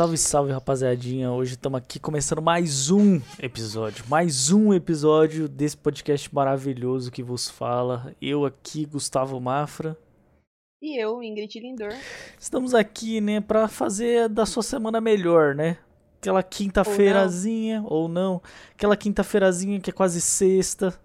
Salve, 0.00 0.16
salve, 0.16 0.50
rapaziadinha. 0.50 1.30
Hoje 1.30 1.52
estamos 1.52 1.76
aqui 1.76 2.00
começando 2.00 2.40
mais 2.40 2.90
um 2.90 3.20
episódio. 3.38 4.02
Mais 4.08 4.50
um 4.50 4.72
episódio 4.72 5.46
desse 5.46 5.76
podcast 5.76 6.34
maravilhoso 6.34 7.12
que 7.12 7.22
vos 7.22 7.50
fala. 7.50 8.16
Eu 8.18 8.46
aqui, 8.46 8.86
Gustavo 8.86 9.38
Mafra. 9.38 9.94
E 10.80 10.98
eu, 10.98 11.22
Ingrid 11.22 11.60
Lindor. 11.60 11.92
Estamos 12.38 12.74
aqui, 12.74 13.20
né, 13.20 13.42
pra 13.42 13.68
fazer 13.68 14.26
da 14.30 14.46
sua 14.46 14.62
semana 14.62 15.02
melhor, 15.02 15.54
né? 15.54 15.76
Aquela 16.18 16.42
quinta-feirazinha, 16.42 17.84
ou, 17.84 18.08
não. 18.08 18.40
Aquela 18.72 18.96
quinta-feirazinha 18.96 19.78
que 19.80 19.90
é 19.90 19.92
quase 19.92 20.22
sexta, 20.22 20.98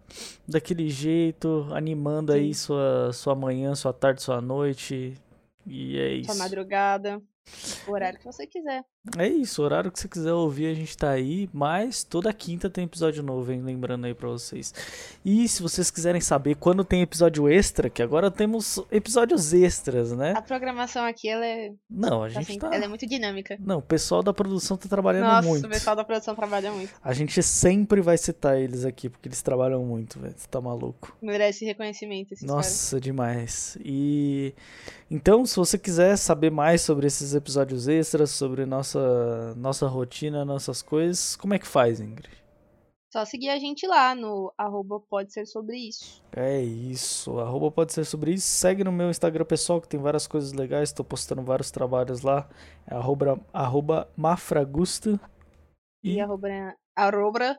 daquele 0.47 0.89
jeito, 0.89 1.67
animando 1.71 2.31
aí 2.31 2.53
sua, 2.53 3.11
sua 3.11 3.35
manhã, 3.35 3.75
sua 3.75 3.91
tarde, 3.91 4.23
sua 4.23 4.39
noite. 4.39 5.15
E 5.67 5.97
é 5.99 6.13
isso. 6.13 6.31
Sua 6.31 6.41
madrugada. 6.41 7.21
O 7.87 7.91
horário 7.91 8.17
que 8.17 8.25
você 8.25 8.47
quiser. 8.47 8.83
É 9.17 9.27
isso, 9.27 9.61
o 9.61 9.65
horário 9.65 9.91
que 9.91 9.99
você 9.99 10.07
quiser 10.07 10.33
ouvir, 10.33 10.65
a 10.65 10.73
gente 10.73 10.97
tá 10.97 11.11
aí, 11.11 11.47
mas 11.53 12.03
toda 12.03 12.33
quinta 12.33 12.69
tem 12.69 12.85
episódio 12.85 13.21
novo, 13.21 13.51
hein? 13.51 13.61
Lembrando 13.61 14.05
aí 14.05 14.15
pra 14.15 14.27
vocês. 14.27 14.73
E 15.23 15.47
se 15.47 15.61
vocês 15.61 15.91
quiserem 15.91 16.19
saber 16.19 16.55
quando 16.55 16.83
tem 16.83 17.01
episódio 17.01 17.47
extra, 17.47 17.89
que 17.89 18.01
agora 18.01 18.31
temos 18.31 18.79
episódios 18.91 19.53
extras, 19.53 20.11
né? 20.11 20.33
A 20.35 20.41
programação 20.41 21.05
aqui, 21.05 21.29
ela 21.29 21.45
é. 21.45 21.71
Não, 21.89 22.23
a 22.23 22.27
tá 22.27 22.29
gente 22.29 22.51
assim, 22.51 22.59
tá. 22.59 22.73
Ela 22.73 22.85
é 22.85 22.87
muito 22.87 23.05
dinâmica. 23.05 23.57
Não, 23.59 23.77
o 23.77 23.81
pessoal 23.81 24.23
da 24.23 24.33
produção 24.33 24.75
tá 24.75 24.89
trabalhando 24.89 25.27
Nossa, 25.27 25.47
muito. 25.47 25.67
o 25.67 25.69
pessoal 25.69 25.95
da 25.95 26.03
produção 26.03 26.35
trabalha 26.35 26.71
muito. 26.71 26.93
A 27.03 27.13
gente 27.13 27.43
sempre 27.43 28.01
vai 28.01 28.17
citar 28.17 28.59
eles 28.59 28.85
aqui, 28.85 29.07
porque 29.07 29.27
eles 29.27 29.41
trabalham 29.43 29.83
muito, 29.85 30.19
velho. 30.19 30.33
Você 30.35 30.47
tá 30.47 30.59
maluco. 30.59 31.15
Merece 31.21 31.63
reconhecimento 31.63 32.33
esses 32.33 32.47
caras. 32.47 32.65
Nossa, 32.65 32.99
demais. 32.99 33.77
E 33.85 34.55
então, 35.09 35.45
se 35.45 35.55
você 35.55 35.77
quiser 35.77 36.17
saber 36.17 36.49
mais 36.49 36.81
sobre 36.81 37.05
esses 37.05 37.34
episódios 37.35 37.87
extras, 37.87 38.31
sobre 38.31 38.65
nossa 38.65 39.53
nossa 39.55 39.87
rotina, 39.87 40.43
nossas 40.43 40.81
coisas, 40.81 41.35
como 41.35 41.53
é 41.53 41.59
que 41.59 41.67
faz, 41.67 41.99
Ingrid? 41.99 42.45
Só 43.15 43.23
seguir 43.23 43.49
a 43.49 43.57
gente 43.57 43.87
lá 43.87 44.13
no 44.13 44.53
arroba 44.57 44.99
pode 44.99 45.31
ser 45.31 45.45
sobre 45.45 45.77
isso. 45.77 46.21
É 46.35 46.61
isso. 46.61 47.39
Arroba 47.39 47.71
pode 47.71 47.93
ser 47.93 48.03
sobre 48.03 48.33
isso. 48.33 48.45
Segue 48.45 48.83
no 48.83 48.91
meu 48.91 49.09
Instagram 49.09 49.45
pessoal 49.45 49.79
que 49.79 49.87
tem 49.87 49.97
várias 49.97 50.27
coisas 50.27 50.51
legais. 50.51 50.89
Estou 50.89 51.05
postando 51.05 51.41
vários 51.41 51.71
trabalhos 51.71 52.23
lá. 52.23 52.45
É 52.85 52.93
arroba, 52.93 53.39
arroba 53.53 54.09
mafragusta. 54.17 55.17
E, 56.03 56.15
E, 56.15 56.19
arroba, 56.19 56.49
arroba 56.93 57.57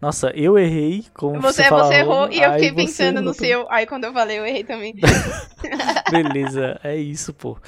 nossa, 0.00 0.30
eu 0.30 0.58
errei. 0.58 1.04
Como 1.14 1.40
Você, 1.40 1.62
você, 1.62 1.68
fala 1.68 1.84
você 1.84 1.94
errou 1.96 2.30
e 2.32 2.40
eu 2.40 2.52
fiquei 2.54 2.72
pensando 2.72 3.20
no 3.20 3.34
seu. 3.34 3.70
Aí 3.70 3.86
quando 3.86 4.04
eu 4.04 4.12
falei, 4.12 4.38
eu 4.38 4.46
errei 4.46 4.64
também. 4.64 4.94
Beleza, 6.10 6.80
é 6.82 6.96
isso, 6.96 7.34
pô. 7.34 7.58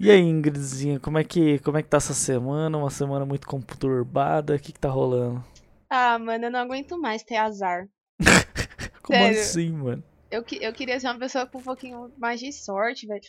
E 0.00 0.10
aí, 0.10 0.20
Ingridzinha, 0.20 1.00
como 1.00 1.18
é 1.18 1.24
que, 1.24 1.58
como 1.60 1.76
é 1.76 1.82
que 1.82 1.88
tá 1.88 1.96
essa 1.96 2.14
semana? 2.14 2.78
Uma 2.78 2.90
semana 2.90 3.26
muito 3.26 3.46
conturbada. 3.48 4.54
O 4.54 4.58
que 4.58 4.72
que 4.72 4.78
tá 4.78 4.88
rolando? 4.88 5.44
ah, 5.90 6.18
mano, 6.18 6.44
eu 6.44 6.50
não 6.50 6.60
aguento 6.60 6.98
mais 6.98 7.22
ter 7.22 7.36
azar. 7.36 7.88
Como 9.02 9.18
Sério. 9.18 9.40
assim, 9.40 9.70
mano? 9.72 10.04
Eu, 10.30 10.44
eu 10.60 10.72
queria 10.74 11.00
ser 11.00 11.06
uma 11.08 11.18
pessoa 11.18 11.46
com 11.46 11.58
um 11.58 11.62
pouquinho 11.62 12.12
mais 12.18 12.38
de 12.38 12.52
sorte, 12.52 13.06
velho. 13.06 13.22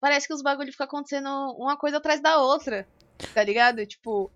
Parece 0.00 0.26
que 0.28 0.34
os 0.34 0.42
bagulhos 0.42 0.74
ficam 0.74 0.84
acontecendo 0.86 1.26
uma 1.58 1.76
coisa 1.76 1.96
atrás 1.96 2.20
da 2.20 2.38
outra. 2.38 2.86
Tá 3.34 3.42
ligado? 3.42 3.84
Tipo, 3.86 4.30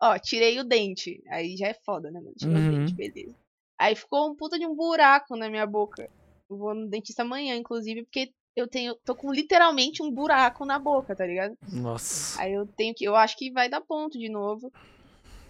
ó, 0.00 0.16
tirei 0.18 0.60
o 0.60 0.64
dente. 0.64 1.20
Aí 1.28 1.56
já 1.56 1.66
é 1.68 1.74
foda, 1.84 2.10
né, 2.12 2.20
mano? 2.20 2.34
Tirei 2.38 2.54
Uhum. 2.56 2.68
o 2.68 2.78
dente, 2.78 2.94
beleza. 2.94 3.34
Aí 3.78 3.96
ficou 3.96 4.30
um 4.30 4.36
puta 4.36 4.56
de 4.58 4.66
um 4.66 4.74
buraco 4.76 5.36
na 5.36 5.50
minha 5.50 5.66
boca. 5.66 6.08
Eu 6.48 6.56
vou 6.56 6.74
no 6.74 6.88
dentista 6.88 7.22
amanhã, 7.22 7.56
inclusive, 7.56 8.04
porque 8.04 8.32
eu 8.56 8.68
tenho. 8.68 8.94
tô 9.04 9.14
com 9.14 9.32
literalmente 9.32 10.02
um 10.02 10.10
buraco 10.10 10.64
na 10.64 10.78
boca, 10.78 11.14
tá 11.14 11.26
ligado? 11.26 11.54
Nossa. 11.72 12.40
Aí 12.42 12.52
eu 12.52 12.66
tenho 12.66 12.94
que. 12.94 13.04
Eu 13.04 13.16
acho 13.16 13.36
que 13.36 13.50
vai 13.52 13.68
dar 13.68 13.80
ponto 13.80 14.18
de 14.18 14.28
novo. 14.28 14.72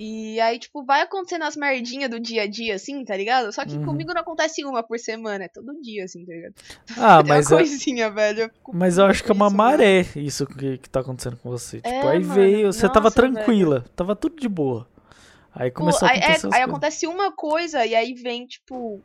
E 0.03 0.41
aí, 0.41 0.59
tipo, 0.59 0.83
vai 0.83 1.03
acontecendo 1.03 1.45
as 1.45 1.55
merdinhas 1.57 2.09
do 2.11 2.19
dia 2.19 2.45
a 2.45 2.47
dia, 2.47 2.75
assim, 2.77 3.05
tá 3.05 3.15
ligado? 3.15 3.53
Só 3.53 3.67
que 3.67 3.77
Uhum. 3.77 3.85
comigo 3.85 4.15
não 4.15 4.23
acontece 4.23 4.65
uma 4.65 4.83
por 4.83 4.99
semana, 4.99 5.45
é 5.45 5.49
todo 5.49 5.79
dia, 5.83 6.05
assim, 6.05 6.25
tá 6.25 6.33
ligado? 6.33 6.55
Ah, 6.97 7.19
É 7.21 7.23
uma 7.23 7.27
mas, 7.29 7.53
é, 7.53 7.57
coisinha, 7.57 8.11
velho. 8.11 8.41
eu 8.45 8.51
mas 8.73 8.97
eu 8.97 9.05
acho 9.05 9.23
que 9.23 9.31
é 9.31 9.35
uma 9.35 9.49
isso, 9.49 9.57
mano. 9.57 9.71
maré 9.71 10.01
isso 10.17 10.47
que, 10.47 10.79
que 10.79 10.89
tá 10.89 11.01
acontecendo 11.01 11.37
com 11.37 11.51
você. 11.51 11.83
É, 11.83 11.93
tipo, 11.93 12.07
aí 12.07 12.19
mano, 12.21 12.35
veio, 12.35 12.73
você 12.73 12.89
tava 12.89 13.05
nossa, 13.05 13.17
tranquila, 13.17 13.85
tava 13.95 14.17
tudo 14.17 14.37
de 14.41 14.49
boa. 14.49 14.89
Aí 15.53 15.71
Pô, 15.71 15.77
começou 15.81 16.09
a 16.09 16.11
aí, 16.13 16.19
é, 16.19 16.23
acontecer 16.23 16.47
as 16.47 16.55
aí 16.55 16.63
acontece 16.63 17.07
uma 17.07 17.33
coisa 17.33 17.85
e 17.85 17.95
aí 17.95 18.15
vem, 18.15 18.47
tipo, 18.47 19.03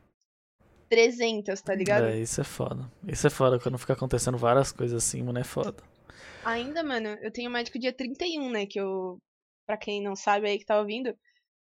300, 0.90 1.62
tá 1.62 1.74
ligado? 1.74 2.06
É, 2.06 2.20
isso 2.20 2.42
é 2.42 2.44
foda. 2.44 2.92
Isso 3.08 3.28
é 3.28 3.30
foda 3.30 3.60
quando 3.60 3.78
fica 3.78 3.94
acontecendo 3.94 4.38
várias 4.38 4.72
coisas 4.72 5.04
assim, 5.04 5.24
mano, 5.24 5.40
é 5.40 5.44
foda. 5.44 5.84
Ainda, 6.44 6.84
mano, 6.84 7.10
eu 7.22 7.32
tenho 7.32 7.50
médico 7.50 7.80
dia 7.80 7.92
31, 7.94 8.50
né? 8.50 8.66
Que 8.66 8.80
eu, 8.80 9.18
pra 9.66 9.78
quem 9.78 10.04
não 10.04 10.16
sabe 10.16 10.48
aí 10.48 10.60
que 10.60 10.66
tá 10.66 10.80
ouvindo, 10.80 11.16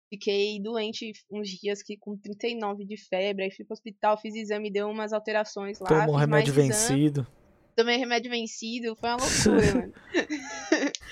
fiquei 0.09 0.61
doente 0.61 1.11
uns 1.31 1.49
dias 1.49 1.81
que 1.81 1.97
com 1.97 2.17
39 2.17 2.85
de 2.85 2.97
febre, 2.97 3.45
aí 3.45 3.51
fui 3.51 3.65
pro 3.65 3.73
hospital, 3.73 4.17
fiz 4.19 4.35
exame, 4.35 4.71
deu 4.71 4.87
umas 4.87 5.11
alterações 5.11 5.79
lá. 5.79 5.87
Tomou 5.87 6.15
um 6.15 6.17
remédio 6.17 6.53
mais 6.53 6.69
exame, 6.69 6.99
vencido. 6.99 7.27
Tomei 7.75 7.97
remédio 7.97 8.31
vencido, 8.31 8.95
foi 8.95 9.09
uma 9.09 9.17
loucura, 9.19 9.75
mano. 9.75 9.93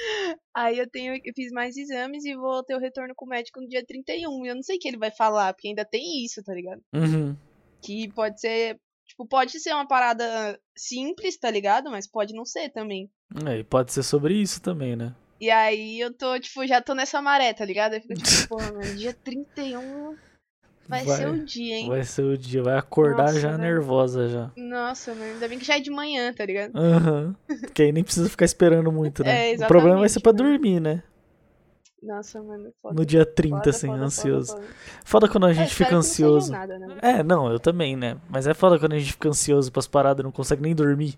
Aí 0.55 0.77
eu 0.77 0.89
tenho, 0.89 1.15
eu 1.15 1.33
fiz 1.35 1.51
mais 1.51 1.75
exames 1.75 2.23
e 2.23 2.35
vou 2.35 2.63
ter 2.63 2.75
o 2.75 2.79
retorno 2.79 3.13
com 3.15 3.25
o 3.25 3.29
médico 3.29 3.59
no 3.59 3.67
dia 3.67 3.83
31. 3.85 4.45
E 4.45 4.49
eu 4.49 4.55
não 4.55 4.61
sei 4.61 4.77
o 4.77 4.79
que 4.79 4.87
ele 4.87 4.97
vai 4.97 5.11
falar, 5.11 5.53
porque 5.53 5.67
ainda 5.67 5.83
tem 5.83 6.23
isso, 6.23 6.43
tá 6.43 6.53
ligado? 6.53 6.81
Uhum. 6.93 7.35
Que 7.83 8.11
pode 8.13 8.39
ser. 8.39 8.79
Tipo, 9.05 9.27
pode 9.27 9.59
ser 9.59 9.73
uma 9.73 9.87
parada 9.87 10.59
simples, 10.75 11.37
tá 11.37 11.51
ligado? 11.51 11.91
Mas 11.91 12.07
pode 12.07 12.33
não 12.33 12.45
ser 12.45 12.69
também. 12.69 13.09
É, 13.47 13.59
e 13.59 13.63
pode 13.63 13.91
ser 13.91 14.01
sobre 14.03 14.33
isso 14.35 14.61
também, 14.61 14.95
né? 14.95 15.13
E 15.39 15.49
aí 15.51 15.99
eu 15.99 16.13
tô, 16.13 16.39
tipo, 16.39 16.65
já 16.65 16.81
tô 16.81 16.93
nessa 16.95 17.21
maré, 17.21 17.53
tá 17.53 17.65
ligado? 17.65 17.95
Eu 17.95 18.01
fico 18.01 18.13
tipo, 18.13 18.47
porra, 18.47 18.71
mano, 18.71 18.95
dia 18.95 19.13
31 19.13 20.15
vai, 20.87 21.03
Vai- 21.03 21.17
ser 21.17 21.27
o 21.27 21.45
dia, 21.45 21.75
hein? 21.75 21.89
Vai 21.89 22.03
ser 22.03 22.21
o 22.23 22.37
dia, 22.37 22.63
vai 22.63 22.77
acordar 22.77 23.23
Nossa, 23.25 23.39
já 23.41 23.49
velho. 23.51 23.61
nervosa 23.61 24.29
já. 24.29 24.51
Nossa, 24.55 25.13
mano, 25.13 25.33
ainda 25.33 25.47
bem 25.49 25.59
que 25.59 25.65
já 25.65 25.75
é 25.75 25.79
de 25.79 25.91
manhã, 25.91 26.33
tá 26.33 26.45
ligado? 26.45 26.75
Aham. 26.77 27.35
Porque 27.45 27.83
aí 27.83 27.91
nem 27.91 28.03
precisa 28.03 28.29
ficar 28.29 28.45
esperando 28.45 28.91
muito, 28.91 29.23
né? 29.23 29.51
É, 29.53 29.55
o 29.55 29.67
problema 29.67 29.99
vai 29.99 30.09
ser 30.09 30.21
pra 30.21 30.31
dormir, 30.31 30.79
né? 30.79 31.03
Nossa, 32.03 32.41
mano, 32.43 32.69
foda. 32.81 32.95
No 32.95 33.05
dia 33.05 33.25
30, 33.25 33.57
foda, 33.57 33.69
assim, 33.69 33.87
foda, 33.87 34.03
ansioso. 34.03 34.51
Foda, 34.53 34.65
foda. 35.05 35.29
Quando 35.29 35.45
a 35.45 35.51
É, 35.51 35.53
gente 35.53 35.71
espero 35.71 35.77
fica 35.77 35.85
que 35.87 35.93
não 35.93 35.99
ansioso. 35.99 36.51
Nada, 36.51 36.77
né? 36.77 36.97
É, 37.01 37.23
não, 37.23 37.51
eu 37.51 37.59
também, 37.59 37.95
né? 37.95 38.17
Mas 38.29 38.45
é 38.45 38.53
foda 38.53 38.77
quando 38.77 38.93
a 38.93 38.99
gente 38.99 39.13
fica 39.13 39.29
ansioso 39.29 39.71
pras 39.71 39.87
paradas 39.87 40.21
e 40.21 40.23
não 40.23 40.31
consegue 40.31 40.61
nem 40.61 40.75
dormir. 40.75 41.17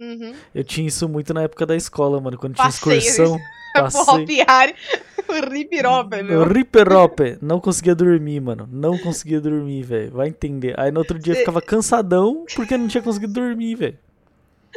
Uhum. 0.00 0.34
Eu 0.54 0.64
tinha 0.64 0.88
isso 0.88 1.06
muito 1.06 1.34
na 1.34 1.42
época 1.42 1.66
da 1.66 1.76
escola, 1.76 2.18
mano. 2.20 2.38
Quando 2.38 2.54
tinha 2.54 2.64
Passei, 2.66 2.96
excursão. 2.98 3.38
Passei. 3.74 4.26
Ripirope, 5.52 6.22
meu. 6.22 6.44
Riperope. 6.44 7.38
Não 7.40 7.60
conseguia 7.60 7.94
dormir, 7.94 8.40
mano. 8.40 8.68
Não 8.72 8.98
conseguia 8.98 9.40
dormir, 9.40 9.82
velho. 9.82 10.10
Vai 10.12 10.28
entender. 10.28 10.74
Aí 10.80 10.90
no 10.90 10.98
outro 11.00 11.18
dia 11.18 11.32
eu 11.32 11.36
Cê- 11.36 11.40
ficava 11.40 11.60
cansadão 11.62 12.44
porque 12.56 12.76
não 12.76 12.88
tinha 12.88 13.02
conseguido 13.02 13.34
dormir, 13.34 13.74
velho. 13.76 13.98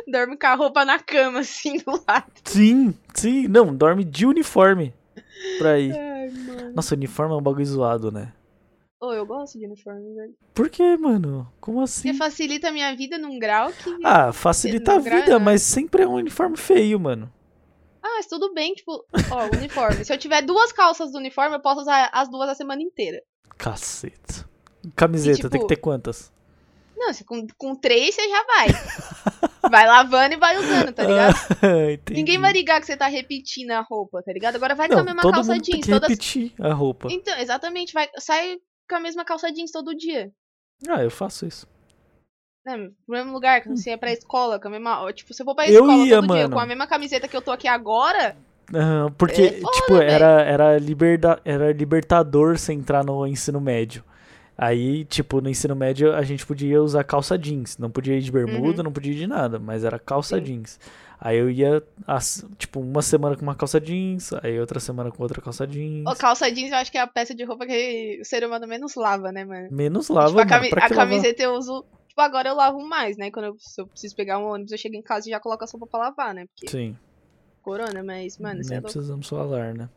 Dorme 0.08 0.38
com 0.38 0.48
a 0.48 0.56
roupa 0.56 0.84
na 0.84 1.00
cama, 1.00 1.40
assim, 1.40 1.78
do 1.78 2.04
lado. 2.08 2.26
Sim, 2.44 2.94
sim. 3.14 3.48
Não, 3.48 3.74
dorme 3.74 4.04
de 4.04 4.26
uniforme. 4.26 4.94
Pra 5.58 5.80
ir. 5.80 5.94
Ai. 5.94 6.32
Nossa, 6.74 6.96
uniforme 6.96 7.34
é 7.34 7.38
um 7.38 7.42
bagulho 7.42 7.66
zoado, 7.66 8.12
né? 8.12 8.34
Ô, 9.00 9.12
eu 9.12 9.26
gosto 9.26 9.60
de 9.60 9.66
uniforme, 9.66 10.14
velho. 10.16 10.34
Por 10.54 10.70
que, 10.70 10.96
mano? 10.96 11.52
Como 11.60 11.82
assim? 11.82 12.10
Porque 12.10 12.18
facilita 12.18 12.70
a 12.70 12.72
minha 12.72 12.96
vida 12.96 13.18
num 13.18 13.38
grau 13.38 13.70
que. 13.72 13.98
Ah, 14.04 14.32
facilita 14.32 14.94
a 14.94 15.00
vida, 15.00 15.38
mas 15.40 15.62
sempre 15.62 16.04
é 16.04 16.08
um 16.08 16.14
uniforme 16.14 16.56
feio, 16.56 17.00
mano. 17.00 17.32
Ah, 18.02 18.16
mas 18.16 18.28
tudo 18.28 18.54
bem, 18.54 18.74
tipo, 18.74 19.06
ó, 19.32 19.46
uniforme. 19.58 20.06
Se 20.06 20.14
eu 20.14 20.18
tiver 20.18 20.42
duas 20.42 20.72
calças 20.72 21.12
do 21.12 21.18
uniforme, 21.18 21.56
eu 21.56 21.62
posso 21.62 21.82
usar 21.82 22.10
as 22.14 22.30
duas 22.30 22.50
a 22.50 22.56
semana 22.56 22.82
inteira. 22.82 23.22
Caceta. 23.58 24.50
Camiseta, 24.96 25.32
E, 25.32 25.36
tipo, 25.38 25.50
tem 25.50 25.62
que 25.62 25.68
ter 25.68 25.78
quantas? 25.78 26.32
Não, 27.06 27.14
se 27.14 27.26
com, 27.26 27.46
com 27.58 27.76
três 27.76 28.16
você 28.16 28.30
já 28.30 28.44
vai. 28.46 28.68
vai 29.70 29.86
lavando 29.88 30.34
e 30.36 30.38
vai 30.38 30.58
usando, 30.58 30.94
tá 30.94 31.04
ligado? 31.04 31.36
Entendi. 31.92 32.20
Ninguém 32.20 32.38
vai 32.40 32.54
ligar 32.54 32.80
que 32.80 32.86
você 32.86 32.96
tá 32.96 33.08
repetindo 33.08 33.72
a 33.72 33.82
roupa, 33.82 34.22
tá 34.24 34.32
ligado? 34.32 34.56
Agora 34.56 34.74
vai 34.76 34.88
com 34.88 34.96
Não, 34.96 35.02
a 35.02 35.06
mesma 35.06 35.22
todo 35.22 35.34
calça 35.34 35.54
mundo 35.54 35.64
tem 35.64 35.74
jeans. 35.74 35.86
que 35.86 35.92
Todas... 35.92 36.10
repetir 36.10 36.54
a 36.60 36.74
roupa. 36.74 37.08
Então, 37.12 37.38
exatamente, 37.38 37.94
vai, 37.94 38.08
sai 38.18 38.58
com 38.90 38.96
a 38.96 39.00
mesma 39.00 39.26
calça 39.26 39.52
jeans 39.52 39.72
todo 39.72 39.96
dia. 39.96 40.32
Ah, 40.88 41.04
eu 41.04 41.12
faço 41.12 41.46
isso. 41.46 41.68
Né, 42.66 42.78
no 42.78 42.94
mesmo 43.08 43.34
lugar, 43.34 43.62
que 43.62 43.68
você 43.70 43.90
ia 43.90 43.98
pra 43.98 44.12
escola, 44.14 44.58
com 44.60 44.70
a 44.70 44.72
mesma. 44.72 45.12
Tipo, 45.12 45.34
se 45.34 45.42
eu 45.42 45.46
for 45.46 45.56
pra 45.56 45.66
Hum. 45.66 45.68
Eu 45.68 45.74
escola 45.74 46.06
ia, 46.06 46.16
todo 46.16 46.28
dia 46.28 46.44
mano. 46.44 46.54
com 46.56 46.60
a 46.60 46.66
mesma 46.66 46.88
camiseta 46.88 47.28
que 47.28 47.36
eu 47.36 47.42
tô 47.42 47.52
aqui 47.52 47.68
agora, 47.68 48.38
Aham, 48.74 49.12
porque, 49.18 49.42
É 49.42 49.52
foda, 49.60 49.72
tipo, 49.78 49.96
era, 49.98 50.42
era, 50.42 50.78
liberda, 50.80 51.42
era 51.44 51.72
libertador 51.74 52.58
você 52.58 52.72
entrar 52.74 53.04
no 53.04 53.28
ensino 53.28 53.60
médio. 53.60 54.04
Aí, 54.58 55.04
tipo, 55.06 55.42
no 55.42 55.50
ensino 55.50 55.76
médio 55.76 56.14
a 56.14 56.22
gente 56.22 56.46
podia 56.46 56.82
usar 56.82 57.04
calça 57.04 57.38
jeans. 57.38 57.78
Não 57.78 57.90
podia 57.90 58.16
ir 58.16 58.22
de 58.22 58.32
bermuda, 58.32 58.84
não 58.84 58.92
podia 58.92 59.12
ir 59.12 59.16
de 59.18 59.28
nada, 59.28 59.58
mas 59.60 59.84
era 59.84 59.98
calça 59.98 60.36
Uhum. 60.36 60.42
Sim. 60.46 60.46
jeans. 60.54 60.80
Aí 61.20 61.38
eu 61.38 61.50
ia, 61.50 61.82
tipo, 62.58 62.80
uma 62.82 63.02
semana 63.02 63.36
com 63.36 63.42
uma 63.44 63.56
calça 63.56 63.80
jeans, 63.80 64.32
aí 64.44 64.60
outra 64.60 64.80
semana 64.80 65.10
com 65.10 65.24
outra 65.24 65.42
calça 65.42 65.66
jeans. 65.66 66.06
Ô, 66.08 66.16
calça 66.16 66.52
jeans 66.52 66.72
eu 66.72 66.78
acho 66.78 66.92
que 66.92 66.98
é 66.98 67.02
a 67.02 67.08
peça 67.08 67.34
de 67.34 67.44
roupa 67.46 67.66
que 67.66 68.20
o 68.22 68.26
ser 68.26 68.44
humano 68.46 68.68
menos 68.68 68.94
lava, 68.96 69.32
né, 69.32 69.44
mano? 69.46 69.70
Menos 69.72 70.10
lava, 70.10 70.28
tipo, 70.30 70.40
a, 70.42 70.46
mano. 70.46 70.50
cami- 70.50 70.70
pra 70.70 70.86
a 70.86 70.90
camiseta 70.90 71.42
eu 71.44 71.54
uso. 71.56 71.84
Tipo, 72.10 72.22
agora 72.22 72.50
eu 72.50 72.56
lavo 72.56 72.80
mais, 72.88 73.18
né? 73.18 73.32
Quando 73.32 73.46
eu, 73.46 73.56
se 73.58 73.82
eu 73.82 73.88
preciso 73.88 74.16
pegar 74.16 74.38
um 74.38 74.46
ônibus, 74.46 74.72
eu 74.72 74.78
chego 74.78 74.96
em 74.96 75.02
casa 75.02 75.28
e 75.28 75.32
já 75.32 75.40
coloco 75.40 75.64
a 75.64 75.68
roupa 75.72 75.88
pra 75.88 76.00
lavar, 76.10 76.34
né? 76.36 76.46
Porque 76.46 76.68
Sim. 76.68 76.96
corona, 77.62 78.04
mas, 78.04 78.38
mano, 78.38 78.62
você 78.64 78.74
é 78.74 78.76
Nem 78.76 78.80
louco. 78.82 78.94
precisamos 78.94 79.28
falar, 79.28 79.74
né? 79.74 79.90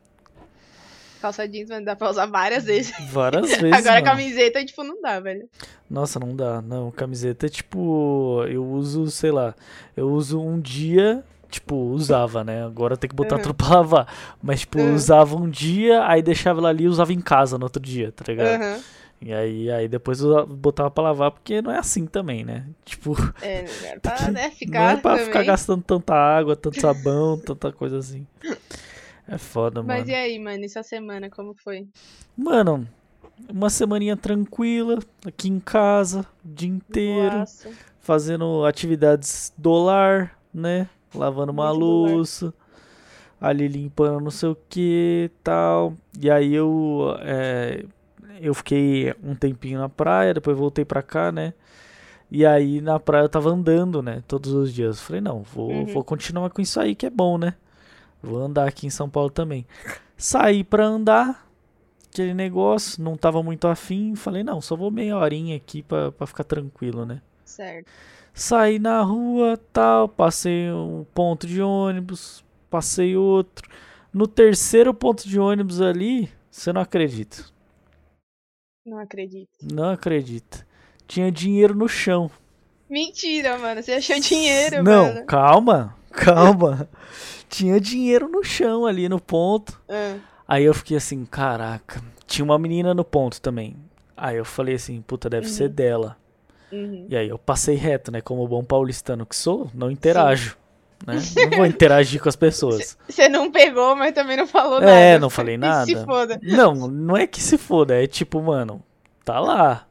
Calça 1.27 1.49
jeans, 1.49 1.69
mano, 1.69 1.85
dá 1.85 1.97
pra 1.97 2.09
usar 2.11 2.27
várias 2.27 2.65
vezes. 2.65 2.95
Várias 3.11 3.51
vezes. 3.59 3.73
Agora 3.73 4.01
mano. 4.01 4.05
camiseta, 4.05 4.65
tipo, 4.65 4.85
não 4.85 5.01
dá, 5.03 5.19
velho. 5.19 5.49
Nossa, 5.91 6.21
não 6.21 6.37
dá. 6.37 6.63
Não, 6.63 6.91
camiseta, 6.93 7.49
tipo, 7.49 8.45
eu 8.49 8.65
uso, 8.65 9.11
sei 9.11 9.33
lá, 9.33 9.55
eu 9.97 10.09
uso 10.09 10.41
um 10.41 10.61
dia, 10.61 11.25
tipo, 11.51 11.75
usava, 11.75 12.45
né? 12.45 12.65
Agora 12.65 12.97
tem 12.97 13.11
que 13.11 13.17
botar 13.17 13.37
Uhum. 13.37 13.43
tudo 13.43 13.55
pra 13.55 13.69
lavar. 13.77 14.37
Mas, 14.41 14.61
tipo, 14.61 14.79
Uhum. 14.79 14.95
usava 14.95 15.35
um 15.37 15.51
dia, 15.51 16.07
aí 16.07 16.23
deixava 16.23 16.61
ela 16.61 16.69
ali 16.69 16.85
e 16.85 16.89
usava 16.89 17.13
em 17.13 17.21
casa 17.21 17.59
no 17.59 17.65
outro 17.65 17.83
dia, 17.83 18.13
tá 18.13 18.25
ligado? 18.29 18.63
Aham. 18.63 18.81
E 19.21 19.33
aí, 19.33 19.71
aí 19.71 19.89
depois 19.89 20.21
eu 20.21 20.47
botava 20.47 20.91
pra 20.91 21.05
lavar, 21.05 21.31
porque 21.33 21.61
não 21.63 21.73
é 21.73 21.79
assim 21.79 22.07
também, 22.07 22.45
né? 22.45 22.67
Tipo, 22.85 23.17
É, 23.43 23.63
né, 23.83 23.99
pra, 24.01 24.31
né, 24.31 24.43
não 24.45 24.51
ficar 24.51 24.93
é 24.93 24.97
pra 24.99 25.19
ficar 25.19 25.43
gastando 25.43 25.83
tanta 25.83 26.15
água, 26.15 26.55
tanto 26.55 26.81
sabão, 26.81 27.37
tanta 27.39 27.73
coisa 27.73 27.99
assim. 27.99 28.25
É 29.29 29.39
foda, 29.39 29.83
Mas 29.83 30.07
mano. 30.07 30.11
e 30.11 30.15
aí, 30.15 30.39
mano, 30.39 30.65
essa 30.65 30.83
semana, 30.83 31.31
como 31.31 31.55
foi? 31.55 31.89
Mano, 32.37 32.87
uma 33.51 33.71
semaninha 33.71 34.17
tranquila, 34.17 34.99
aqui 35.27 35.49
em 35.49 35.61
casa, 35.61 36.27
o 36.45 36.49
dia 36.49 36.69
inteiro. 36.69 37.39
Nossa. 37.41 37.77
fazendo 38.01 38.65
atividades 38.65 39.53
do 39.59 39.73
lar, 39.75 40.39
né? 40.55 40.89
Lavando 41.15 41.53
uma 41.53 41.73
Muito 41.73 41.81
louça, 41.81 42.55
ali 43.41 43.69
limpando 43.69 44.21
não 44.21 44.31
sei 44.31 44.51
o 44.51 44.57
que 44.69 45.31
tal. 45.45 45.95
E 46.21 46.31
aí 46.31 46.55
eu, 46.55 47.17
é, 47.21 47.85
eu 48.41 48.55
fiquei 48.55 49.15
um 49.25 49.35
tempinho 49.35 49.79
na 49.81 49.89
praia, 49.89 50.35
depois 50.35 50.57
voltei 50.57 50.85
pra 50.85 51.03
cá, 51.03 51.33
né? 51.33 51.55
E 52.31 52.47
aí 52.47 52.81
na 52.81 53.01
praia 53.01 53.25
eu 53.25 53.29
tava 53.29 53.51
andando, 53.51 54.03
né? 54.03 54.23
Todos 54.29 54.53
os 54.53 54.73
dias. 54.75 55.01
Falei, 55.01 55.21
não, 55.21 55.43
vou, 55.43 55.87
Uhum. 55.87 55.87
vou 55.87 56.05
continuar 56.05 56.51
com 56.51 56.61
isso 56.63 56.81
aí 56.81 56.95
que 56.95 57.07
é 57.07 57.11
bom, 57.11 57.39
né? 57.39 57.55
Vou 58.27 58.43
andar 58.43 58.67
aqui 58.67 58.87
em 58.87 58.91
São 58.91 59.09
Paulo 59.09 59.31
também. 59.31 59.65
Saí 60.17 60.65
pra 60.65 60.85
andar, 60.85 61.49
aquele 62.09 62.35
negócio, 62.35 63.01
não 63.03 63.17
tava 63.17 63.41
muito 63.41 63.69
afim. 63.69 64.17
Falei, 64.17 64.43
não, 64.43 64.61
só 64.61 64.75
vou 64.75 64.91
meia 64.91 65.17
horinha 65.17 65.57
aqui 65.57 65.83
pra, 65.83 66.11
pra 66.11 66.27
ficar 66.27 66.43
tranquilo, 66.43 67.07
né? 67.07 67.23
Certo. 67.45 67.89
Saí 68.35 68.81
na 68.81 69.01
rua, 69.03 69.59
tal, 69.73 70.09
passei 70.09 70.71
um 70.73 71.07
ponto 71.15 71.47
de 71.47 71.63
ônibus, 71.63 72.45
passei 72.69 73.17
outro. 73.17 73.69
No 74.13 74.27
terceiro 74.27 74.93
ponto 74.93 75.27
de 75.29 75.39
ônibus 75.39 75.81
ali, 75.81 76.29
você 76.51 76.73
não 76.73 76.81
acredita. 76.81 77.45
Não 78.85 78.99
acredito. 78.99 79.51
Não 79.63 79.91
acredita. 79.91 80.67
Tinha 81.07 81.31
dinheiro 81.31 81.75
no 81.75 81.89
chão. 81.89 82.31
Mentira, 82.91 83.57
mano. 83.59 83.83
Você 83.83 83.93
achou 83.93 84.19
dinheiro, 84.19 84.83
não, 84.83 85.15
mano. 85.15 85.27
calma, 85.27 85.97
calma. 86.11 86.89
Tinha 87.49 87.81
dinheiro 87.81 88.29
no 88.29 88.43
chão 88.43 88.87
ali 88.87 89.09
no 89.09 89.21
ponto. 89.21 89.81
Ah, 89.89 90.17
Aí 90.49 90.65
eu 90.65 90.75
fiquei 90.75 90.97
assim, 90.97 91.25
caraca. 91.25 92.03
Tinha 92.27 92.45
uma 92.45 92.59
menina 92.59 92.95
no 92.95 93.05
ponto 93.05 93.41
também. 93.41 93.77
Aí 94.17 94.37
eu 94.37 94.45
falei 94.45 94.75
assim, 94.77 95.01
puta, 95.03 95.29
deve 95.29 95.47
Uhum. 95.47 95.53
ser 95.53 95.69
dela. 95.69 96.17
uhum. 96.73 97.07
E 97.09 97.17
aí 97.17 97.29
eu 97.29 97.39
passei 97.39 97.77
reto, 97.77 98.11
né? 98.13 98.21
Como 98.21 98.47
bom 98.49 98.65
paulistano 98.65 99.27
que 99.27 99.37
sou, 99.37 99.71
não 99.75 99.91
interajo. 99.91 100.57
Né? 101.07 101.17
Não 101.51 101.59
vou 101.59 101.67
interagir 101.67 102.23
com 102.23 102.29
as 102.29 102.37
pessoas. 102.37 102.97
Você 103.09 103.29
não 103.29 103.51
pegou, 103.51 103.95
mas 103.97 104.13
também 104.15 104.37
não 104.37 104.47
falou 104.47 104.81
nada. 104.81 104.91
É, 104.93 105.19
não 105.19 105.29
falei 105.29 105.55
Que 105.57 105.61
nada. 105.61 105.85
Se 105.87 106.05
foda. 106.05 106.41
Não, 106.43 106.75
não 106.89 107.17
é 107.17 107.27
que 107.27 107.41
se 107.43 107.59
foda, 107.59 108.03
é 108.03 108.07
tipo, 108.07 108.41
mano, 108.41 108.83
tá 109.25 109.39
lá. 109.41 109.87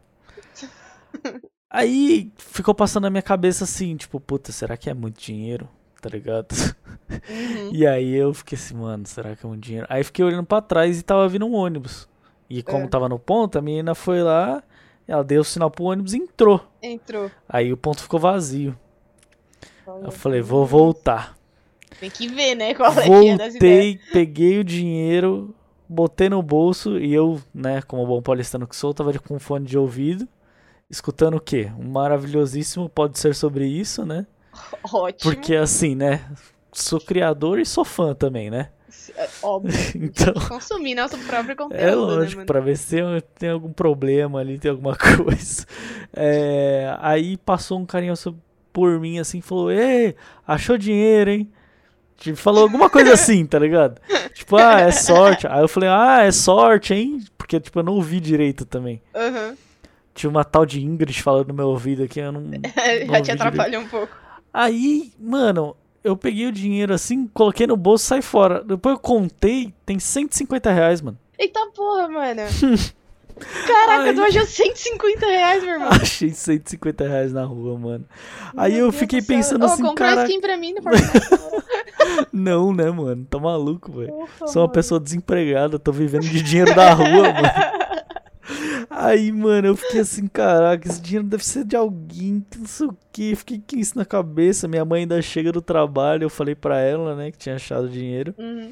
Aí 1.70 2.32
ficou 2.38 2.74
passando 2.74 3.04
na 3.04 3.10
minha 3.10 3.22
cabeça 3.22 3.66
assim, 3.66 3.96
tipo, 3.98 4.20
puta, 4.20 4.52
será 4.52 4.78
que 4.78 4.90
é 4.90 4.94
muito 4.94 5.20
dinheiro? 5.22 5.68
Tá 6.06 6.10
ligado? 6.10 6.54
Uhum. 7.10 7.70
E 7.72 7.88
aí 7.88 8.14
eu 8.14 8.32
fiquei 8.32 8.56
assim, 8.56 8.76
mano, 8.76 9.08
será 9.08 9.36
que 9.36 9.44
é 9.44 9.50
muito 9.50 9.64
dinheiro? 9.64 9.88
Aí 9.90 10.04
fiquei 10.04 10.24
olhando 10.24 10.46
pra 10.46 10.62
trás 10.62 11.00
e 11.00 11.04
tava 11.04 11.28
vindo 11.28 11.48
um 11.48 11.56
ônibus. 11.56 12.08
E 12.48 12.62
como 12.62 12.86
É. 12.86 12.88
tava 12.88 13.10
no 13.10 13.18
ponto, 13.18 13.58
a 13.58 13.62
menina 13.62 13.96
foi 13.96 14.22
lá, 14.22 14.62
ela 15.08 15.24
deu 15.24 15.42
o 15.42 15.44
sinal 15.44 15.72
pro 15.72 15.86
ônibus 15.86 16.14
e 16.14 16.18
entrou. 16.18 16.62
Entrou. 16.80 17.32
Aí 17.50 17.74
o 17.74 17.78
ponto 17.78 18.04
ficou 18.04 18.20
vazio. 18.20 18.78
Falou. 19.84 20.04
Eu 20.04 20.12
falei, 20.12 20.42
vou 20.42 20.64
voltar. 20.64 21.36
Tem 22.00 22.12
que 22.12 22.28
ver, 22.28 22.54
né? 22.54 22.76
Qual 22.76 22.92
é 22.92 23.30
é 23.30 23.36
das 23.36 23.56
ideias. 23.56 23.96
Voltei, 23.96 24.00
peguei 24.14 24.60
o 24.60 24.64
dinheiro, 24.64 25.56
botei 25.90 26.30
no 26.30 26.44
bolso 26.44 27.00
e 27.00 27.12
eu, 27.12 27.42
né, 27.52 27.82
como 27.82 28.06
bom 28.06 28.22
paulistano 28.22 28.68
que 28.68 28.76
sou, 28.76 28.94
tava 28.94 29.12
com 29.18 29.40
fone 29.40 29.66
de 29.66 29.76
ouvido, 29.76 30.28
escutando 30.88 31.38
o 31.38 31.42
quê? 31.42 31.72
Um 31.80 31.90
maravilhosíssimo 31.90 32.88
pode 32.90 33.18
ser 33.18 33.34
sobre 33.34 33.66
isso, 33.66 34.06
né? 34.06 34.28
Ótimo. 34.94 35.34
Porque 35.34 35.56
assim, 35.56 35.96
né, 35.96 36.26
sou 36.72 37.00
criador 37.00 37.60
e 37.60 37.66
sou 37.66 37.86
fã 37.86 38.14
também, 38.14 38.50
né? 38.50 38.70
É 39.18 39.30
Óbvio. 39.42 39.72
Então, 39.96 40.34
Consumir 40.48 40.96
nosso 40.96 41.18
próprio 41.20 41.56
conteúdo, 41.56 41.82
é 41.82 41.86
né, 41.88 41.96
lógico, 41.96 42.36
mano? 42.38 42.48
pra 42.48 42.60
ver 42.60 42.78
se 42.78 42.98
tem- 43.40 43.50
algum 43.50 43.72
problema 43.72 44.40
ali, 44.40 44.58
tem 44.60 44.72
alguma 44.72 44.96
coisa. 44.98 45.66
É, 46.14 46.96
aí 47.00 47.38
passou 47.38 47.80
um 47.80 47.86
carinha 47.86 48.14
por 48.74 49.00
mim 49.00 49.20
assim, 49.20 49.40
falou: 49.42 49.72
Ei, 49.72 50.16
achou 50.46 50.78
dinheiro, 50.78 51.30
hein? 51.32 51.52
Tipo, 52.18 52.38
falou 52.38 52.64
alguma 52.64 52.90
coisa 52.90 53.14
assim, 53.14 53.46
tá 53.46 53.60
ligado? 53.60 54.02
Tipo, 54.34 54.58
ah, 54.58 54.80
é 54.82 54.92
sorte. 54.92 55.46
Aí 55.48 55.62
eu 55.62 55.68
falei, 55.68 55.90
ah, 55.90 56.22
é 56.24 56.32
sorte, 56.32 56.94
hein? 56.94 57.24
Porque, 57.38 57.60
tipo, 57.60 57.80
eu 57.80 57.84
não 57.84 57.94
ouvi 57.94 58.20
direito 58.20 58.66
também. 58.66 59.02
Aham. 59.14 59.56
Tinha 60.14 60.30
uma 60.30 60.46
tal 60.46 60.66
de 60.66 60.82
Ingrid 60.82 61.22
falando 61.22 61.50
no 61.50 61.54
meu 61.54 61.68
ouvido 61.68 62.04
aqui, 62.04 62.22
eu 62.22 62.32
não. 62.32 62.42
Já 62.42 63.04
ouvi 63.10 63.22
te 63.22 63.32
atrapalhou 63.32 63.82
um 63.82 63.88
pouco. 63.88 64.16
Aí, 64.58 65.12
mano, 65.20 65.76
eu 66.02 66.16
peguei 66.16 66.48
o 66.48 66.52
dinheiro 66.52 66.94
assim, 66.94 67.28
coloquei 67.34 67.68
no 67.68 67.76
bolso 67.76 68.06
e 68.06 68.08
saí 68.08 68.22
fora. 68.22 68.64
Depois 68.64 68.96
eu 68.96 69.00
contei, 69.02 69.74
tem 69.86 70.00
150 70.00 70.72
reais, 70.72 71.02
mano. 71.02 71.18
Eita 71.38 71.60
porra, 71.76 72.08
mano. 72.08 72.42
Caraca, 73.68 74.14
tu 74.14 74.22
achou 74.22 74.46
150 74.46 75.26
reais, 75.26 75.62
meu 75.62 75.74
irmão. 75.74 75.90
Achei 75.90 76.30
150 76.30 77.06
reais 77.06 77.34
na 77.34 77.44
rua, 77.44 77.78
mano. 77.78 78.06
Aí 78.56 78.76
Meu 78.76 78.86
eu 78.86 78.92
Deus 78.92 79.00
fiquei 79.02 79.22
pensando 79.22 79.64
Ô, 79.64 79.66
assim, 79.66 79.94
cara. 79.94 80.24
skin 80.24 80.40
pra 80.40 80.56
mim 80.56 80.74
no. 80.74 80.82
Não, 82.32 82.74
né, 82.74 82.90
mano? 82.92 83.26
Tá 83.30 83.38
maluco, 83.38 83.92
velho. 83.92 84.14
Sou 84.40 84.62
uma 84.62 84.68
mano. 84.68 84.70
pessoa 84.70 85.02
desempregada, 85.02 85.78
tô 85.78 85.92
vivendo 85.92 86.24
de 86.24 86.42
dinheiro 86.42 86.74
da 86.74 86.94
rua, 86.94 87.08
mano. 87.34 87.85
Aí, 88.90 89.32
mano, 89.32 89.68
eu 89.68 89.76
fiquei 89.76 90.02
assim, 90.02 90.28
caraca, 90.28 90.88
esse 90.88 91.02
dinheiro 91.02 91.28
deve 91.28 91.46
ser 91.46 91.64
de 91.64 91.76
alguém, 91.76 92.46
que 92.50 92.58
não 92.58 92.66
sei 92.66 92.88
o 92.88 92.98
que. 93.12 93.36
Fiquei 93.36 93.62
com 93.68 93.78
isso 93.78 93.98
na 93.98 94.06
cabeça. 94.06 94.68
Minha 94.68 94.86
mãe 94.86 95.02
ainda 95.02 95.22
chega 95.22 95.52
do 95.52 95.62
trabalho, 95.62 96.24
eu 96.24 96.30
falei 96.30 96.56
pra 96.56 96.80
ela, 96.80 97.16
né, 97.16 97.32
que 97.32 97.38
tinha 97.38 97.56
achado 97.56 97.90
dinheiro. 97.90 98.34
Uhum. 98.38 98.70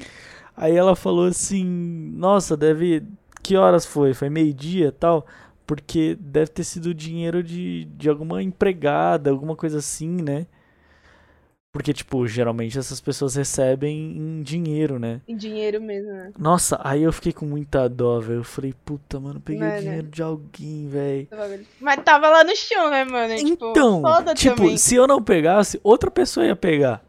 Aí 0.56 0.76
ela 0.76 0.94
falou 0.94 1.26
assim: 1.26 1.64
Nossa, 1.64 2.56
deve. 2.56 3.02
Que 3.42 3.56
horas 3.56 3.84
foi? 3.84 4.14
Foi 4.14 4.30
meio-dia 4.30 4.88
e 4.88 4.92
tal? 4.92 5.26
Porque 5.66 6.16
deve 6.20 6.50
ter 6.50 6.64
sido 6.64 6.94
dinheiro 6.94 7.42
de, 7.42 7.86
de 7.96 8.08
alguma 8.08 8.42
empregada, 8.42 9.30
alguma 9.30 9.56
coisa 9.56 9.78
assim, 9.78 10.22
né? 10.22 10.46
Porque, 11.74 11.92
tipo, 11.92 12.24
geralmente 12.28 12.78
essas 12.78 13.00
pessoas 13.00 13.34
recebem 13.34 14.16
em 14.16 14.42
dinheiro, 14.44 14.96
né? 14.96 15.20
Em 15.26 15.36
dinheiro 15.36 15.82
mesmo, 15.82 16.08
né? 16.12 16.30
Nossa, 16.38 16.80
aí 16.84 17.02
eu 17.02 17.12
fiquei 17.12 17.32
com 17.32 17.44
muita 17.44 17.88
dó, 17.88 18.20
velho. 18.20 18.38
Eu 18.38 18.44
falei, 18.44 18.72
puta, 18.84 19.18
mano, 19.18 19.40
peguei 19.40 19.60
Mano. 19.66 19.80
dinheiro 19.80 20.06
de 20.06 20.22
alguém, 20.22 20.88
velho. 20.88 21.28
Mas 21.80 22.00
tava 22.04 22.28
lá 22.30 22.44
no 22.44 22.54
chão, 22.54 22.88
né, 22.90 23.04
mano? 23.04 23.34
Tipo, 23.34 23.70
Então, 23.72 24.02
tipo, 24.36 24.54
também. 24.54 24.76
se 24.76 24.94
eu 24.94 25.08
não 25.08 25.20
pegasse, 25.20 25.80
outra 25.82 26.12
pessoa 26.12 26.46
ia 26.46 26.54
pegar. 26.54 27.02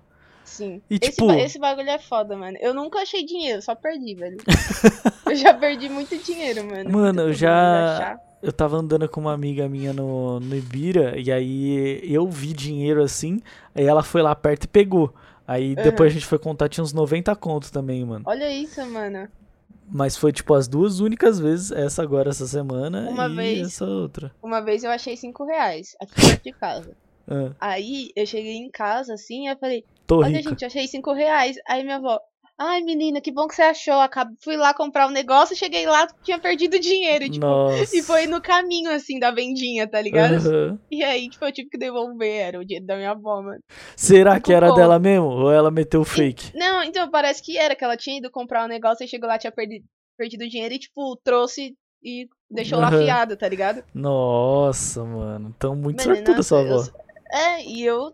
Sim. 0.44 0.82
E, 0.90 0.96
esse, 1.00 1.12
tipo- 1.12 1.28
ba- 1.28 1.38
esse 1.38 1.60
bagulho 1.60 1.90
é 1.92 2.00
foda, 2.00 2.36
mano. 2.36 2.58
Eu 2.60 2.74
nunca 2.74 3.00
achei 3.04 3.24
dinheiro, 3.24 3.62
só 3.62 3.76
perdi, 3.76 4.16
velho. 4.16 4.38
eu 5.30 5.36
já 5.36 5.54
perdi 5.54 5.90
muito 5.90 6.18
dinheiro, 6.18 6.66
mano. 6.66 6.90
Mano, 6.90 7.22
eu 7.22 7.34
já-. 7.34 8.18
Eu 8.46 8.54
tava 8.54 8.78
andando 8.78 9.08
com 9.10 9.20
uma 9.22 9.34
amiga 9.34 9.68
minha 9.68 9.92
no, 9.92 10.40
no 10.40 10.56
Ibira, 10.56 11.20
e 11.20 11.32
aí 11.32 12.00
eu 12.04 12.30
vi 12.30 12.54
dinheiro 12.54 13.02
assim, 13.04 13.42
aí 13.74 13.86
ela 13.86 14.04
foi 14.04 14.22
lá 14.22 14.36
perto 14.36 14.66
e 14.66 14.68
pegou. 14.68 15.14
Aí 15.48 15.76
depois 15.76 16.12
a 16.12 16.14
gente 16.14 16.26
foi 16.26 16.38
contar, 16.40 16.70
tinha 16.70 16.84
uns 16.84 16.94
90 16.94 17.36
contos 17.36 17.70
também, 17.72 18.04
mano. 18.06 18.24
Olha 18.28 18.50
isso, 18.52 18.86
mano. 18.86 19.28
Mas 19.88 20.18
foi 20.18 20.32
tipo 20.32 20.54
as 20.54 20.68
duas 20.68 21.00
únicas 21.00 21.40
vezes, 21.40 21.72
essa 21.72 22.02
agora, 22.02 22.30
essa 22.30 22.48
semana, 22.48 23.08
Uma 23.10 23.28
e 23.28 23.36
vez. 23.36 23.68
essa 23.68 23.86
outra. 23.86 24.32
Uma 24.42 24.60
vez 24.60 24.84
eu 24.84 24.90
achei 24.90 25.16
5 25.16 25.46
reais 25.46 25.96
aqui 26.02 26.16
perto 26.22 26.44
de 26.44 26.52
casa. 26.54 26.98
Ah, 27.28 27.52
Aí 27.60 28.12
eu 28.16 28.26
cheguei 28.26 28.54
em 28.58 28.70
casa 28.70 29.14
assim, 29.14 29.48
eu 29.48 29.58
falei, 29.58 29.84
tô 30.08 30.18
olha 30.20 30.38
rico. 30.38 30.50
gente, 30.50 30.62
eu 30.64 30.68
achei 30.68 30.88
5 30.88 31.14
reais. 31.14 31.56
Aí 31.68 31.84
minha 31.84 31.98
avó, 31.98 32.20
ai 32.58 32.82
menina, 32.82 33.20
que 33.22 33.32
bom 33.32 33.48
que 33.48 33.56
você 33.56 33.62
achou. 33.64 33.96
Acab... 33.96 34.34
Fui 34.44 34.56
lá 34.56 34.74
comprar 34.74 35.08
um 35.08 35.12
negócio, 35.12 35.56
cheguei 35.56 35.86
lá, 35.86 36.08
tinha 36.24 36.40
perdido 36.40 36.80
dinheiro. 36.80 37.30
Tipo, 37.30 37.46
Nossa. 37.46 37.96
e 37.96 38.02
foi 38.02 38.28
no 38.28 38.42
caminho 38.42 38.92
assim 38.92 39.20
da 39.20 39.32
vendinha, 39.32 39.88
tá 39.88 40.02
ligado? 40.02 40.36
Aham. 40.36 40.80
E 40.90 41.04
aí, 41.04 41.30
tipo, 41.30 41.44
eu 41.46 41.52
tive 41.52 41.70
que 41.70 41.78
devolver, 41.78 42.42
era 42.42 42.60
o 42.60 42.66
dinheiro 42.66 42.86
da 42.86 42.96
minha 42.96 43.12
avó, 43.12 43.42
mano. 43.42 43.60
Será 43.96 44.40
que 44.40 44.54
era 44.54 44.72
dela 44.74 44.98
mesmo? 45.00 45.28
Ou 45.28 45.52
ela 45.52 45.70
meteu 45.72 46.02
o 46.02 46.06
fake? 46.06 46.52
Não, 46.56 46.84
então 46.84 47.10
parece 47.10 47.42
que 47.44 47.58
era, 47.58 47.76
que 47.76 47.84
ela 47.84 47.98
tinha 47.98 48.18
ido 48.18 48.32
comprar 48.32 48.66
um 48.66 48.70
negócio 48.70 49.04
e 49.04 49.08
chegou 49.08 49.28
lá, 49.28 49.38
tinha 49.38 49.52
perdi... 49.52 49.84
perdido 50.18 50.48
dinheiro 50.48 50.74
e, 50.74 50.80
tipo, 50.80 51.20
trouxe 51.24 51.76
e 52.04 52.28
deixou 52.50 52.80
lá 52.80 52.88
Aham. 52.88 53.04
fiado, 53.04 53.36
tá 53.36 53.50
ligado? 53.50 53.84
Nossa, 53.94 55.04
mano. 55.04 55.54
Então 55.58 55.76
muito 55.76 56.04
sortuda 56.04 56.44
sua 56.44 56.62
eu 56.62 56.66
avó. 56.74 56.84
sou- 56.84 56.94
É, 57.32 57.64
e 57.66 57.84
eu 57.84 58.14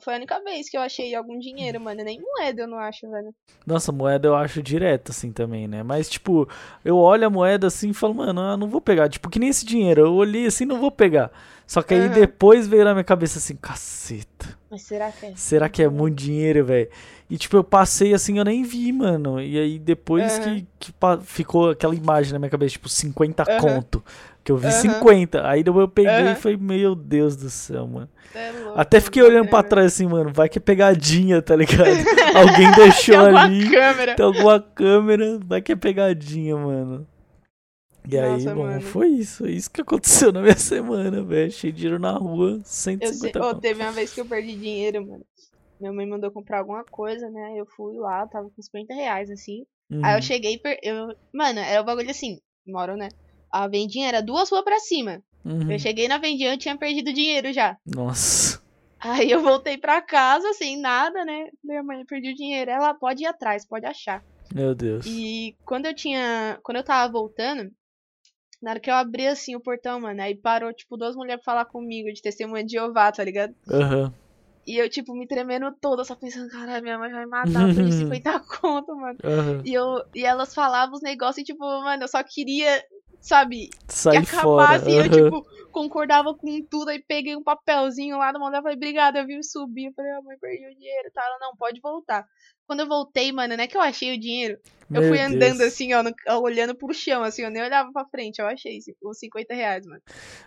Foi 0.00 0.14
a 0.14 0.16
única 0.16 0.42
vez 0.42 0.68
que 0.68 0.76
eu 0.76 0.80
achei 0.80 1.14
algum 1.14 1.38
dinheiro, 1.38 1.80
mano. 1.80 2.02
Nem 2.04 2.20
moeda 2.20 2.62
eu 2.62 2.68
não 2.68 2.78
acho, 2.78 3.10
velho. 3.10 3.34
Nossa, 3.66 3.92
moeda 3.92 4.28
eu 4.28 4.34
acho 4.34 4.62
direto, 4.62 5.10
assim, 5.10 5.32
também, 5.32 5.66
né? 5.68 5.82
Mas, 5.82 6.08
tipo, 6.08 6.48
eu 6.84 6.96
olho 6.96 7.26
a 7.26 7.30
moeda 7.30 7.66
assim 7.66 7.90
e 7.90 7.94
falo, 7.94 8.14
mano, 8.14 8.40
eu 8.40 8.56
não 8.56 8.68
vou 8.68 8.80
pegar. 8.80 9.08
Tipo, 9.08 9.28
que 9.30 9.38
nem 9.38 9.48
esse 9.48 9.64
dinheiro. 9.64 10.02
Eu 10.02 10.14
olhei 10.14 10.46
assim, 10.46 10.64
não 10.64 10.80
vou 10.80 10.90
pegar. 10.90 11.30
Só 11.66 11.80
que 11.80 11.94
aí 11.94 12.08
depois 12.08 12.66
veio 12.66 12.84
na 12.84 12.92
minha 12.92 13.04
cabeça 13.04 13.38
assim, 13.38 13.56
caceta. 13.56 14.58
Mas 14.70 14.82
será 14.82 15.10
que 15.12 15.26
é? 15.26 15.34
Será 15.34 15.68
que 15.68 15.82
é 15.82 15.88
muito 15.88 16.16
dinheiro, 16.16 16.64
velho? 16.64 16.88
E 17.30 17.38
tipo, 17.38 17.56
eu 17.56 17.64
passei 17.64 18.12
assim, 18.12 18.38
eu 18.38 18.44
nem 18.44 18.62
vi, 18.62 18.92
mano. 18.92 19.40
E 19.40 19.58
aí 19.58 19.78
depois 19.78 20.38
Aham. 20.38 20.66
que, 20.78 20.92
que 20.92 20.92
ficou 21.24 21.70
aquela 21.70 21.94
imagem 21.94 22.32
na 22.32 22.38
minha 22.38 22.50
cabeça, 22.50 22.72
tipo, 22.72 22.88
50 22.88 23.42
Aham. 23.42 23.58
conto. 23.58 24.04
Que 24.44 24.50
eu 24.50 24.56
vi 24.56 24.66
Aham. 24.66 24.72
50. 24.80 25.46
Aí 25.48 25.62
depois 25.62 25.82
eu 25.82 25.88
peguei 25.88 26.10
Aham. 26.10 26.32
e 26.32 26.34
falei, 26.34 26.56
meu 26.56 26.94
Deus 26.96 27.36
do 27.36 27.48
céu, 27.48 27.86
mano. 27.86 28.08
É 28.34 28.50
louco, 28.50 28.80
Até 28.80 29.00
fiquei 29.00 29.22
olhando 29.22 29.48
pra 29.48 29.60
grana. 29.60 29.68
trás 29.68 29.92
assim, 29.92 30.06
mano, 30.06 30.32
vai 30.32 30.48
que 30.48 30.58
é 30.58 30.60
pegadinha, 30.60 31.40
tá 31.40 31.54
ligado? 31.54 31.86
Alguém 32.34 32.72
Tem 32.74 32.84
deixou 32.84 33.16
alguma 33.16 33.42
ali. 33.42 33.70
câmera. 33.70 34.14
Tem 34.16 34.26
alguma 34.26 34.60
câmera, 34.60 35.38
vai 35.44 35.62
que 35.62 35.72
é 35.72 35.76
pegadinha, 35.76 36.56
mano. 36.56 37.06
E 38.08 38.18
aí, 38.18 38.32
Nossa, 38.32 38.54
bom, 38.54 38.64
mano. 38.64 38.80
foi 38.80 39.08
isso. 39.10 39.46
Isso 39.46 39.70
que 39.70 39.80
aconteceu 39.80 40.32
na 40.32 40.40
minha 40.42 40.56
semana, 40.58 41.22
velho. 41.22 41.46
Achei 41.46 41.70
dinheiro 41.70 42.00
na 42.00 42.12
rua, 42.12 42.52
Eu 42.52 42.60
sei, 42.64 42.96
150 42.98 43.38
conto. 43.38 43.60
teve 43.60 43.80
uma 43.80 43.92
vez 43.92 44.12
que 44.12 44.20
eu 44.20 44.26
perdi 44.26 44.56
dinheiro, 44.56 45.06
mano. 45.06 45.24
Minha 45.78 45.92
mãe 45.92 46.08
mandou 46.08 46.30
comprar 46.32 46.58
alguma 46.60 46.84
coisa, 46.84 47.28
né? 47.30 47.52
Eu 47.56 47.66
fui 47.76 47.96
lá, 47.96 48.26
tava 48.26 48.48
com 48.50 48.60
50 48.62 48.92
reais, 48.94 49.30
assim. 49.30 49.64
Aí 50.02 50.12
Uhum. 50.12 50.16
eu 50.18 50.22
cheguei, 50.22 50.58
per... 50.58 50.78
eu... 50.82 51.14
mano, 51.32 51.58
era 51.60 51.80
o 51.80 51.84
bagulho 51.84 52.10
assim, 52.10 52.38
moro, 52.66 52.96
né? 52.96 53.08
A 53.52 53.68
vendinha 53.68 54.08
era 54.08 54.22
duas 54.22 54.50
ruas 54.50 54.64
pra 54.64 54.80
cima. 54.80 55.22
Uhum. 55.44 55.70
Eu 55.70 55.78
cheguei 55.78 56.08
na 56.08 56.18
vendinha, 56.18 56.54
eu 56.54 56.58
tinha 56.58 56.76
perdido 56.76 57.12
dinheiro 57.12 57.52
já. 57.52 57.76
Nossa. 57.86 58.62
Aí 58.98 59.30
eu 59.30 59.42
voltei 59.42 59.76
pra 59.76 60.00
casa, 60.00 60.52
sem 60.54 60.80
nada, 60.80 61.24
né? 61.24 61.50
Minha 61.62 61.82
mãe 61.82 62.06
perdeu 62.06 62.34
dinheiro. 62.34 62.70
Ela 62.70 62.94
pode 62.94 63.24
ir 63.24 63.26
atrás, 63.26 63.66
pode 63.66 63.84
achar. 63.84 64.24
Meu 64.54 64.74
Deus. 64.74 65.04
E 65.06 65.56
quando 65.64 65.86
eu 65.86 65.94
tinha. 65.94 66.58
Quando 66.62 66.76
eu 66.76 66.84
tava 66.84 67.12
voltando, 67.12 67.70
na 68.62 68.70
hora 68.70 68.80
que 68.80 68.88
eu 68.88 68.94
abri 68.94 69.26
assim 69.26 69.56
o 69.56 69.60
portão, 69.60 70.00
mano, 70.00 70.22
aí 70.22 70.36
parou, 70.36 70.72
tipo, 70.72 70.96
duas 70.96 71.16
mulheres 71.16 71.42
pra 71.42 71.52
falar 71.52 71.64
comigo, 71.64 72.12
de 72.12 72.22
testemunha 72.22 72.64
de 72.64 72.72
Jeová, 72.72 73.10
tá 73.10 73.24
ligado? 73.24 73.54
Aham. 73.68 74.14
E 74.64 74.76
eu, 74.76 74.88
tipo, 74.88 75.12
me 75.12 75.26
tremendo 75.26 75.74
toda, 75.80 76.04
só 76.04 76.14
pensando, 76.14 76.48
caralho, 76.48 76.84
minha 76.84 76.96
mãe 76.96 77.10
vai 77.10 77.26
matar, 77.26 77.74
perdi 77.74 77.90
50 77.98 78.38
conto, 78.60 78.94
mano. 78.94 79.18
Aham. 79.24 79.62
E, 79.64 79.74
eu, 79.74 80.04
e 80.14 80.24
elas 80.24 80.54
falavam 80.54 80.94
os 80.94 81.02
negócios 81.02 81.38
e, 81.38 81.44
tipo, 81.44 81.64
mano, 81.64 82.04
eu 82.04 82.08
só 82.08 82.22
queria, 82.22 82.80
sabe, 83.22 83.68
que 83.68 83.92
Sai 83.92 84.24
fora. 84.24 84.76
acabasse. 84.76 84.90
E 84.90 84.96
eu, 84.96 85.08
tipo, 85.10 85.46
concordava 85.70 86.34
com 86.34 86.62
tudo. 86.68 86.90
Aí 86.90 87.02
peguei 87.06 87.34
um 87.36 87.42
papelzinho 87.42 88.18
lá 88.18 88.32
no 88.32 88.40
mandar 88.40 88.60
falei, 88.60 88.76
obrigada, 88.76 89.20
eu 89.20 89.26
vi 89.26 89.42
subir. 89.42 89.86
Eu 89.86 89.92
falei, 89.94 90.10
ah, 90.12 90.20
mãe, 90.22 90.36
perdi 90.38 90.66
o 90.66 90.74
dinheiro. 90.78 91.10
Tá, 91.14 91.22
ela, 91.24 91.38
não, 91.40 91.56
pode 91.56 91.80
voltar. 91.80 92.26
Quando 92.66 92.80
eu 92.80 92.86
voltei, 92.88 93.32
mano, 93.32 93.56
não 93.56 93.64
é 93.64 93.66
que 93.66 93.76
eu 93.76 93.80
achei 93.80 94.14
o 94.14 94.20
dinheiro. 94.20 94.56
eu 94.90 95.00
Meu 95.00 95.08
fui 95.08 95.20
andando 95.20 95.58
Deus. 95.58 95.72
assim, 95.72 95.92
ó, 95.94 96.02
no- 96.02 96.12
olhando 96.42 96.74
pro 96.74 96.92
chão, 96.94 97.22
assim, 97.22 97.42
eu 97.42 97.50
nem 97.50 97.62
olhava 97.62 97.90
pra 97.92 98.04
frente. 98.06 98.38
Eu 98.40 98.46
achei 98.46 98.78
os 99.02 99.18
50 99.18 99.54
reais, 99.54 99.84
mano. 99.86 100.00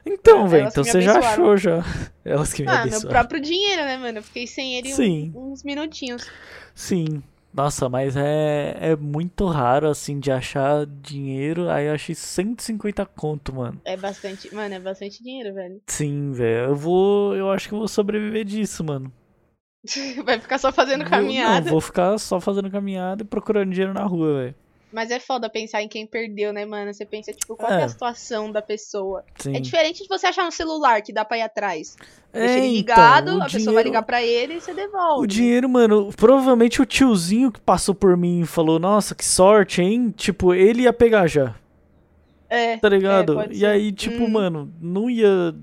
Então, 0.05 0.47
velho, 0.47 0.67
então 0.67 0.83
você 0.83 1.01
já 1.01 1.17
achou 1.19 1.57
já. 1.57 1.79
Elas 2.23 2.53
que 2.53 2.61
me 2.63 2.67
Ah, 2.69 2.73
meu 2.73 2.81
abençoaram. 2.81 3.09
próprio 3.09 3.41
dinheiro, 3.41 3.83
né, 3.83 3.97
mano? 3.97 4.19
Eu 4.19 4.23
fiquei 4.23 4.47
sem 4.47 4.75
ele 4.77 4.93
Sim. 4.93 5.31
uns 5.35 5.63
minutinhos. 5.63 6.25
Sim. 6.73 7.21
Nossa, 7.55 7.87
mas 7.87 8.17
é, 8.17 8.75
é 8.81 8.95
muito 8.97 9.45
raro, 9.47 9.87
assim, 9.89 10.19
de 10.19 10.29
achar 10.29 10.85
dinheiro. 10.85 11.69
Aí 11.69 11.85
eu 11.85 11.93
achei 11.93 12.13
150 12.13 13.05
conto, 13.05 13.55
mano. 13.55 13.81
É 13.85 13.95
bastante, 13.95 14.53
mano, 14.53 14.75
é 14.75 14.79
bastante 14.79 15.23
dinheiro, 15.23 15.53
velho. 15.53 15.81
Sim, 15.87 16.33
velho. 16.33 16.71
Eu 16.71 16.75
vou. 16.75 17.33
Eu 17.33 17.49
acho 17.49 17.69
que 17.69 17.73
eu 17.73 17.79
vou 17.79 17.87
sobreviver 17.87 18.43
disso, 18.43 18.83
mano. 18.83 19.11
Vai 20.25 20.39
ficar 20.39 20.57
só 20.57 20.71
fazendo 20.71 21.05
caminhada. 21.05 21.65
Não, 21.65 21.71
vou 21.71 21.81
ficar 21.81 22.17
só 22.17 22.41
fazendo 22.41 22.69
caminhada 22.69 23.23
e 23.23 23.25
procurando 23.25 23.71
dinheiro 23.71 23.93
na 23.93 24.03
rua, 24.03 24.41
velho. 24.41 24.55
Mas 24.93 25.11
é 25.11 25.19
foda 25.19 25.49
pensar 25.49 25.81
em 25.81 25.89
quem 25.89 26.07
perdeu, 26.07 26.53
né, 26.53 26.65
mano? 26.65 26.93
Você 26.93 27.05
pensa, 27.05 27.33
tipo, 27.33 27.55
qual 27.55 27.71
é 27.71 27.81
É. 27.81 27.83
a 27.83 27.89
situação 27.89 28.49
da 28.51 28.61
pessoa? 28.61 29.25
Sim. 29.39 29.55
É 29.55 29.59
diferente 29.59 30.03
de 30.03 30.07
você 30.07 30.27
achar 30.27 30.47
um 30.47 30.51
celular 30.51 31.01
que 31.01 31.11
dá 31.11 31.25
pra 31.25 31.37
ir 31.37 31.41
atrás. 31.41 31.97
É, 32.31 32.39
Deixa 32.39 32.53
ele 32.59 32.67
então, 32.67 32.77
ligado, 32.77 33.27
o 33.37 33.41
a 33.41 33.45
pessoa 33.45 33.51
vai 33.51 33.63
dinheiro- 33.65 33.89
ligar 33.89 34.03
pra 34.03 34.23
ele 34.23 34.53
e 34.55 34.61
você 34.61 34.73
devolve. 34.73 35.23
O 35.23 35.27
dinheiro, 35.27 35.67
mano, 35.67 36.11
provavelmente 36.15 36.81
o 36.81 36.85
tiozinho 36.85 37.51
que 37.51 37.59
passou 37.59 37.93
por 37.93 38.15
mim 38.15 38.41
e 38.41 38.45
falou, 38.45 38.79
nossa, 38.79 39.13
que 39.13 39.25
sorte, 39.25 39.81
hein? 39.81 40.13
Tipo, 40.15 40.53
ele 40.53 40.83
ia 40.83 40.93
pegar 40.93 41.27
já, 41.27 41.55
É, 42.49 42.77
tá 42.77 42.87
ligado? 42.87 43.33
pode 43.33 43.57
e 43.57 43.65
aí, 43.65 43.91
tipo, 43.91 44.23
Uhum. 44.23 44.29
mano, 44.29 44.73
não 44.79 45.09
ia 45.09 45.53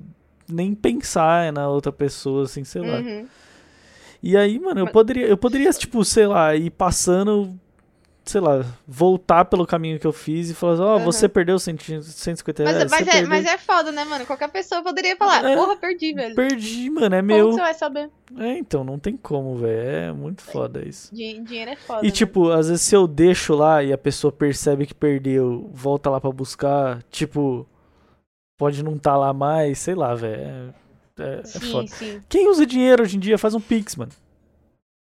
nem 0.49 0.75
pensar 0.75 1.53
na 1.53 1.69
outra 1.69 1.93
pessoa, 1.93 2.43
assim, 2.45 2.65
sei 2.65 2.83
lá. 2.83 2.99
uhum. 2.99 3.27
E 4.23 4.37
aí, 4.37 4.59
mano, 4.59 4.81
eu 4.81 4.87
poderia, 4.89 5.27
eu 5.27 5.37
poderia, 5.37 5.71
tipo, 5.73 6.05
sei 6.05 6.27
lá, 6.27 6.55
ir 6.55 6.71
passando, 6.71 7.59
sei 8.25 8.41
lá, 8.41 8.65
voltar 8.87 9.45
pelo 9.47 9.67
caminho 9.67 9.99
que 9.99 10.07
eu 10.07 10.13
fiz 10.13 10.49
e 10.51 10.55
falar, 10.55 10.81
ó, 10.81 10.97
Aham. 10.97 11.05
você 11.05 11.29
perdeu 11.29 11.59
100, 11.59 11.77
150 12.03 12.63
Mas, 12.63 12.73
reais, 12.77 12.91
mas, 12.91 12.99
você 13.01 13.09
é, 13.09 13.13
perdeu. 13.13 13.29
mas 13.29 13.45
é 13.47 13.59
foda, 13.59 13.91
né, 13.93 14.05
mano? 14.05 14.25
Qualquer 14.27 14.49
pessoa 14.49 14.83
poderia 14.83 15.17
falar, 15.17 15.45
É. 15.45 15.57
porra, 15.57 15.77
perdi, 15.77 16.13
velho. 16.15 16.35
Perdi, 16.35 16.89
mano, 16.91 17.15
é 17.15 17.19
Como 17.19 17.27
meu. 17.27 17.49
que 17.49 17.55
você 17.57 17.61
vai 17.61 17.75
saber? 17.75 18.11
É, 18.39 18.59
então, 18.59 18.85
não 18.85 18.99
tem 18.99 19.17
como, 19.17 19.57
velho, 19.57 19.89
é 19.89 20.13
muito 20.13 20.43
foda 20.43 20.87
isso. 20.87 21.15
Din- 21.15 21.43
dinheiro 21.43 21.73
é 21.73 21.77
foda. 21.77 22.01
E 22.03 22.07
né? 22.07 22.11
tipo, 22.13 22.51
às 22.51 22.69
vezes 22.69 22.83
se 22.83 22.95
eu 22.95 23.07
deixo 23.07 23.55
lá 23.55 23.83
e 23.83 23.93
a 23.93 23.99
pessoa 23.99 24.31
percebe 24.33 24.87
que 24.87 24.95
perdeu, 24.95 25.69
volta 25.73 26.09
lá 26.09 26.21
pra 26.21 26.31
buscar, 26.31 27.03
tipo, 27.11 27.67
pode 28.57 28.83
não 28.85 28.97
tá 28.97 29.17
lá 29.17 29.33
mais, 29.33 29.79
sei 29.81 29.95
lá, 29.95 30.15
velho. 30.15 30.41
É, 31.19 31.23
é- 31.23 31.41
é 31.41 31.45
Sim, 31.45 31.71
foda. 31.73 31.89
sim. 31.89 32.21
Quem 32.29 32.49
usa 32.49 32.65
dinheiro 32.65 33.03
hoje 33.03 33.17
em 33.17 33.21
dia 33.21 33.37
faz 33.37 33.55
um 33.55 33.61
Pix, 33.61 33.97
mano. 33.97 34.13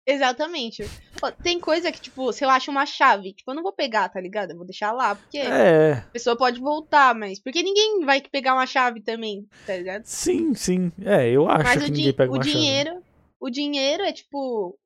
Exatamente. 0.06 0.84
Tem 1.42 1.58
coisa 1.58 1.90
que, 1.90 2.00
tipo, 2.00 2.32
se 2.32 2.44
eu 2.44 2.48
acho 2.50 2.70
uma 2.70 2.86
chave, 2.86 3.32
tipo, 3.32 3.50
eu 3.50 3.54
não 3.56 3.62
vou 3.62 3.72
pegar, 3.72 4.08
tá 4.08 4.20
ligado? 4.20 4.52
Eu 4.52 4.56
vou 4.56 4.64
deixar 4.66 4.92
lá, 4.92 5.14
porque 5.16 5.38
É, 5.38 5.92
a 5.94 6.10
pessoa 6.12 6.36
pode 6.36 6.60
voltar, 6.60 7.14
mas. 7.14 7.40
Porque 7.40 7.62
ninguém 7.62 8.04
vai 8.04 8.20
pegar 8.20 8.54
uma 8.54 8.66
chave 8.66 9.02
também, 9.02 9.48
tá 9.66 9.76
ligado? 9.76 10.04
sim, 10.04 10.54
sim. 10.54 10.92
É, 11.04 11.28
eu 11.28 11.48
acho 11.48 11.64
Mas 11.64 11.82
que 11.84 11.90
ninguém 11.90 12.12
pega 12.12 12.30
o 12.30 12.34
uma 12.36 12.42
chave. 12.44 12.56
dinheiro. 12.56 13.02
O 13.40 13.50
dinheiro 13.50 14.02
é 14.04 14.12
tipo. 14.12 14.78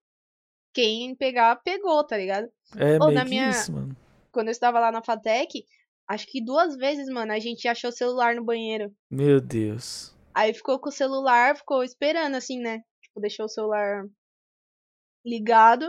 Quem 0.72 1.14
pegar, 1.16 1.56
pegou, 1.56 2.02
tá 2.04 2.16
ligado? 2.16 2.48
É 2.76 2.98
meio 2.98 3.10
na 3.12 3.24
minha- 3.24 3.50
isso, 3.50 3.72
mano. 3.72 3.96
Quando 4.32 4.46
eu 4.48 4.52
estava 4.52 4.78
lá 4.78 4.92
na 4.92 5.02
Fatec, 5.02 5.64
acho 6.08 6.26
que 6.28 6.42
duas 6.42 6.76
vezes, 6.76 7.08
mano, 7.08 7.32
a 7.32 7.40
gente 7.40 7.66
achou 7.66 7.90
o 7.90 7.92
celular 7.92 8.36
no 8.36 8.44
banheiro. 8.44 8.92
Meu 9.10 9.40
Deus. 9.40 10.14
Aí 10.32 10.54
ficou 10.54 10.78
com 10.78 10.88
o 10.88 10.92
celular, 10.92 11.56
ficou 11.56 11.82
esperando, 11.82 12.36
assim, 12.36 12.60
né? 12.60 12.82
Tipo, 13.02 13.20
deixou 13.20 13.46
o 13.46 13.48
celular 13.48 14.04
ligado 15.24 15.86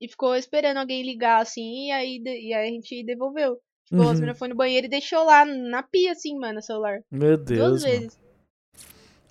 e 0.00 0.08
ficou 0.08 0.34
esperando 0.36 0.78
alguém 0.78 1.02
ligar, 1.02 1.40
assim, 1.40 1.86
e 1.88 1.92
aí, 1.92 2.22
e 2.24 2.52
aí 2.54 2.68
a 2.68 2.70
gente 2.72 3.04
devolveu. 3.04 3.58
Tipo, 3.86 4.02
Uhum. 4.02 4.08
as 4.10 4.14
meninas 4.18 4.38
foi 4.38 4.48
no 4.48 4.54
banheiro 4.54 4.86
e 4.86 4.90
deixou 4.90 5.24
lá 5.24 5.44
na 5.44 5.82
pia, 5.82 6.12
assim, 6.12 6.38
mano, 6.38 6.58
o 6.58 6.62
celular. 6.62 7.00
Meu 7.10 7.36
Duas 7.36 7.44
Deus, 7.46 7.82
mano. 7.84 7.94
vezes. 8.00 8.18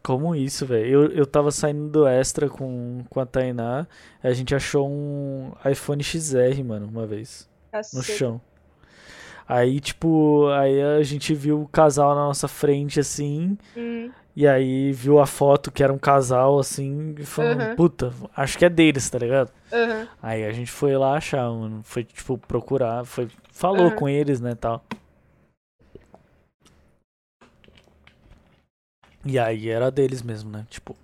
Como 0.04 0.36
isso, 0.36 0.66
velho? 0.66 0.86
Eu, 0.86 1.12
eu 1.12 1.26
tava 1.26 1.50
saindo 1.50 1.88
do 1.90 2.06
Extra 2.08 2.50
com, 2.50 3.06
com 3.10 3.20
a 3.22 3.26
Tainá, 3.26 3.88
a 4.22 4.34
gente 4.34 4.54
achou 4.54 4.90
um 4.90 5.54
iPhone 5.70 6.04
XR, 6.04 6.62
mano, 6.64 6.88
uma 6.88 7.08
vez. 7.08 7.50
no 7.68 7.72
Caceta. 7.72 8.04
chão. 8.04 8.42
Aí, 9.48 9.80
tipo, 9.80 10.48
aí 10.50 10.82
a 10.82 11.04
gente 11.04 11.34
viu 11.34 11.62
o 11.62 11.68
casal 11.68 12.16
na 12.16 12.26
nossa 12.26 12.48
frente, 12.48 13.00
assim, 13.00 13.58
Hum, 13.76 14.12
e 14.36 14.48
aí 14.48 14.92
viu 14.92 15.20
a 15.20 15.26
foto 15.28 15.72
que 15.72 15.84
era 15.84 15.94
um 15.94 15.98
casal, 15.98 16.60
assim, 16.60 17.16
e 17.20 17.26
falou, 17.26 17.54
Aham. 17.54 17.76
puta, 17.76 18.14
acho 18.36 18.58
que 18.58 18.66
é 18.66 18.70
deles, 18.70 19.10
tá 19.10 19.18
ligado? 19.20 19.52
aham. 19.72 20.08
Aí 20.22 20.46
a 20.46 20.52
gente 20.52 20.72
foi 20.72 20.96
lá 20.98 21.18
achar, 21.18 21.50
mano, 21.50 21.82
foi, 21.84 22.04
tipo, 22.04 22.38
procurar, 22.38 23.06
foi, 23.06 23.28
falou 23.52 23.92
com 23.92 24.08
eles, 24.10 24.40
né, 24.42 24.56
tal. 24.56 24.84
E 29.26 29.40
aí 29.40 29.70
era 29.70 29.90
deles 29.92 30.22
mesmo, 30.22 30.50
né, 30.50 30.66
tipo... 30.70 30.96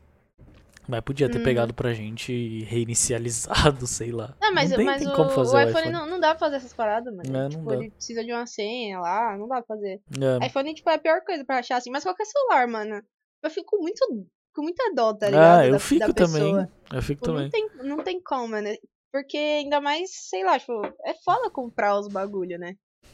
Mas 0.90 1.02
podia 1.02 1.30
ter 1.30 1.38
Uhum. 1.38 1.44
pegado 1.44 1.74
pra 1.74 1.94
gente 1.94 2.34
e 2.34 2.64
reinicializado, 2.64 3.86
sei 3.88 4.12
lá. 4.12 4.36
Não, 4.42 4.54
mas, 4.54 4.70
não 4.72 4.78
tem, 4.78 4.86
mas 4.86 5.04
tem 5.04 5.14
como 5.14 5.30
fazer 5.30 5.56
o 5.56 5.60
o 5.60 5.70
iPhone, 5.70 5.92
Não, 5.92 6.08
não 6.08 6.20
dá 6.20 6.30
pra 6.32 6.40
fazer 6.40 6.56
essas 6.56 6.74
paradas, 6.74 7.14
mano. 7.16 7.30
É, 7.30 7.44
não 7.44 7.50
tipo, 7.50 7.66
dá. 7.66 7.76
ele 7.76 7.92
precisa 7.92 8.24
de 8.24 8.32
uma 8.34 8.46
senha 8.48 9.00
lá, 9.00 9.38
não 9.38 9.48
dá 9.48 9.58
pra 9.62 9.76
fazer. 9.76 10.02
É. 10.42 10.48
iPhone, 10.48 10.74
tipo, 10.74 10.90
é 10.90 10.96
a 10.96 11.00
pior 11.00 11.22
coisa 11.24 11.46
pra 11.46 11.60
achar, 11.60 11.78
assim. 11.78 11.92
Mas 11.92 12.04
qualquer 12.04 12.26
celular, 12.26 12.68
mano. 12.68 13.02
Eu 13.44 13.50
fico 13.52 13.78
muito 13.78 14.06
com 14.54 14.64
muita 14.64 14.92
dó, 14.96 15.14
tá 15.14 15.28
ligado? 15.28 15.60
Ah, 15.60 15.66
eu 15.68 15.74
da, 15.74 15.80
fico 15.80 16.08
da 16.08 16.14
também. 16.14 16.68
Eu 16.92 17.02
fico 17.04 17.22
Tipo, 17.22 17.26
também. 17.26 17.44
não 17.44 17.50
tem, 17.52 17.70
não 17.88 17.98
tem 18.04 18.22
como, 18.24 18.48
mano. 18.50 18.68
Porque 19.14 19.38
ainda 19.38 19.80
mais, 19.80 20.10
sei 20.30 20.44
lá, 20.44 20.58
tipo, 20.60 20.74
é 21.06 21.14
foda 21.24 21.50
comprar 21.52 21.98
os 22.00 22.08
bagulho, 22.08 22.58
né? 22.60 22.74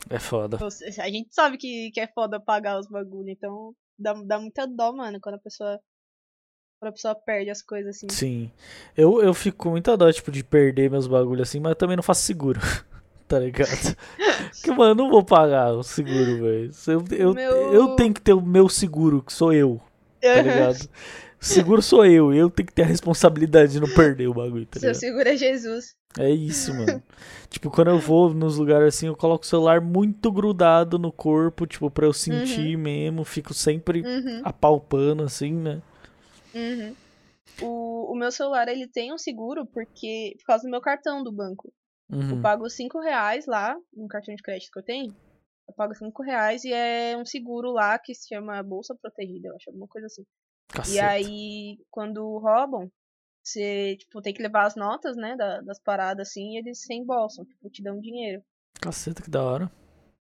É 0.09 0.17
foda. 0.19 0.57
Você- 0.57 0.85
A 1.01 1.09
gente 1.09 1.27
sabe 1.33 1.57
que, 1.57 1.91
que 1.93 1.99
é 1.99 2.07
foda 2.07 2.39
pagar 2.39 2.79
os 2.79 2.87
bagulho, 2.87 3.29
então 3.29 3.73
dá, 3.99 4.13
dá 4.25 4.39
muita 4.39 4.65
dó, 4.65 4.93
mano, 4.93 5.19
quando 5.21 5.35
a 5.35 5.39
pessoa. 5.39 5.77
Quando 6.85 6.89
a 6.89 6.91
pessoa 6.91 7.15
perde 7.15 7.49
as 7.49 7.63
coisas 7.63 7.95
assim. 7.95 8.07
Sim. 8.09 8.51
Eu, 8.95 9.19
eu 9.21 9.33
fico 9.33 9.57
com 9.57 9.69
muita 9.71 9.97
dó, 9.97 10.11
tipo, 10.11 10.31
de 10.31 10.43
perder 10.43 10.89
meus 10.91 11.07
bagulhos 11.07 11.49
assim, 11.49 11.59
mas 11.59 11.71
eu 11.71 11.75
também 11.75 11.95
não 11.95 12.03
faço 12.03 12.21
seguro. 12.21 12.59
tá 13.27 13.39
ligado? 13.39 13.95
Porque, 14.51 14.71
mano, 14.71 14.91
eu 14.91 14.95
não 14.95 15.09
vou 15.09 15.23
pagar 15.23 15.71
o 15.73 15.81
seguro, 15.81 16.37
velho. 16.43 16.71
Eu, 16.87 17.03
eu, 17.17 17.33
Meu- 17.33 17.51
eu 17.73 17.95
tenho 17.95 18.13
que 18.13 18.21
ter 18.21 18.33
o 18.33 18.41
meu 18.41 18.69
seguro, 18.69 19.23
que 19.23 19.33
sou 19.33 19.51
eu, 19.51 19.81
tá 20.21 20.41
ligado? 20.41 20.87
Seguro 21.39 21.81
sou 21.81 22.05
eu, 22.05 22.31
eu 22.31 22.49
tenho 22.51 22.67
que 22.67 22.73
ter 22.73 22.83
a 22.83 22.87
responsabilidade 22.87 23.71
de 23.71 23.79
não 23.79 23.89
perder 23.89 24.27
o 24.27 24.33
bagulho, 24.33 24.65
tá 24.67 24.79
Seu 24.79 24.89
ligado? 24.89 24.99
seguro 24.99 25.29
é 25.29 25.35
Jesus. 25.35 25.95
É 26.19 26.29
isso, 26.29 26.73
mano. 26.73 27.01
tipo, 27.49 27.69
quando 27.71 27.89
eu 27.89 27.99
vou 27.99 28.31
nos 28.33 28.57
lugares 28.57 28.95
assim, 28.95 29.07
eu 29.07 29.15
coloco 29.15 29.43
o 29.43 29.47
celular 29.47 29.81
muito 29.81 30.31
grudado 30.31 30.99
no 30.99 31.11
corpo, 31.11 31.65
tipo, 31.65 31.89
pra 31.89 32.05
eu 32.05 32.13
sentir 32.13 32.77
mesmo, 32.77 33.23
fico 33.25 33.53
sempre 33.55 34.01
Uhum, 34.01 34.41
apalpando, 34.43 35.23
assim, 35.23 35.51
né? 35.51 35.81
Uhum. 36.55 36.95
O, 37.61 38.13
o 38.13 38.15
meu 38.17 38.31
celular, 38.31 38.67
ele 38.67 38.87
tem 38.87 39.13
um 39.13 39.17
seguro 39.17 39.65
porque 39.67 40.35
por 40.39 40.45
causa 40.47 40.63
do 40.63 40.69
meu 40.71 40.81
cartão 40.81 41.23
do 41.23 41.31
banco. 41.31 41.71
Eu 42.07 42.37
Uhum. 42.37 42.41
pago 42.41 42.69
5 42.69 42.99
reais 42.99 43.45
lá, 43.45 43.75
no 43.93 44.07
cartão 44.07 44.33
de 44.35 44.41
crédito 44.41 44.71
que 44.71 44.79
eu 44.79 44.83
tenho. 44.83 45.15
Eu 45.67 45.73
pago 45.75 45.93
5 45.95 46.23
reais 46.23 46.63
e 46.63 46.71
é 46.71 47.15
um 47.17 47.25
seguro 47.25 47.71
lá 47.71 47.97
que 47.99 48.13
se 48.13 48.27
chama 48.27 48.61
Bolsa 48.63 48.95
Protegida, 49.01 49.47
eu 49.49 49.55
acho, 49.55 49.69
alguma 49.69 49.87
coisa 49.87 50.05
assim. 50.07 50.23
E 50.23 50.27
Caceta. 50.69 51.05
aí, 51.07 51.77
quando 51.89 52.37
roubam, 52.39 52.89
você, 53.43 53.95
tipo, 53.97 54.21
tem 54.21 54.33
que 54.33 54.41
levar 54.41 54.65
as 54.65 54.75
notas, 54.75 55.15
né, 55.15 55.35
da- 55.35 55.61
das 55.61 55.79
paradas, 55.79 56.27
assim, 56.29 56.53
e 56.53 56.57
eles 56.59 56.81
reembolsam, 56.89 57.45
tipo, 57.45 57.69
te 57.69 57.81
dão 57.83 57.99
dinheiro. 57.99 58.43
Caceta, 58.81 59.21
que 59.21 59.29
da 59.29 59.43
hora. 59.43 59.71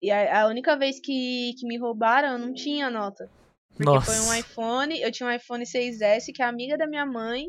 E 0.00 0.10
a, 0.10 0.42
a 0.42 0.46
única 0.48 0.76
vez 0.76 1.00
que, 1.00 1.52
que 1.58 1.66
me 1.66 1.78
roubaram, 1.78 2.32
eu 2.32 2.38
não 2.38 2.52
tinha 2.52 2.90
nota. 2.90 3.28
Porque 3.76 3.84
Nossa. 3.84 4.12
foi 4.12 4.20
um 4.20 4.38
iPhone, 4.38 5.00
eu 5.00 5.10
tinha 5.10 5.28
um 5.28 5.32
iPhone 5.32 5.64
6S 5.64 6.32
que 6.32 6.42
a 6.42 6.48
amiga 6.48 6.76
da 6.76 6.86
minha 6.86 7.06
mãe 7.06 7.46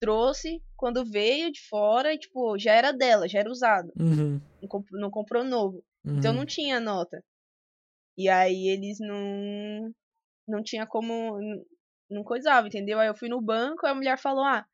trouxe 0.00 0.60
quando 0.76 1.04
veio 1.04 1.50
de 1.52 1.60
fora 1.68 2.12
e, 2.12 2.18
tipo, 2.18 2.58
já 2.58 2.72
era 2.72 2.92
dela, 2.92 3.28
já 3.28 3.38
era 3.40 3.50
usado. 3.50 3.92
Uhum. 3.98 4.40
Não, 4.60 4.68
comp- 4.68 4.90
não 4.92 5.10
comprou 5.10 5.44
novo. 5.44 5.84
uhum. 6.04 6.18
Então 6.18 6.32
não 6.32 6.46
tinha 6.46 6.80
nota. 6.80 7.22
E 8.16 8.28
aí 8.28 8.68
eles 8.68 8.98
não. 9.00 9.92
Não 10.48 10.62
tinha 10.62 10.86
como. 10.86 11.38
Não, 11.40 11.64
não 12.10 12.24
coisava, 12.24 12.66
entendeu? 12.66 12.98
Aí 12.98 13.08
eu 13.08 13.16
fui 13.16 13.28
no 13.28 13.40
banco, 13.40 13.86
a 13.86 13.94
mulher 13.94 14.18
falou: 14.18 14.44
ah, 14.44 14.66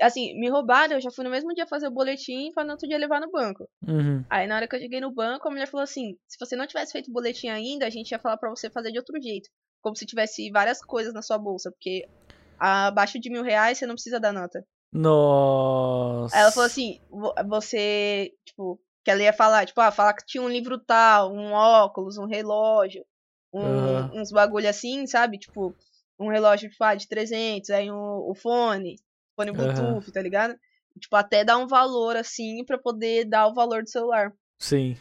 assim, 0.00 0.38
me 0.38 0.48
roubaram, 0.48 0.94
eu 0.94 1.00
já 1.00 1.10
fui 1.10 1.24
no 1.24 1.30
mesmo 1.30 1.52
dia 1.54 1.66
fazer 1.66 1.88
o 1.88 1.92
boletim 1.92 2.52
pra 2.52 2.62
no 2.64 2.72
outro 2.72 2.86
dia 2.88 2.98
levar 2.98 3.20
no 3.20 3.30
banco. 3.30 3.68
Uhum. 3.86 4.24
Aí 4.30 4.46
na 4.46 4.56
hora 4.56 4.68
que 4.68 4.76
eu 4.76 4.80
cheguei 4.80 5.00
no 5.00 5.12
banco, 5.12 5.48
a 5.48 5.50
mulher 5.50 5.66
falou 5.66 5.82
assim: 5.82 6.16
se 6.28 6.38
você 6.38 6.54
não 6.54 6.66
tivesse 6.66 6.92
feito 6.92 7.08
o 7.10 7.12
boletim 7.12 7.48
ainda, 7.48 7.86
a 7.86 7.90
gente 7.90 8.10
ia 8.12 8.18
falar 8.18 8.36
pra 8.36 8.50
você 8.50 8.70
fazer 8.70 8.92
de 8.92 8.98
outro 8.98 9.20
jeito. 9.20 9.48
Como 9.80 9.96
se 9.96 10.06
tivesse 10.06 10.50
várias 10.50 10.80
coisas 10.82 11.14
na 11.14 11.22
sua 11.22 11.38
bolsa, 11.38 11.70
porque 11.70 12.08
abaixo 12.58 13.18
de 13.20 13.30
mil 13.30 13.42
reais 13.42 13.78
você 13.78 13.86
não 13.86 13.94
precisa 13.94 14.18
dar 14.20 14.32
nota. 14.32 14.64
Nossa. 14.92 16.36
Ela 16.36 16.50
falou 16.52 16.66
assim, 16.66 16.98
vo- 17.10 17.34
você, 17.48 18.32
tipo, 18.44 18.80
que 19.04 19.10
ela 19.10 19.22
ia 19.22 19.32
falar, 19.32 19.66
tipo, 19.66 19.80
ah, 19.80 19.90
falar 19.90 20.14
que 20.14 20.26
tinha 20.26 20.42
um 20.42 20.48
livro 20.48 20.78
tal, 20.78 21.32
um 21.32 21.52
óculos, 21.52 22.18
um 22.18 22.26
relógio, 22.26 23.04
um- 23.52 23.62
Aham. 23.62 24.10
uns 24.14 24.30
bagulho 24.30 24.68
assim, 24.68 25.06
sabe? 25.06 25.38
Tipo, 25.38 25.74
um 26.18 26.28
relógio 26.28 26.68
tipo, 26.70 26.82
ah, 26.84 26.94
de 26.94 27.08
300, 27.08 27.70
aí 27.70 27.90
um, 27.90 27.96
o 28.28 28.34
fone, 28.34 28.96
fone 29.36 29.52
Bluetooth, 29.52 30.10
tá 30.12 30.20
ligado? 30.20 30.58
Tipo, 30.98 31.14
até 31.16 31.44
dar 31.44 31.58
um 31.58 31.66
valor 31.68 32.16
assim 32.16 32.64
pra 32.64 32.76
poder 32.76 33.24
dar 33.24 33.46
o 33.46 33.54
valor 33.54 33.82
do 33.84 33.88
celular. 33.88 34.32
Sim, 34.58 34.96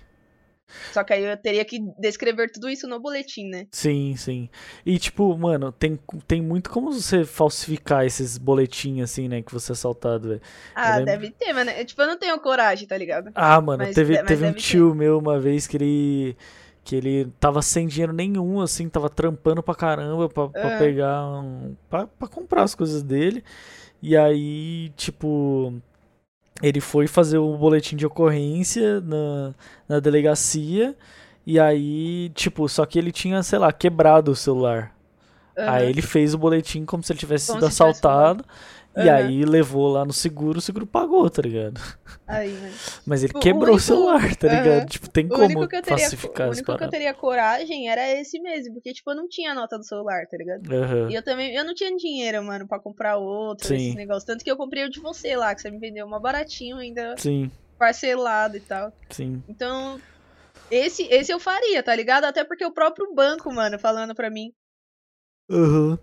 Só 0.91 1.03
que 1.03 1.13
aí 1.13 1.24
eu 1.24 1.38
teria 1.38 1.63
que 1.63 1.79
descrever 1.97 2.51
tudo 2.51 2.69
isso 2.69 2.88
no 2.88 3.00
boletim, 3.00 3.47
né? 3.50 3.67
sim, 3.71 4.15
sim. 4.17 4.50
E 4.86 5.00
tipo, 5.00 5.38
mano, 5.38 5.71
tem, 5.71 5.97
tem 6.27 6.41
muito 6.41 6.69
como 6.69 6.91
você 6.91 7.24
falsificar 7.25 8.05
esses 8.05 8.38
boletins 8.38 9.01
assim, 9.03 9.27
né, 9.27 9.41
que 9.41 9.53
você 9.53 9.71
é 9.71 9.74
assaltado, 9.74 10.29
velho. 10.29 10.41
Ah, 10.75 11.00
deve 11.00 11.31
ter, 11.31 11.53
mano. 11.53 11.71
Eu, 11.71 11.86
Tipo, 11.86 12.01
eu 12.01 12.07
não 12.07 12.17
tenho 12.17 12.38
coragem, 12.39 12.88
tá 12.88 12.97
ligado? 12.97 13.31
Ah, 13.33 13.59
mano, 13.62 13.83
Mas 13.83 13.95
teve, 13.95 14.13
de- 14.13 14.19
mas 14.19 14.27
teve 14.27 14.43
um 14.43 14.47
deve 14.47 14.59
ter. 14.59 14.67
tio 14.67 14.93
meu 14.95 15.17
uma 15.19 15.39
vez 15.39 15.65
que 15.67 15.77
ele 15.77 16.38
que 16.83 16.95
ele 16.95 17.25
tava 17.38 17.62
sem 17.62 17.86
dinheiro 17.86 18.13
nenhum, 18.13 18.62
assim, 18.62 18.88
tava 18.88 19.09
trampando 19.09 19.62
pra 19.62 19.75
caramba 19.75 20.29
pra, 20.29 20.47
pra 20.47 20.75
Ah. 20.75 20.79
pegar 20.79 21.25
um, 21.41 21.75
pra, 21.89 22.07
pra 22.07 22.27
comprar 22.29 22.63
as 22.63 22.74
coisas 22.74 23.03
dele. 23.03 23.44
E 24.01 24.15
aí, 24.15 24.89
tipo, 24.96 25.74
ele 26.61 26.79
foi 26.81 27.07
fazer 27.07 27.37
o 27.37 27.55
boletim 27.55 27.96
de 27.96 28.05
ocorrência 28.05 29.01
na, 29.01 29.53
na 29.87 30.00
delegacia. 30.00 30.96
E 31.46 31.59
aí, 31.59 32.29
tipo, 32.35 32.67
só 32.67 32.85
que 32.85 33.00
ele 33.00 33.11
tinha, 33.11 33.41
sei 33.43 33.59
lá, 33.59 33.72
quebrado 33.72 34.31
o 34.31 34.35
celular. 34.35 34.91
Aham. 35.57 35.72
Aí 35.72 35.89
ele 35.89 36.01
fez 36.01 36.33
o 36.33 36.37
boletim 36.37 36.85
como 36.85 37.01
se 37.03 37.11
ele 37.11 37.20
tivesse 37.20 37.48
Como 37.48 37.59
sido 37.59 37.72
se 37.72 37.77
tivesse 37.77 38.46
assaltado. 39.01 39.07
E 39.07 39.10
aí 39.10 39.46
levou 39.46 39.88
lá 39.92 40.03
no 40.05 40.14
seguro, 40.14 40.60
o 40.60 40.62
seguro 40.62 40.86
pagou, 40.88 41.29
tá 41.29 41.42
ligado? 41.42 41.79
Aí, 42.27 42.51
mano. 42.53 42.74
Mas 43.05 43.22
ele 43.24 43.27
Tipo, 43.29 43.40
o 43.40 43.42
quebrou 43.42 43.64
o 43.64 43.72
único- 43.74 43.79
celular, 43.79 44.36
tá 44.36 44.48
ligado? 44.48 44.77
Aham. 44.79 44.86
Tipo, 44.86 45.10
tem 45.10 45.25
O 45.25 45.29
como 45.29 45.44
único 45.46 45.68
que 45.68 45.75
eu 45.75 45.81
teria, 45.81 46.07
o 46.07 46.50
único 46.51 46.77
que 46.77 46.83
eu 46.83 46.90
teria 46.90 47.14
coragem 47.14 47.90
era 47.90 48.10
esse 48.12 48.40
mesmo, 48.40 48.74
porque 48.74 48.94
tipo, 48.94 49.12
eu 49.12 49.16
não 49.16 49.27
tinha 49.27 49.51
a 49.51 49.55
nota 49.55 49.77
do 49.77 49.83
celular, 49.86 50.25
tá 50.27 50.38
ligado? 50.38 50.72
Aham. 50.74 51.10
E 51.10 51.16
eu 51.16 51.24
também, 51.24 51.55
eu 51.55 51.64
não 51.64 51.74
tinha 51.74 51.96
dinheiro, 51.96 52.44
mano, 52.44 52.68
pra 52.68 52.79
comprar 52.79 53.18
outro, 53.18 53.68
Sim. 53.68 53.75
esses 53.75 53.96
negócios. 53.96 54.24
Tanto 54.25 54.44
que 54.44 54.51
eu 54.51 54.57
comprei 54.57 54.83
o 54.86 54.90
de 54.90 55.00
você 55.00 55.36
lá, 55.36 55.53
que 55.55 55.62
você 55.62 55.70
me 55.72 55.79
vendeu 55.79 56.05
uma 56.05 56.20
baratinho 56.20 56.77
ainda, 56.77 57.16
Sim, 57.18 57.50
parcelado 57.77 58.57
e 58.57 58.62
tal. 58.62 58.92
sim. 59.10 59.42
Então, 59.48 60.00
esse, 60.70 61.03
esse 61.03 61.31
eu 61.31 61.40
faria, 61.40 61.81
tá 61.81 61.96
ligado? 61.96 62.25
Até 62.25 62.44
porque 62.44 62.66
o 62.66 62.74
próprio 62.74 63.14
banco, 63.14 63.53
mano, 63.53 63.79
falando 63.79 64.14
pra 64.14 64.29
mim. 64.29 64.51
Aham. 65.50 65.98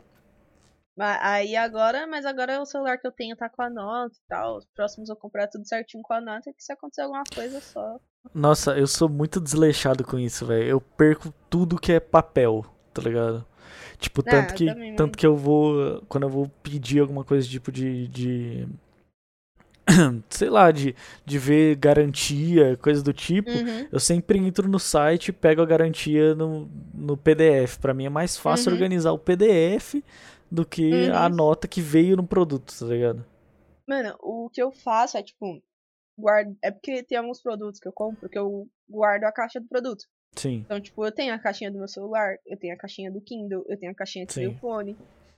Aí 0.97 1.57
agora, 1.57 2.07
mas 2.07 2.25
agora 2.25 2.61
o 2.61 2.67
celular 2.67 2.99
que 2.99 3.07
eu 3.07 3.11
tenho 3.13 3.35
tá 3.37 3.49
com 3.49 3.63
a 3.63 3.69
nota 3.71 4.15
e 4.15 4.29
tal. 4.29 4.59
Os 4.59 4.67
próximos 4.75 5.09
eu 5.09 5.15
vou 5.17 5.23
comprar 5.23 5.49
tudo 5.49 5.67
certinho 5.67 6.03
com 6.03 6.15
a 6.15 6.21
nota, 6.21 6.53
que 6.53 6.63
se 6.63 6.73
acontecer 6.73 7.03
alguma 7.03 7.25
coisa 7.35 7.61
só. 7.61 7.99
Nossa, 8.33 8.79
eu 8.79 8.87
sou 8.87 9.09
muito 9.09 9.41
desleixado 9.41 10.05
com 10.05 10.19
isso, 10.19 10.47
velho. 10.47 10.69
Eu 10.69 10.81
perco 10.81 11.35
tudo 11.51 11.79
que 11.79 11.93
é 11.93 11.99
papel, 12.01 12.65
tá 12.93 13.03
ligado? 13.03 13.45
Tipo, 13.99 14.23
Ah, 14.27 14.31
tanto 14.31 14.55
que, 14.55 14.67
também, 14.67 14.95
tanto 14.97 15.19
que 15.19 15.27
eu 15.27 15.37
vou. 15.37 16.01
Quando 16.09 16.23
eu 16.25 16.31
vou 16.31 16.49
pedir 16.63 17.01
alguma 17.01 17.25
coisa 17.25 17.47
tipo 17.49 17.73
de. 17.73 18.07
de 18.09 18.69
sei 20.31 20.49
lá, 20.49 20.71
de, 20.71 20.95
de 21.27 21.39
ver 21.39 21.77
garantia, 21.77 22.77
coisa 22.81 23.03
do 23.03 23.13
tipo. 23.13 23.51
Uhum. 23.51 23.89
Eu 23.93 24.01
sempre 24.01 24.39
entro 24.39 24.69
no 24.69 24.79
site 24.79 25.29
e 25.29 25.33
pego 25.33 25.61
a 25.61 25.67
garantia 25.67 26.35
no, 26.35 26.69
no 26.95 27.17
PDF. 27.17 27.79
Pra 27.79 27.93
mim 27.93 28.07
é 28.07 28.11
mais 28.11 28.37
fácil 28.37 28.69
Uhum. 28.69 28.75
organizar 28.77 29.13
o 29.13 29.19
PDF 29.19 29.97
do 30.55 30.65
que 30.65 31.09
Uhum. 31.09 31.15
a 31.17 31.29
nota 31.29 31.67
que 31.69 31.81
veio 31.81 32.17
no 32.17 32.27
produto, 32.27 32.73
tá 32.79 32.87
ligado? 32.87 33.25
Mano, 33.87 34.15
o 34.21 34.49
que 34.53 34.63
eu 34.63 34.73
faço 34.73 35.17
é, 35.19 35.23
tipo, 35.23 35.61
guardo. 36.19 36.57
É 36.63 36.71
porque 36.71 37.03
tem 37.03 37.19
alguns 37.19 37.43
produtos 37.43 37.81
que 37.81 37.89
eu 37.89 37.93
compro 37.93 38.29
que 38.29 38.39
eu 38.39 38.67
guardo 38.89 39.25
a 39.25 39.33
caixa 39.33 39.61
do 39.61 39.67
produto. 39.69 40.05
Sim, 40.37 40.63
Então, 40.65 40.81
tipo, 40.81 41.05
eu 41.05 41.13
tenho 41.13 41.33
a 41.35 41.39
caixinha 41.39 41.71
do 41.71 41.79
meu 41.79 41.87
celular, 41.87 42.37
eu 42.47 42.59
tenho 42.59 42.75
a 42.75 42.77
caixinha 42.77 43.11
do 43.11 43.21
Kindle, 43.21 43.65
eu 43.69 43.79
tenho 43.79 43.93
a 43.93 43.95
caixinha 43.95 44.27
do 44.27 44.33
Sim. 44.33 44.41
meu 44.41 44.55
fone. 44.55 44.97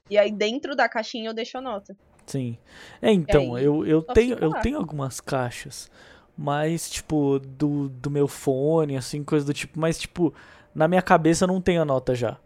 E 0.08 0.16
aí 0.16 0.30
dentro 0.32 0.74
da 0.76 0.88
caixinha 0.88 1.28
eu 1.28 1.34
deixo 1.34 1.58
a 1.58 1.60
nota. 1.60 1.96
sim. 2.26 2.56
É, 3.02 3.12
então, 3.12 3.56
aí, 3.56 3.64
eu, 3.64 3.84
eu, 3.86 4.02
tenho, 4.02 4.38
eu 4.38 4.52
tenho 4.60 4.78
algumas 4.78 5.20
caixas, 5.20 5.90
mas, 6.36 6.88
tipo, 6.88 7.38
do, 7.40 7.88
do 7.88 8.10
meu 8.10 8.26
fone, 8.28 8.96
assim, 8.96 9.22
coisa 9.24 9.44
do 9.44 9.52
tipo, 9.52 9.78
mas, 9.78 9.98
tipo, 9.98 10.32
na 10.74 10.86
minha 10.88 11.02
cabeça 11.02 11.46
não 11.46 11.60
tem 11.60 11.76
a 11.78 11.84
nota 11.84 12.14
já. 12.14 12.38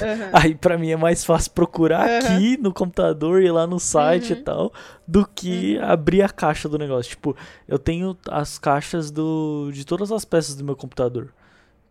Aham. 0.00 0.30
Aí 0.32 0.54
pra 0.54 0.78
mim 0.78 0.90
é 0.90 0.96
mais 0.96 1.24
fácil 1.24 1.50
procurar 1.52 2.02
Aham. 2.08 2.18
aqui 2.36 2.56
no 2.58 2.72
computador, 2.72 3.42
ir 3.42 3.50
lá 3.50 3.66
no 3.66 3.80
site 3.80 4.32
e 4.32 4.36
Uhum. 4.36 4.42
tal, 4.42 4.72
do 5.06 5.26
que 5.26 5.76
Uhum. 5.78 5.84
abrir 5.84 6.22
a 6.22 6.28
caixa 6.28 6.68
do 6.68 6.78
negócio. 6.78 7.10
Tipo, 7.10 7.36
eu 7.66 7.78
tenho 7.78 8.16
as 8.28 8.58
caixas 8.58 9.10
do 9.10 9.70
de 9.72 9.84
todas 9.84 10.12
as 10.12 10.24
peças 10.24 10.54
do 10.54 10.64
meu 10.64 10.76
computador 10.76 11.32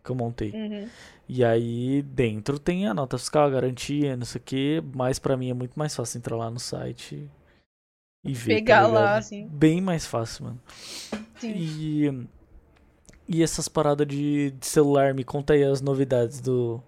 que 0.02 0.10
eu 0.10 0.14
montei. 0.16 0.52
Uhum. 0.52 0.88
E 1.28 1.44
aí 1.44 2.02
dentro 2.02 2.58
tem 2.58 2.88
a 2.88 2.94
nota 2.94 3.16
fiscal, 3.18 3.46
a 3.46 3.50
garantia, 3.50 4.16
não 4.16 4.24
sei 4.24 4.40
o 4.40 4.44
que, 4.44 4.82
mas 4.94 5.18
pra 5.18 5.36
mim 5.36 5.50
é 5.50 5.54
muito 5.54 5.78
mais 5.78 5.94
fácil 5.94 6.18
entrar 6.18 6.36
lá 6.36 6.50
no 6.50 6.58
site 6.58 7.28
e 8.24 8.32
ver. 8.32 8.54
tá 8.54 8.56
Pegar 8.56 8.86
lá, 8.86 9.02
ligado? 9.02 9.18
assim. 9.18 9.46
Bem 9.48 9.80
mais 9.80 10.06
fácil, 10.06 10.44
mano. 10.46 10.60
Sim. 11.38 11.52
E 11.54 12.26
e 13.28 13.42
essas 13.44 13.68
paradas 13.68 14.06
de, 14.08 14.50
de 14.50 14.66
celular, 14.66 15.14
me 15.14 15.22
conta 15.22 15.52
aí 15.52 15.62
as 15.62 15.80
novidades 15.80 16.40
do 16.40 16.82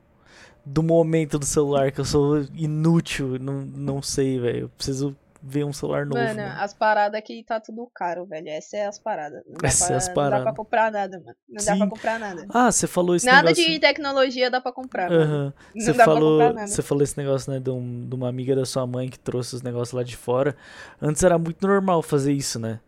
do 0.65 0.83
momento 0.83 1.39
do 1.39 1.45
celular, 1.47 1.91
que 1.93 2.01
eu 2.01 2.05
sou 2.05 2.41
inútil, 2.55 3.39
não, 3.41 3.63
não 3.63 4.03
sei, 4.03 4.39
velho. 4.39 4.59
Eu 4.61 4.69
preciso 4.71 5.17
ver 5.45 5.65
um 5.65 5.73
celular 5.73 6.07
novo. 6.07 6.23
Mano, 6.23 6.41
mano. 6.41 6.55
as 6.61 6.73
paradas 6.73 7.19
aqui 7.19 7.43
tá 7.43 7.59
tudo 7.59 7.91
caro, 7.93 8.25
velho. 8.27 8.49
Essa 8.49 8.77
é 8.77 8.87
as 8.87 8.97
paradas. 8.97 9.43
Não 9.45 9.55
dá, 9.61 9.67
Essa 9.67 9.93
é 9.93 9.97
as 9.97 10.07
não 10.07 10.15
dá 10.15 10.21
paradas. 10.21 10.43
pra 10.45 10.55
comprar 10.55 10.93
nada, 10.93 11.19
mano. 11.19 11.37
Não 11.49 11.57
dá 11.57 11.73
Sim. 11.73 11.79
pra 11.79 11.89
comprar 11.89 12.19
nada. 12.21 12.47
Ah, 12.49 12.71
você 12.71 12.87
falou 12.87 13.17
esse 13.17 13.27
Nada 13.27 13.49
negócio. 13.49 13.65
de 13.67 13.79
tecnologia 13.81 14.49
dá 14.49 14.61
pra 14.61 14.71
comprar. 14.73 15.11
Não 15.11 15.53
Você 15.75 15.87
dá 15.89 15.95
pra 15.95 16.05
falou, 16.05 16.39
comprar 16.39 16.55
nada. 16.55 16.67
você 16.69 16.81
falou 16.83 17.03
esse 17.03 17.19
negócio, 17.19 17.53
né, 17.53 17.59
de, 17.59 17.71
um- 17.71 18.09
de 18.09 18.15
uma 18.15 18.29
amiga 18.29 18.55
da 18.55 18.65
sua 18.65 18.87
mãe 18.87 19.09
que 19.09 19.19
trouxe 19.19 19.57
os 19.57 19.63
negócios 19.63 19.93
lá 19.97 20.05
de 20.05 20.17
fora. 20.17 20.55
Antes 21.01 21.25
era 21.25 21.37
muito 21.37 21.67
normal 21.67 22.03
fazer 22.03 22.33
isso, 22.33 22.61
né? 22.61 22.79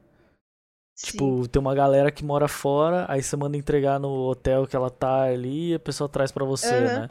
Sim. 0.96 1.10
Tipo, 1.10 1.48
tem 1.48 1.58
uma 1.60 1.74
galera 1.74 2.12
que 2.12 2.24
mora 2.24 2.46
fora, 2.46 3.04
aí 3.08 3.20
você 3.20 3.36
manda 3.36 3.56
entregar 3.56 3.98
no 3.98 4.10
hotel 4.28 4.64
que 4.64 4.76
ela 4.76 4.90
tá 4.90 5.24
ali 5.24 5.72
e 5.72 5.74
a 5.74 5.78
pessoa 5.80 6.08
traz 6.08 6.30
pra 6.30 6.44
você, 6.44 6.72
Aham. 6.72 7.00
né? 7.00 7.10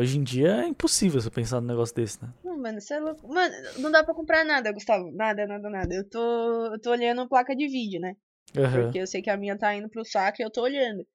Hoje 0.00 0.18
em 0.18 0.22
dia 0.24 0.62
é 0.62 0.66
impossível 0.66 1.20
você 1.20 1.28
pensar 1.28 1.60
num 1.60 1.66
negócio 1.66 1.94
desse, 1.94 2.22
né? 2.22 2.32
Não, 2.42 2.56
mano, 2.56 2.80
você 2.80 2.94
é 2.94 3.00
louco. 3.00 3.28
Mano, 3.28 3.54
não 3.80 3.90
dá 3.90 4.02
pra 4.02 4.14
comprar 4.14 4.46
nada, 4.46 4.72
Gustavo. 4.72 5.12
Nada, 5.12 5.46
nada, 5.46 5.68
nada. 5.68 5.94
Eu 5.94 6.08
tô, 6.08 6.72
eu 6.72 6.80
tô 6.80 6.90
olhando 6.90 7.28
placa 7.28 7.54
de 7.54 7.68
vídeo, 7.68 8.00
né? 8.00 8.16
Aham. 8.56 8.84
Porque 8.84 8.98
eu 8.98 9.06
sei 9.06 9.20
que 9.20 9.28
a 9.28 9.36
minha 9.36 9.58
tá 9.58 9.74
indo 9.74 9.90
pro 9.90 10.02
saco 10.02 10.40
e 10.40 10.42
eu 10.42 10.50
tô 10.50 10.62
olhando. 10.62 11.06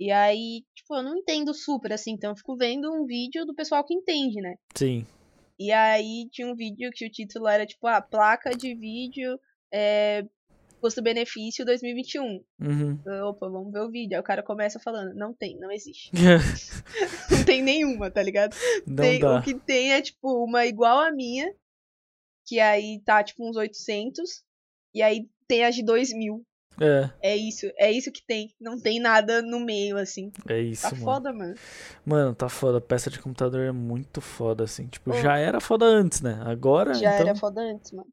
E 0.00 0.10
aí, 0.10 0.64
tipo, 0.74 0.96
eu 0.96 1.04
não 1.04 1.16
entendo 1.18 1.54
super 1.54 1.92
assim, 1.92 2.14
então 2.14 2.30
eu 2.30 2.36
fico 2.36 2.56
vendo 2.56 2.92
um 2.92 3.06
vídeo 3.06 3.46
do 3.46 3.54
pessoal 3.54 3.84
que 3.84 3.94
entende, 3.94 4.40
né? 4.40 4.56
Sim. 4.74 5.06
E 5.56 5.70
aí 5.70 6.28
tinha 6.32 6.48
um 6.48 6.56
vídeo 6.56 6.90
que 6.92 7.06
o 7.06 7.10
título 7.10 7.46
era 7.46 7.64
tipo, 7.64 7.86
a 7.86 8.02
placa 8.02 8.50
de 8.50 8.74
vídeo 8.74 9.38
é, 9.72 10.24
custo-benefício 10.82 11.64
2021. 11.64 12.44
Uhum. 12.60 12.98
Opa, 13.28 13.48
vamos 13.48 13.72
ver 13.72 13.80
o 13.80 13.90
vídeo. 13.90 14.14
Aí 14.16 14.20
o 14.20 14.24
cara 14.24 14.42
começa 14.42 14.78
falando, 14.78 15.14
não 15.14 15.32
tem, 15.32 15.58
não 15.58 15.70
existe. 15.70 16.10
não 17.30 17.44
tem 17.44 17.62
nenhuma, 17.62 18.10
tá 18.10 18.22
ligado? 18.22 18.54
Não 18.86 18.96
Tem- 18.96 19.20
dá. 19.20 19.38
o 19.38 19.42
que 19.42 19.54
tem 19.54 19.94
é, 19.94 20.02
tipo, 20.02 20.44
uma 20.44 20.66
igual 20.66 20.98
a 20.98 21.10
minha, 21.10 21.50
que 22.46 22.60
aí 22.60 23.00
tá, 23.04 23.22
tipo, 23.24 23.48
uns 23.48 23.56
800, 23.56 24.42
e 24.94 25.00
aí 25.00 25.26
tem 25.48 25.64
as 25.64 25.74
de 25.74 25.82
2 25.84 26.12
mil. 26.12 26.44
É, 26.80 27.10
É 27.32 27.36
isso, 27.36 27.66
é 27.78 27.92
isso 27.92 28.10
que 28.10 28.24
tem. 28.26 28.48
Não 28.58 28.80
tem 28.80 28.98
nada 28.98 29.42
no 29.42 29.60
meio, 29.60 29.98
assim. 29.98 30.32
é 30.48 30.58
isso, 30.58 30.82
Tá 30.82 30.90
mano. 30.92 31.04
foda, 31.04 31.32
mano. 31.32 31.54
Mano, 32.04 32.34
tá 32.34 32.48
foda. 32.48 32.80
Peça 32.80 33.10
de 33.10 33.20
computador 33.20 33.60
é 33.60 33.72
muito 33.72 34.20
foda, 34.22 34.64
assim. 34.64 34.86
Tipo, 34.88 35.10
Ô. 35.12 35.20
já 35.20 35.36
era 35.38 35.60
foda 35.60 35.84
antes, 35.84 36.22
né? 36.22 36.40
Agora, 36.44 36.94
Já 36.94 37.14
então... 37.14 37.28
era 37.28 37.36
foda 37.38 37.60
antes, 37.60 37.92
mano. 37.92 38.08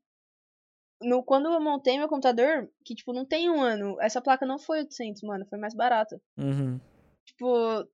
No, 1.01 1.23
quando 1.23 1.51
eu 1.51 1.61
montei 1.61 1.97
meu 1.97 2.09
computador, 2.09 2.69
que, 2.83 2.93
tipo, 2.93 3.13
não 3.13 3.25
tem 3.25 3.49
um 3.49 3.61
ano, 3.61 3.95
essa 4.01 4.21
placa 4.21 4.45
não 4.45 4.59
foi 4.59 4.79
800, 4.79 5.21
mano, 5.23 5.45
foi 5.49 5.57
mais 5.57 5.73
barata. 5.73 6.21
Uhum. 6.37 6.79
Tipo, 7.25 7.87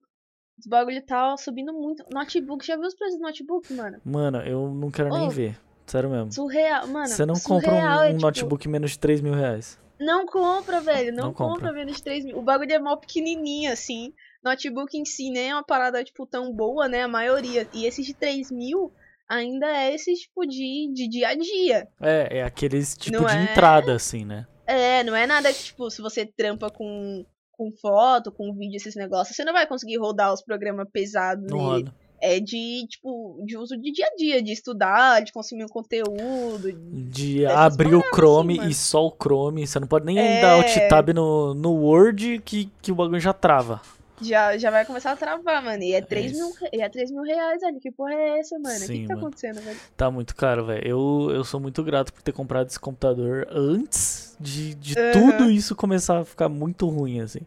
os 0.57 0.65
bagulho 0.67 1.05
tá 1.05 1.35
subindo 1.37 1.71
muito. 1.73 2.03
Notebook, 2.11 2.65
já 2.65 2.75
viu 2.75 2.87
os 2.87 2.95
preços 2.95 3.19
do 3.19 3.23
notebook, 3.23 3.71
mano? 3.73 4.01
Mano, 4.03 4.39
eu 4.39 4.69
não 4.73 4.89
quero 4.89 5.09
nem 5.09 5.29
ver. 5.29 5.59
Sério 5.85 6.09
mesmo. 6.09 6.31
Surreal, 6.31 6.87
mano. 6.87 7.07
Você 7.07 7.25
não 7.25 7.35
compra 7.35 7.71
um, 7.71 7.75
é, 7.75 8.05
um 8.05 8.13
tipo, 8.13 8.21
notebook 8.21 8.67
menos 8.67 8.91
de 8.91 8.99
3 8.99 9.21
mil 9.21 9.33
reais. 9.33 9.79
Não 9.99 10.25
compra, 10.25 10.81
velho. 10.81 11.13
Não, 11.13 11.25
Não 11.25 11.33
compra. 11.33 11.67
compra. 11.67 11.73
menos 11.73 11.97
de 11.97 12.03
3 12.03 12.25
mil. 12.25 12.37
O 12.37 12.41
bagulho 12.41 12.71
é 12.71 12.79
mó 12.79 12.95
pequenininho, 12.95 13.71
assim. 13.71 14.13
Notebook 14.43 14.97
em 14.97 15.05
si 15.05 15.29
nem 15.29 15.51
é 15.51 15.55
uma 15.55 15.63
parada, 15.63 16.03
tipo, 16.03 16.25
tão 16.25 16.51
boa, 16.51 16.87
né? 16.87 17.03
A 17.03 17.07
maioria. 17.07 17.67
E 17.73 17.85
esses 17.85 18.05
de 18.05 18.13
3 18.13 18.51
mil 18.51 18.91
ainda 19.29 19.67
é 19.67 19.93
esse, 19.93 20.13
tipo, 20.13 20.45
de, 20.45 20.91
de 20.93 21.07
dia 21.09 21.29
a 21.29 21.35
dia. 21.35 21.88
É, 22.01 22.39
é 22.39 22.43
aqueles 22.43 22.95
tipo 22.97 23.17
Não 23.17 23.25
de 23.25 23.35
é? 23.35 23.43
entrada, 23.43 23.93
assim, 23.95 24.25
né? 24.25 24.45
É, 24.67 25.03
não 25.03 25.15
é 25.15 25.27
nada 25.27 25.53
que, 25.53 25.63
tipo, 25.63 25.89
se 25.91 26.01
você 26.01 26.25
trampa 26.25 26.69
com, 26.69 27.25
com 27.51 27.71
foto, 27.81 28.31
com 28.31 28.53
vídeo, 28.53 28.77
esses 28.77 28.95
negócios, 28.95 29.35
você 29.35 29.43
não 29.43 29.53
vai 29.53 29.67
conseguir 29.67 29.97
rodar 29.97 30.33
os 30.33 30.41
programas 30.41 30.88
pesados 30.91 31.45
Não 31.49 31.73
nele. 31.73 31.91
É 32.21 32.39
de, 32.39 32.88
tipo, 32.88 33.43
de 33.45 33.57
uso 33.57 33.77
de 33.77 33.91
dia 33.91 34.07
a 34.07 34.15
dia, 34.15 34.41
de 34.41 34.51
estudar, 34.51 35.21
de 35.21 35.31
consumir 35.33 35.65
um 35.65 35.67
conteúdo. 35.67 36.71
De 37.11 37.41
Dessas 37.41 37.57
abrir 37.57 37.93
o 37.93 37.99
paradas, 37.99 38.15
Chrome 38.15 38.59
assim, 38.59 38.69
e 38.69 38.73
só 38.73 39.05
o 39.05 39.11
Chrome. 39.11 39.67
Você 39.67 39.79
não 39.79 39.88
pode 39.88 40.05
nem 40.05 40.17
É. 40.17 40.41
dar 40.41 40.53
alt 40.53 40.73
tab 40.89 41.09
no, 41.09 41.53
no 41.53 41.73
Word 41.73 42.41
que, 42.43 42.71
que 42.81 42.91
o 42.91 42.95
bagulho 42.95 43.19
já 43.19 43.33
trava. 43.33 43.81
Já, 44.21 44.58
já 44.58 44.71
vai 44.71 44.86
começar 44.86 45.12
a 45.12 45.15
travar, 45.17 45.62
mano. 45.63 45.84
E 45.84 45.93
é 45.93 46.01
3 46.01 46.32
mil, 46.34 46.47
isso. 46.47 46.58
re- 46.62 46.69
e 46.73 46.82
é 46.82 46.89
3 46.89 47.12
mil 47.12 47.21
reais, 47.23 47.60
velho. 47.62 47.80
Que 47.80 47.91
porra 47.91 48.13
é 48.13 48.39
essa, 48.39 48.58
mano? 48.60 48.75
O 48.86 48.89
que, 48.89 48.99
que 48.99 49.08
tá 49.08 49.13
mano. 49.15 49.28
acontecendo, 49.28 49.62
velho? 49.62 49.80
Tá 49.97 50.10
muito 50.12 50.36
caro, 50.36 50.65
velho. 50.65 50.88
Eu, 50.88 51.32
eu 51.34 51.43
sou 51.43 51.60
muito 51.60 51.84
grato 51.84 52.13
por 52.13 52.21
ter 52.21 52.32
comprado 52.32 52.67
esse 52.67 52.80
computador 52.80 53.47
antes 53.51 54.36
de, 54.39 54.73
de 54.75 54.95
Aham. 54.97 55.12
tudo 55.12 55.51
isso 55.51 55.75
começar 55.75 56.19
a 56.19 56.25
ficar 56.25 56.47
muito 56.49 56.88
ruim, 56.88 57.19
assim. 57.19 57.41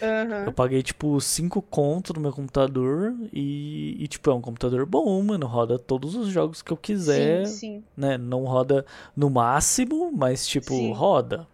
Aham. 0.00 0.44
Eu 0.46 0.52
paguei, 0.52 0.82
tipo, 0.82 1.20
5 1.20 1.60
conto 1.62 2.12
no 2.12 2.20
meu 2.20 2.32
computador 2.32 3.14
e, 3.32 3.96
e, 3.98 4.06
tipo, 4.06 4.30
é 4.30 4.34
um 4.34 4.40
computador 4.40 4.86
bom, 4.86 5.20
mano. 5.22 5.46
Roda 5.46 5.78
todos 5.78 6.14
os 6.14 6.28
jogos 6.28 6.62
que 6.62 6.72
eu 6.72 6.76
quiser, 6.76 7.46
Sim, 7.46 7.52
sim. 7.52 7.84
né? 7.96 8.16
Não 8.16 8.44
roda 8.44 8.84
no 9.16 9.28
máximo, 9.30 10.12
mas, 10.12 10.46
tipo, 10.46 10.68
Sim. 10.74 10.92
roda. 10.92 11.46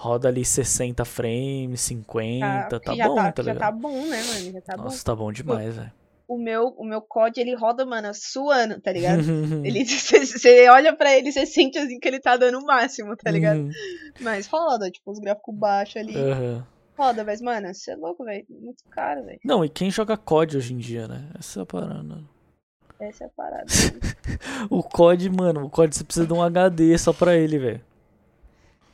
Roda 0.00 0.28
ali 0.28 0.44
60 0.44 1.04
frames, 1.04 1.80
50, 1.80 2.78
tá, 2.78 2.94
já 2.94 3.08
bom, 3.08 3.14
tá, 3.16 3.32
tá 3.32 3.42
já 3.42 3.52
ligado? 3.52 3.68
tá 3.68 3.72
bom, 3.76 4.06
né, 4.06 4.22
mano? 4.22 4.52
Já 4.52 4.60
tá 4.60 4.76
Nossa, 4.76 5.04
tá 5.04 5.16
bom 5.16 5.32
demais, 5.32 5.74
velho. 5.74 5.90
bom. 6.28 6.34
O 6.36 6.38
meu, 6.38 6.68
o 6.78 6.84
meu 6.84 7.00
COD, 7.02 7.40
ele 7.40 7.56
roda, 7.56 7.84
mano, 7.84 8.08
suando, 8.14 8.80
tá 8.80 8.92
ligado? 8.92 9.22
Ele, 9.66 9.82
você 9.84 10.68
olha 10.68 10.94
pra 10.94 11.16
ele, 11.16 11.32
você 11.32 11.44
sente 11.46 11.78
assim 11.78 11.98
que 11.98 12.06
ele 12.06 12.20
tá 12.20 12.36
dando 12.36 12.58
o 12.58 12.64
máximo, 12.64 13.16
tá 13.16 13.28
ligado? 13.30 13.58
Uhum. 13.58 13.70
Mas 14.20 14.46
roda, 14.46 14.88
tipo, 14.88 15.10
os 15.10 15.18
gráficos 15.18 15.56
baixos 15.56 15.96
ali. 15.96 16.14
Aham. 16.16 16.66
Roda, 16.96 17.24
mas, 17.24 17.40
mano, 17.40 17.74
você 17.74 17.90
é 17.90 17.96
louco, 17.96 18.24
velho. 18.24 18.44
Muito 18.50 18.84
caro, 18.90 19.24
velho. 19.24 19.40
Não, 19.44 19.64
e 19.64 19.68
quem 19.68 19.90
joga 19.90 20.16
COD 20.16 20.58
hoje 20.58 20.74
em 20.74 20.78
dia, 20.78 21.08
né? 21.08 21.28
Essa 21.36 21.60
é 21.60 21.62
a 21.62 21.66
parada. 21.66 22.22
Essa 23.00 23.24
é 23.24 23.26
a 23.26 23.30
parada. 23.30 23.64
O 24.70 24.82
COD, 24.82 25.30
mano, 25.30 25.64
o 25.64 25.70
COD 25.70 25.96
você 25.96 26.04
precisa 26.04 26.26
de 26.26 26.32
um 26.32 26.42
HD 26.42 26.96
só 26.98 27.12
pra 27.12 27.34
ele, 27.36 27.58
velho. 27.58 27.80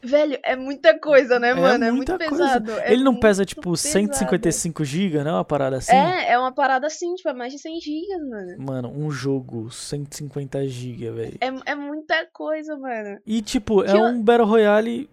Velho, 0.05 0.39
é 0.45 0.55
muita 0.57 0.99
coisa, 0.99 1.39
né, 1.39 1.51
É 1.51 1.55
mano? 1.55 1.85
É, 1.85 1.91
muito 1.91 2.11
muita 2.11 2.19
coisa. 2.29 2.45
pesado. 2.61 2.71
é 2.81 2.93
ele 2.93 3.03
não 3.03 3.13
muito 3.13 3.23
pesa, 3.23 3.45
tipo, 3.45 3.71
pesado. 3.73 3.89
155 3.93 4.85
GB, 4.85 5.25
né? 5.25 5.33
Uma 5.33 5.45
parada 5.45 5.77
assim? 5.79 5.95
É, 5.95 6.33
é 6.33 6.39
uma 6.39 6.53
parada 6.53 6.87
assim, 6.87 7.15
tipo, 7.15 7.29
é 7.29 7.33
mais 7.35 7.53
de 7.53 7.59
100 7.59 7.81
gigas, 7.81 8.21
mano. 8.29 8.57
Mano, 8.59 8.93
um 8.95 9.11
jogo, 9.11 9.71
150 9.71 10.67
GB, 10.69 11.11
velho. 11.11 11.39
É, 11.41 11.73
é 11.73 11.75
muita 11.75 12.27
coisa, 12.33 12.77
mano. 12.77 13.19
E, 13.27 13.41
tipo, 13.43 13.83
é 13.83 13.87
Que 13.87 13.97
o- 13.97 14.05
um 14.07 14.23
Battle 14.23 14.47
Royale 14.47 15.09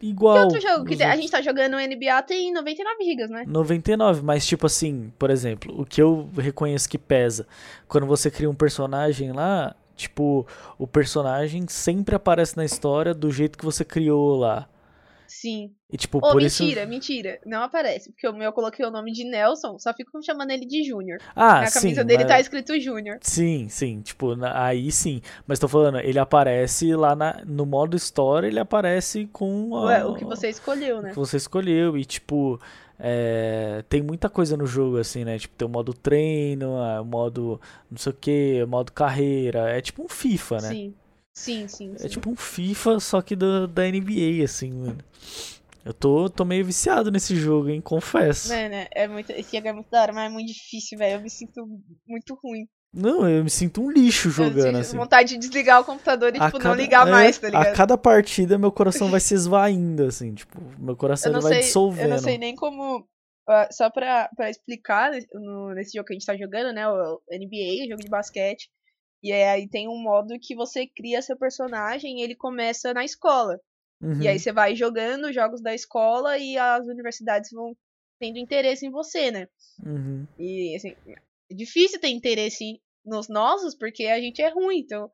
igual. 0.00 0.36
Que 0.36 0.42
outro 0.54 0.60
jogo 0.60 0.84
que 0.84 0.92
os 0.92 0.98
tem- 0.98 1.06
a 1.06 1.10
outros. 1.10 1.22
gente 1.22 1.30
tá 1.32 1.40
jogando 1.42 1.76
NBA 1.80 2.22
tem 2.22 2.52
99 2.52 3.04
gigas, 3.04 3.30
né? 3.30 3.44
99, 3.46 4.22
mas 4.22 4.46
tipo 4.46 4.66
assim, 4.66 5.10
por 5.18 5.30
exemplo, 5.30 5.74
o 5.80 5.84
que 5.86 6.00
eu 6.02 6.28
reconheço 6.36 6.88
que 6.88 6.98
pesa, 6.98 7.46
quando 7.88 8.06
você 8.06 8.30
cria 8.30 8.48
um 8.50 8.54
personagem 8.54 9.32
lá, 9.32 9.74
tipo, 9.96 10.46
o 10.78 10.86
personagem 10.86 11.66
sempre 11.68 12.14
aparece 12.14 12.56
na 12.56 12.64
história 12.64 13.12
do 13.14 13.30
jeito 13.30 13.58
que 13.58 13.64
você 13.64 13.84
criou 13.84 14.36
lá. 14.36 14.68
Sim. 15.28 15.72
E 15.90 15.96
tipo, 15.96 16.18
Ô, 16.18 16.32
por 16.32 16.40
isso. 16.40 16.62
mentira, 16.62 16.86
mentira. 16.86 17.40
Não 17.44 17.62
aparece. 17.64 18.10
Porque 18.12 18.28
o 18.28 18.32
meu 18.32 18.44
eu 18.44 18.52
coloquei 18.52 18.86
o 18.86 18.90
nome 18.92 19.10
de 19.12 19.24
Nelson, 19.24 19.76
só 19.78 19.92
ficam 19.92 20.22
chamando 20.22 20.50
ele 20.52 20.64
de 20.64 20.84
Júnior. 20.84 21.18
Ah, 21.34 21.62
Na 21.62 21.66
sim. 21.66 21.80
camisa 21.80 22.04
dele 22.04 22.22
mas- 22.22 22.28
tá 22.32 22.40
escrito 22.40 22.78
Júnior. 22.80 23.18
Sim, 23.20 23.68
sim, 23.68 24.00
tipo, 24.02 24.36
na- 24.36 24.64
aí 24.64 24.90
sim. 24.92 25.20
Mas 25.46 25.58
tô 25.58 25.66
falando, 25.66 25.98
ele 25.98 26.18
aparece 26.18 26.94
lá 26.94 27.16
na- 27.16 27.42
no 27.44 27.66
modo 27.66 27.96
história, 27.96 28.46
ele 28.46 28.60
aparece 28.60 29.26
com 29.32 29.74
a- 29.76 29.84
Ué, 29.86 30.04
o 30.04 30.14
que 30.14 30.24
você 30.24 30.48
escolheu, 30.48 30.98
o 30.98 31.02
né? 31.02 31.10
que 31.10 31.16
você 31.16 31.36
escolheu. 31.36 31.98
E 31.98 32.04
tipo, 32.04 32.60
é, 32.98 33.84
tem 33.88 34.02
muita 34.02 34.28
coisa 34.28 34.56
no 34.56 34.66
jogo, 34.66 34.98
assim, 34.98 35.24
né? 35.24 35.38
Tipo, 35.38 35.54
tem 35.54 35.66
o 35.66 35.70
modo 35.70 35.92
treino, 35.92 36.72
o 36.72 37.04
modo 37.04 37.60
não 37.90 37.98
sei 37.98 38.12
o 38.12 38.14
que, 38.14 38.62
o 38.62 38.68
modo 38.68 38.92
carreira. 38.92 39.70
É 39.70 39.80
tipo 39.80 40.02
um 40.04 40.08
FIFA, 40.08 40.56
né? 40.56 40.68
Sim. 40.70 40.94
Sim, 41.32 41.68
sim, 41.68 41.94
sim. 41.96 42.06
É 42.06 42.08
tipo 42.08 42.30
um 42.30 42.36
FIFA, 42.36 42.98
só 42.98 43.20
que 43.20 43.36
do, 43.36 43.68
da 43.68 43.86
NBA, 43.86 44.42
assim, 44.44 44.72
mano. 44.72 44.98
Eu 45.84 45.94
tô, 45.94 46.28
tô 46.28 46.44
meio 46.44 46.64
viciado 46.64 47.12
nesse 47.12 47.36
jogo, 47.36 47.68
hein? 47.68 47.80
Confesso. 47.80 48.48
Mano, 48.48 48.74
é 48.90 49.06
muito. 49.06 49.30
Esse 49.30 49.56
jogo 49.56 49.68
é 49.68 49.72
muito 49.72 49.90
da 49.90 50.02
hora, 50.02 50.12
mas 50.12 50.30
é 50.30 50.32
muito 50.32 50.48
difícil, 50.48 50.98
velho. 50.98 51.18
Eu 51.18 51.20
me 51.20 51.30
sinto 51.30 51.64
muito 52.08 52.34
ruim. 52.42 52.66
Não, 52.92 53.28
eu 53.28 53.44
me 53.44 53.50
sinto 53.50 53.82
um 53.82 53.90
lixo 53.90 54.28
eu 54.28 54.32
jogando, 54.32 54.62
sinto 54.66 54.76
assim. 54.78 54.96
vontade 54.96 55.28
de 55.34 55.38
desligar 55.38 55.80
o 55.80 55.84
computador 55.84 56.34
e, 56.34 56.38
A 56.38 56.46
tipo, 56.46 56.58
não 56.58 56.62
cada- 56.70 56.76
ligar 56.76 57.06
é, 57.06 57.10
mais, 57.10 57.36
tá 57.38 57.48
ligado? 57.48 57.66
A 57.66 57.72
cada 57.72 57.98
partida, 57.98 58.56
meu 58.56 58.72
coração 58.72 59.10
vai 59.10 59.20
se 59.20 59.34
esvaindo, 59.34 60.04
assim, 60.04 60.32
tipo, 60.34 60.58
meu 60.78 60.96
coração 60.96 61.30
eu 61.30 61.34
não 61.34 61.42
vai 61.42 61.54
sei, 61.54 61.62
dissolvendo. 61.62 62.04
Eu 62.04 62.08
não 62.10 62.18
sei 62.18 62.38
nem 62.38 62.54
como. 62.56 63.06
ah, 63.48 63.68
só 63.70 63.90
pra, 63.90 64.30
pra 64.34 64.48
explicar 64.50 65.10
nesse- 65.10 65.28
no- 65.34 65.74
nesse 65.74 65.92
jogo 65.96 66.06
que 66.06 66.14
a 66.14 66.16
gente 66.16 66.26
tá 66.26 66.36
jogando, 66.36 66.72
né? 66.74 66.88
O 66.88 67.20
NBA, 67.30 67.84
o 67.84 67.88
jogo 67.90 68.02
de 68.02 68.08
basquete. 68.08 68.68
E 69.22 69.32
aí 69.32 69.68
tem 69.68 69.88
um 69.88 70.00
modo 70.02 70.34
que 70.40 70.54
você 70.54 70.86
cria 70.86 71.20
seu 71.22 71.36
personagem 71.36 72.20
e 72.20 72.22
ele 72.22 72.34
começa 72.34 72.94
na 72.94 73.04
escola. 73.04 73.58
Uhum. 74.00 74.20
E 74.22 74.28
aí 74.28 74.38
você 74.38 74.52
vai 74.52 74.74
jogando 74.76 75.32
jogos 75.32 75.60
da 75.62 75.74
escola 75.74 76.38
e 76.38 76.56
as 76.58 76.86
universidades 76.86 77.50
vão 77.52 77.74
tendo 78.20 78.38
interesse 78.38 78.86
em 78.86 78.90
você, 78.90 79.30
né? 79.30 79.48
Uhum. 79.84 80.26
E 80.38 80.74
assim, 80.76 80.94
é 81.50 81.54
difícil 81.54 82.00
ter 82.00 82.08
interesse 82.08 82.80
nos 83.04 83.28
nossos 83.28 83.74
porque 83.76 84.06
a 84.06 84.20
gente 84.20 84.42
é 84.42 84.48
ruim, 84.48 84.78
então. 84.78 85.10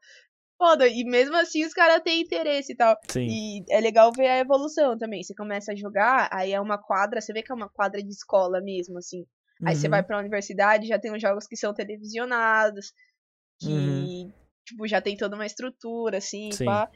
Foda, 0.58 0.86
e 0.86 1.02
mesmo 1.04 1.34
assim 1.36 1.64
os 1.64 1.72
caras 1.74 2.02
têm 2.02 2.20
interesse 2.22 2.72
e 2.72 2.76
tal. 2.76 2.96
Sim. 3.10 3.26
E 3.28 3.64
é 3.68 3.80
legal 3.80 4.12
ver 4.12 4.28
a 4.28 4.38
evolução 4.38 4.96
também. 4.96 5.22
Você 5.22 5.34
começa 5.34 5.72
a 5.72 5.76
jogar, 5.76 6.28
aí 6.32 6.52
é 6.52 6.60
uma 6.60 6.78
quadra, 6.78 7.20
você 7.20 7.32
vê 7.32 7.42
que 7.42 7.50
é 7.50 7.54
uma 7.54 7.68
quadra 7.68 8.00
de 8.02 8.10
escola 8.10 8.60
mesmo, 8.60 8.96
assim. 8.98 9.26
Aí 9.64 9.74
você 9.74 9.86
Uhum. 9.86 9.90
vai 9.90 10.02
pra 10.04 10.18
universidade, 10.18 10.86
já 10.86 10.98
tem 10.98 11.12
os 11.14 11.20
jogos 11.20 11.46
que 11.46 11.56
são 11.56 11.74
televisionados, 11.74 12.92
que, 13.60 13.68
Uhum. 13.68 14.32
tipo, 14.64 14.86
já 14.88 15.00
tem 15.00 15.16
toda 15.16 15.34
uma 15.36 15.46
estrutura, 15.46 16.18
assim, 16.18 16.50
Sim. 16.52 16.64
pá. 16.64 16.88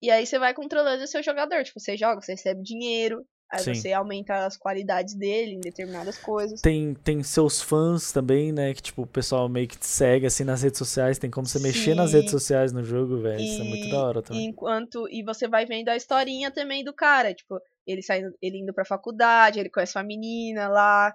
E 0.00 0.10
aí 0.10 0.26
você 0.26 0.38
vai 0.38 0.54
controlando 0.54 1.02
o 1.02 1.06
seu 1.06 1.22
jogador. 1.22 1.62
Tipo, 1.64 1.78
você 1.80 1.96
joga, 1.96 2.20
você 2.20 2.32
recebe 2.32 2.62
dinheiro, 2.62 3.24
aí 3.52 3.62
Sim. 3.62 3.74
você 3.74 3.92
aumenta 3.92 4.46
as 4.46 4.56
qualidades 4.56 5.14
dele 5.14 5.52
em 5.52 5.60
determinadas 5.60 6.16
coisas. 6.16 6.62
Tem, 6.62 6.94
tem 6.94 7.22
seus 7.22 7.60
fãs 7.60 8.10
também, 8.10 8.50
né? 8.50 8.72
Que 8.72 8.80
tipo, 8.80 9.02
o 9.02 9.06
pessoal 9.06 9.46
meio 9.46 9.68
que 9.68 9.76
te 9.76 9.84
segue 9.86 10.24
assim 10.24 10.42
nas 10.42 10.62
redes 10.62 10.78
sociais. 10.78 11.18
Tem 11.18 11.30
como 11.30 11.46
você 11.46 11.58
mexer 11.58 11.94
nas 11.94 12.10
Sim. 12.10 12.16
redes 12.16 12.30
sociais 12.30 12.72
no 12.72 12.82
jogo, 12.82 13.20
velho. 13.20 13.42
Isso 13.42 13.60
é 13.60 13.64
muito 13.64 13.90
da 13.90 14.02
hora 14.02 14.22
também. 14.22 14.46
enquanto 14.46 15.06
e 15.10 15.22
você 15.22 15.46
vai 15.46 15.66
vendo 15.66 15.90
a 15.90 15.96
historinha 15.96 16.50
também 16.50 16.82
do 16.82 16.94
cara, 16.94 17.34
tipo, 17.34 17.60
ele 17.86 18.02
saindo, 18.02 18.34
ele 18.40 18.58
indo 18.58 18.72
pra 18.72 18.86
faculdade, 18.86 19.60
ele 19.60 19.68
conhece 19.68 19.98
uma 19.98 20.04
menina 20.04 20.68
lá, 20.68 21.14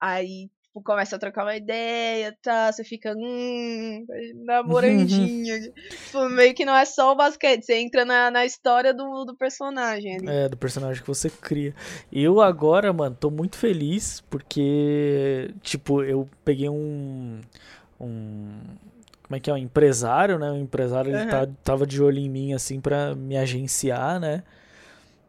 aí 0.00 0.50
tipo, 0.78 0.82
começa 0.82 1.16
a 1.16 1.18
trocar 1.18 1.44
uma 1.44 1.56
ideia, 1.56 2.36
tá, 2.42 2.70
você 2.72 2.84
fica, 2.84 3.12
hum, 3.16 4.06
namorandinho. 4.44 5.72
tipo, 5.90 6.28
meio 6.30 6.54
que 6.54 6.64
não 6.64 6.76
é 6.76 6.84
só 6.84 7.12
o 7.12 7.16
basquete, 7.16 7.64
você 7.64 7.74
entra 7.78 8.04
na, 8.04 8.30
na 8.30 8.44
história 8.44 8.94
do, 8.94 9.24
do 9.24 9.36
personagem 9.36 10.16
ali. 10.16 10.28
É, 10.28 10.48
do 10.48 10.56
personagem 10.56 11.02
que 11.02 11.08
você 11.08 11.28
cria. 11.28 11.74
Eu 12.12 12.40
agora, 12.40 12.92
mano, 12.92 13.16
tô 13.18 13.30
muito 13.30 13.56
feliz 13.56 14.20
porque, 14.30 15.50
tipo, 15.62 16.02
eu 16.02 16.28
peguei 16.44 16.68
um. 16.68 17.40
Um. 18.00 18.60
como 19.24 19.36
é 19.36 19.40
que 19.40 19.50
é, 19.50 19.52
um 19.52 19.56
empresário, 19.56 20.38
né? 20.38 20.50
O 20.50 20.56
empresário 20.56 21.10
ele 21.10 21.18
Aham. 21.18 21.46
tá, 21.46 21.48
tava 21.64 21.86
de 21.86 22.02
olho 22.02 22.18
em 22.18 22.28
mim, 22.28 22.52
assim, 22.52 22.80
pra 22.80 23.14
me 23.14 23.36
agenciar, 23.36 24.20
né? 24.20 24.42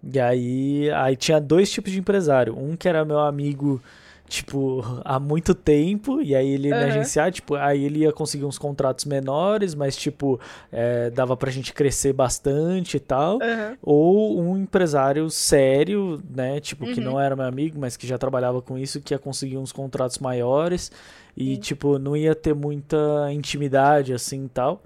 E 0.02 0.18
aí, 0.18 0.90
aí 0.92 1.16
tinha 1.16 1.42
dois 1.42 1.70
tipos 1.70 1.92
de 1.92 2.00
empresário. 2.00 2.58
Um 2.58 2.76
que 2.78 2.88
era 2.88 3.04
meu 3.04 3.20
amigo, 3.20 3.82
tipo, 4.30 4.82
há 5.04 5.20
muito 5.20 5.54
tempo, 5.54 6.22
e 6.22 6.36
aí 6.36 6.48
ele 6.54 6.70
ia 6.70 6.74
me 6.76 6.82
Aham. 6.82 6.88
agenciar, 6.90 7.32
tipo, 7.32 7.56
aí 7.56 7.84
ele 7.84 8.00
ia 8.00 8.14
conseguir 8.14 8.46
uns 8.46 8.58
contratos 8.58 9.04
menores, 9.06 9.76
mas, 9.76 9.98
tipo, 9.98 10.40
é, 10.72 11.10
dava 11.10 11.36
pra 11.36 11.52
gente 11.52 11.74
crescer 11.74 12.14
bastante 12.14 12.98
e 12.98 13.00
tal. 13.00 13.42
Aham. 13.42 13.78
Ou 13.82 14.40
um 14.40 14.56
empresário 14.58 15.30
sério, 15.30 16.22
né? 16.30 16.60
Tipo, 16.60 16.86
que 16.88 17.00
Uhum. 17.00 17.06
não 17.08 17.20
era 17.20 17.36
meu 17.36 17.46
amigo, 17.46 17.78
mas 17.80 17.98
que 17.98 18.08
já 18.08 18.18
trabalhava 18.18 18.62
com 18.62 18.78
isso, 18.78 19.02
que 19.02 19.14
ia 19.14 19.20
conseguir 19.20 19.58
uns 19.58 19.72
contratos 19.72 20.20
maiores 20.20 20.92
e, 21.36 21.58
tipo, 21.58 21.98
não 21.98 22.16
ia 22.16 22.36
ter 22.36 22.54
muita 22.54 22.98
intimidade 23.34 24.14
assim 24.14 24.46
e 24.46 24.50
tal. 24.50 24.82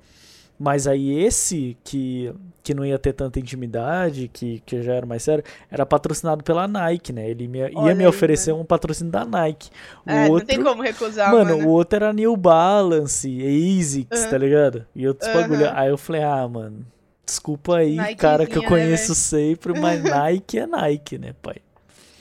Mas 0.60 0.88
aí 0.88 1.12
esse 1.20 1.76
que, 1.84 2.34
que 2.62 2.74
não 2.74 2.86
ia 2.86 2.98
ter 3.00 3.12
tanta 3.13 3.39
intimidade, 3.39 4.30
que, 4.32 4.62
que 4.66 4.82
já 4.82 4.94
era 4.94 5.06
mais 5.06 5.24
sério, 5.24 5.44
era 5.70 5.86
patrocinado 5.86 6.44
pela 6.44 6.68
Nike, 6.68 7.12
né? 7.12 7.30
Ele 7.30 7.48
me- 7.48 7.60
ia 7.60 7.70
Olha 7.76 7.96
me 7.96 8.04
aí, 8.04 8.08
oferecer 8.08 8.54
um 8.54 8.63
patrocínio 8.63 9.12
da 9.12 9.26
Nike. 9.26 9.70
O 10.06 10.12
É, 10.12 10.30
outro, 10.30 10.39
não 10.39 10.46
tem 10.46 10.63
como 10.63 10.82
recusar, 10.82 11.32
mano, 11.32 11.56
mano. 11.56 11.68
o 11.68 11.72
outro 11.72 11.96
era 11.98 12.13
New 12.13 12.38
Balance, 12.38 13.28
ASICS, 13.28 14.22
Aham. 14.22 14.30
tá 14.30 14.38
ligado? 14.38 14.86
E 14.96 15.08
outros 15.08 15.28
Aham. 15.28 15.42
bagulho. 15.42 15.70
Aí 15.74 15.89
eu 15.89 15.98
falei, 15.98 16.24
ah, 16.24 16.48
mano, 16.48 16.86
desculpa 17.26 17.78
aí, 17.78 17.96
Nikezinha, 17.96 18.16
cara, 18.18 18.46
que 18.46 18.58
eu 18.58 18.62
né, 18.62 18.68
conheço 18.70 19.16
sempre, 19.16 19.74
mas 19.74 20.02
Nike 20.04 20.60
é 20.60 20.68
Nike, 20.68 21.18
né, 21.18 21.34
pai? 21.42 21.58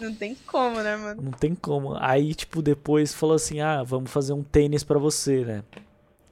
Não 0.01 0.13
tem 0.15 0.35
como, 0.47 0.81
né, 0.83 0.97
mano? 0.97 1.23
Não 1.23 1.31
tem 1.33 1.55
como. 1.55 1.97
Aí, 2.01 2.35
tipo, 2.35 2.61
depois 2.61 3.15
falou 3.15 3.37
assim, 3.37 3.61
ah, 3.61 3.83
vamos 3.85 4.11
fazer 4.11 4.33
um 4.33 4.43
tênis 4.43 4.83
pra 4.83 4.99
você, 4.99 5.45
né? 5.45 5.63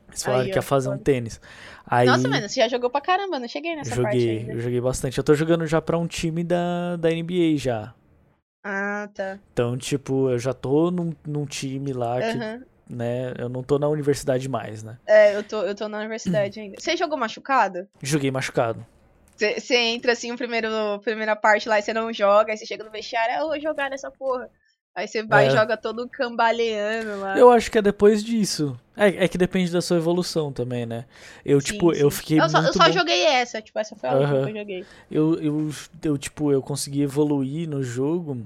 Eles 0.08 0.24
falaram 0.24 0.42
Aí, 0.44 0.50
que 0.50 0.58
ia 0.58 0.62
fazer 0.62 0.88
um 0.88 0.98
tênis. 0.98 1.40
Aí 1.90 2.06
Nossa, 2.06 2.28
mano, 2.28 2.48
você 2.48 2.60
já 2.60 2.68
jogou 2.68 2.88
pra 2.88 3.00
caramba, 3.00 3.40
não 3.40 3.48
cheguei 3.48 3.74
nessa 3.74 3.90
parte 3.96 4.20
joguei, 4.20 4.38
ainda. 4.38 4.52
eu 4.52 4.60
joguei 4.60 4.80
bastante. 4.80 5.18
Eu 5.18 5.24
tô 5.24 5.34
jogando 5.34 5.66
já 5.66 5.82
pra 5.82 5.98
um 5.98 6.06
time 6.06 6.44
da, 6.44 6.94
da 6.94 7.10
NBA 7.10 7.56
já. 7.56 7.92
Ah, 8.62 9.08
tá. 9.12 9.40
Então, 9.52 9.76
tipo, 9.76 10.30
eu 10.30 10.38
já 10.38 10.54
tô 10.54 10.92
num, 10.92 11.12
num 11.26 11.44
time 11.44 11.92
lá 11.92 12.22
que, 12.22 12.38
Aham. 12.38 12.64
né, 12.88 13.34
eu 13.36 13.48
não 13.48 13.64
tô 13.64 13.76
na 13.76 13.88
universidade 13.88 14.48
mais, 14.48 14.84
né? 14.84 14.98
É, 15.04 15.34
eu 15.34 15.42
tô, 15.42 15.62
eu 15.62 15.74
tô 15.74 15.88
na 15.88 15.98
universidade 15.98 16.60
ainda. 16.60 16.76
Você 16.78 16.96
jogou 16.96 17.18
machucado? 17.18 17.88
Joguei 18.00 18.30
machucado. 18.30 18.86
Você 19.36 19.74
entra 19.76 20.12
assim, 20.12 20.30
o 20.30 20.36
primeiro, 20.36 20.68
primeira 21.02 21.34
parte 21.34 21.68
lá 21.68 21.78
e 21.78 21.82
você 21.82 21.92
não 21.92 22.12
joga, 22.12 22.52
aí 22.52 22.58
você 22.58 22.66
chega 22.66 22.84
no 22.84 22.90
vestiário, 22.90 23.34
ah, 23.34 23.40
eu 23.40 23.48
vou 23.48 23.60
jogar 23.60 23.90
nessa 23.90 24.10
porra. 24.12 24.48
Aí 24.94 25.06
você 25.06 25.22
vai 25.22 25.46
É. 25.46 25.48
e 25.48 25.50
joga 25.52 25.76
todo 25.76 26.08
cambaleando 26.08 27.20
lá. 27.20 27.38
Eu 27.38 27.50
acho 27.50 27.70
que 27.70 27.78
é 27.78 27.82
depois 27.82 28.22
disso. 28.24 28.78
É, 28.96 29.24
é 29.24 29.28
que 29.28 29.38
depende 29.38 29.70
da 29.72 29.80
sua 29.80 29.96
evolução 29.96 30.52
também, 30.52 30.84
né? 30.84 31.04
Eu, 31.44 31.60
Sim, 31.60 31.68
tipo, 31.72 31.92
eu 31.94 32.10
sim. 32.10 32.16
fiquei 32.18 32.40
eu 32.40 32.48
só, 32.50 32.60
eu 32.60 32.72
só 32.72 32.86
bom. 32.86 32.92
joguei 32.92 33.24
essa, 33.24 33.62
tipo, 33.62 33.78
essa 33.78 33.94
foi 33.96 34.08
a 34.08 34.14
última 34.14 34.42
que 34.44 34.50
eu 34.50 34.56
joguei. 34.56 34.86
Eu, 35.10 35.40
eu, 35.40 35.70
eu, 36.02 36.18
tipo, 36.18 36.52
eu 36.52 36.60
consegui 36.60 37.02
evoluir 37.02 37.68
no 37.68 37.82
jogo 37.82 38.44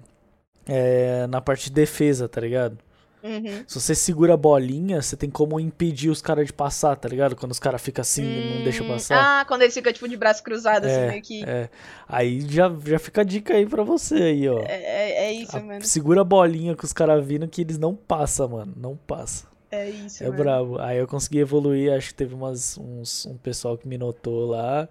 é, 0.67 1.27
na 1.29 1.41
parte 1.41 1.65
de 1.65 1.73
defesa, 1.73 2.29
tá 2.29 2.41
ligado? 2.41 2.79
Uhum. 3.25 3.65
Se 3.67 3.81
você 3.81 3.95
segura 3.95 4.35
a 4.35 4.37
bolinha, 4.37 5.01
você 5.01 5.17
tem 5.17 5.31
como 5.31 5.59
impedir 5.59 6.11
os 6.11 6.21
caras 6.21 6.47
de 6.47 6.53
passar, 6.53 6.95
tá 6.95 7.09
ligado? 7.09 7.35
Quando 7.35 7.53
os 7.53 7.59
caras 7.59 7.81
ficam 7.81 8.03
assim 8.03 8.23
e 8.23 8.55
não 8.57 8.63
deixam 8.65 8.85
Hum, 8.87 8.91
passar. 8.91 9.41
Ah, 9.41 9.45
quando 9.47 9.63
eles 9.63 9.73
ficam, 9.73 9.91
tipo, 9.93 10.07
de 10.07 10.17
braço 10.17 10.43
cruzado, 10.43 10.85
assim, 10.85 11.07
meio 11.09 11.23
que. 11.23 11.43
É. 11.45 11.71
Aí 12.07 12.43
já, 12.49 12.71
já 12.87 12.99
fica 12.99 13.23
a 13.23 13.25
dica 13.25 13.55
aí 13.55 13.65
pra 13.67 13.83
você 13.83 14.15
aí, 14.15 14.47
ó. 14.49 14.61
É, 14.61 14.75
é, 14.75 15.25
é 15.27 15.33
isso, 15.33 15.57
A- 15.57 15.61
mano. 15.63 15.83
segura 15.83 16.21
a 16.21 16.25
bolinha 16.25 16.77
com 16.77 16.85
os 16.85 16.93
caras 16.93 17.25
vindo 17.25 17.49
que 17.49 17.63
eles 17.63 17.79
não 17.79 17.95
passam, 17.95 18.49
mano. 18.49 18.75
Não 18.77 18.95
passa. 18.95 19.47
É 19.71 19.89
isso, 19.89 20.23
É 20.23 20.27
mano. 20.29 20.39
brabo. 20.43 20.79
Aí 20.81 20.99
eu 20.99 21.09
consegui 21.09 21.39
evoluir, 21.39 21.93
acho 21.93 22.09
que 22.09 22.15
teve 22.15 22.35
umas, 22.35 22.77
uns, 22.79 23.25
um 23.27 23.37
pessoal 23.39 23.79
que 23.79 23.89
me 23.89 23.97
notou 23.99 24.47
lá. 24.51 24.87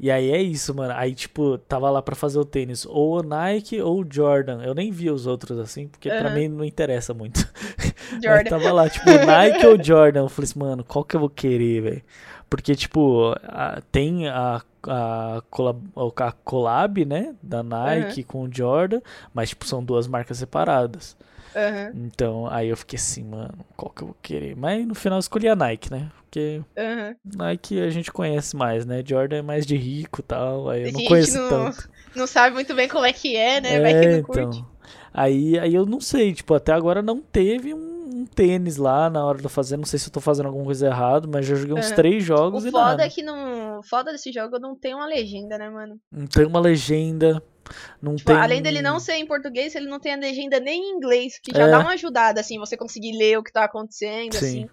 E 0.00 0.10
aí 0.10 0.30
é 0.32 0.42
isso, 0.42 0.74
mano. 0.74 0.92
Aí, 0.96 1.14
tipo, 1.14 1.58
tava 1.58 1.88
lá 1.88 2.02
pra 2.02 2.16
fazer 2.16 2.38
o 2.38 2.44
tênis. 2.44 2.84
Ou 2.86 3.20
o 3.20 3.22
Nike 3.22 3.80
ou 3.80 4.00
o 4.02 4.06
Jordan. 4.10 4.60
Eu 4.62 4.74
nem 4.74 4.90
vi 4.90 5.10
os 5.10 5.26
outros 5.26 5.58
assim, 5.58 5.86
porque 5.86 6.08
pra 6.08 6.26
Aham. 6.28 6.34
mim 6.34 6.48
não 6.48 6.64
interessa 6.64 7.14
muito. 7.14 7.46
Mas 8.12 8.22
Jordan. 8.22 8.50
tava 8.50 8.72
lá, 8.72 8.88
tipo, 8.90 9.06
Nike 9.10 9.66
ou 9.66 9.82
Jordan. 9.82 10.20
Eu 10.22 10.28
falei 10.28 10.50
assim, 10.50 10.58
mano, 10.58 10.82
qual 10.84 11.04
que 11.04 11.14
eu 11.14 11.20
vou 11.20 11.30
querer, 11.30 11.80
velho? 11.82 12.02
Porque, 12.50 12.74
tipo, 12.74 13.32
a- 13.44 13.80
tem 13.92 14.28
a, 14.28 14.60
a, 14.86 15.42
collab, 15.50 15.80
a 16.16 16.32
collab, 16.44 17.04
né? 17.04 17.34
Da 17.42 17.62
Nike 17.62 18.24
com 18.24 18.42
o 18.42 18.52
Jordan. 18.52 19.00
Mas, 19.32 19.50
tipo, 19.50 19.64
são 19.66 19.82
duas 19.84 20.06
marcas 20.08 20.36
separadas. 20.38 21.16
Aham, 21.54 21.94
Então, 21.94 22.46
aí 22.48 22.68
eu 22.68 22.76
fiquei 22.76 22.98
assim, 22.98 23.24
mano, 23.24 23.54
qual 23.76 23.90
que 23.92 24.02
eu 24.02 24.08
vou 24.08 24.16
querer? 24.22 24.56
Mas 24.56 24.86
no 24.86 24.94
final 24.94 25.18
eu 25.18 25.20
escolhi 25.20 25.48
a 25.48 25.56
Nike, 25.56 25.90
né? 25.90 26.10
Porque 26.22 26.62
aham. 26.76 27.16
Nike 27.24 27.80
a 27.80 27.90
gente 27.90 28.12
conhece 28.12 28.56
mais, 28.56 28.86
né? 28.86 29.02
Jordan 29.06 29.38
é 29.38 29.42
mais 29.42 29.66
de 29.66 29.76
rico 29.76 30.20
e 30.20 30.24
tal, 30.24 30.70
aí 30.70 30.82
eu 30.84 30.92
não 30.92 31.02
conheço 31.02 31.40
não- 31.40 31.48
tanto. 31.48 31.90
Não 32.14 32.26
sabe 32.26 32.54
muito 32.54 32.74
bem 32.74 32.88
como 32.88 33.06
é 33.06 33.12
que 33.12 33.36
é, 33.36 33.60
né? 33.60 33.80
Vai 33.80 33.94
que 33.94 34.06
É, 34.06 34.08
não 34.08 34.20
curte. 34.20 34.62
então. 34.62 34.66
Aí, 35.12 35.58
aí 35.58 35.74
eu 35.74 35.86
não 35.86 36.00
sei, 36.00 36.34
tipo, 36.34 36.54
até 36.54 36.72
agora 36.72 37.02
não 37.02 37.20
teve 37.20 37.72
um, 37.74 37.78
um 38.22 38.26
tênis 38.26 38.76
lá 38.76 39.08
na 39.10 39.24
hora 39.24 39.38
de 39.40 39.48
fazer. 39.48 39.76
Não 39.76 39.84
sei 39.84 39.98
se 39.98 40.08
eu 40.08 40.12
tô 40.12 40.20
fazendo 40.20 40.46
alguma 40.46 40.64
coisa 40.64 40.86
errada, 40.86 41.28
mas 41.28 41.46
já 41.46 41.54
joguei 41.54 41.74
uns 41.74 41.92
três 41.92 42.24
O 42.52 42.60
jogos 42.60 42.64
e 42.64 42.70
foda 42.70 43.02
nada. 43.02 43.04
é 43.04 43.08
que 43.10 43.22
não. 43.22 43.78
O 43.80 43.82
foda 43.82 44.12
desse 44.12 44.30
jogo 44.32 44.58
não 44.58 44.78
tem 44.78 44.94
uma 44.94 45.06
legenda, 45.06 45.58
né, 45.58 45.68
mano? 45.70 46.00
Não 46.10 46.26
tem 46.26 46.44
uma 46.46 46.60
legenda, 46.60 47.42
não 48.00 48.16
Tipo, 48.16 48.32
tem. 48.32 48.40
além 48.40 48.62
dele 48.62 48.82
não 48.82 48.98
ser 48.98 49.14
em 49.14 49.26
português, 49.26 49.74
ele 49.74 49.86
não 49.86 50.00
tem 50.00 50.12
a 50.12 50.16
legenda 50.16 50.58
nem 50.60 50.80
em 50.82 50.96
inglês, 50.96 51.38
que 51.42 51.52
já 51.52 51.66
É. 51.66 51.70
dá 51.70 51.78
uma 51.80 51.92
ajudada, 51.92 52.40
assim, 52.40 52.58
você 52.58 52.76
conseguir 52.76 53.16
ler 53.16 53.38
o 53.38 53.42
que 53.42 53.52
tá 53.52 53.64
acontecendo, 53.64 54.34
Sim. 54.34 54.38
assim. 54.64 54.70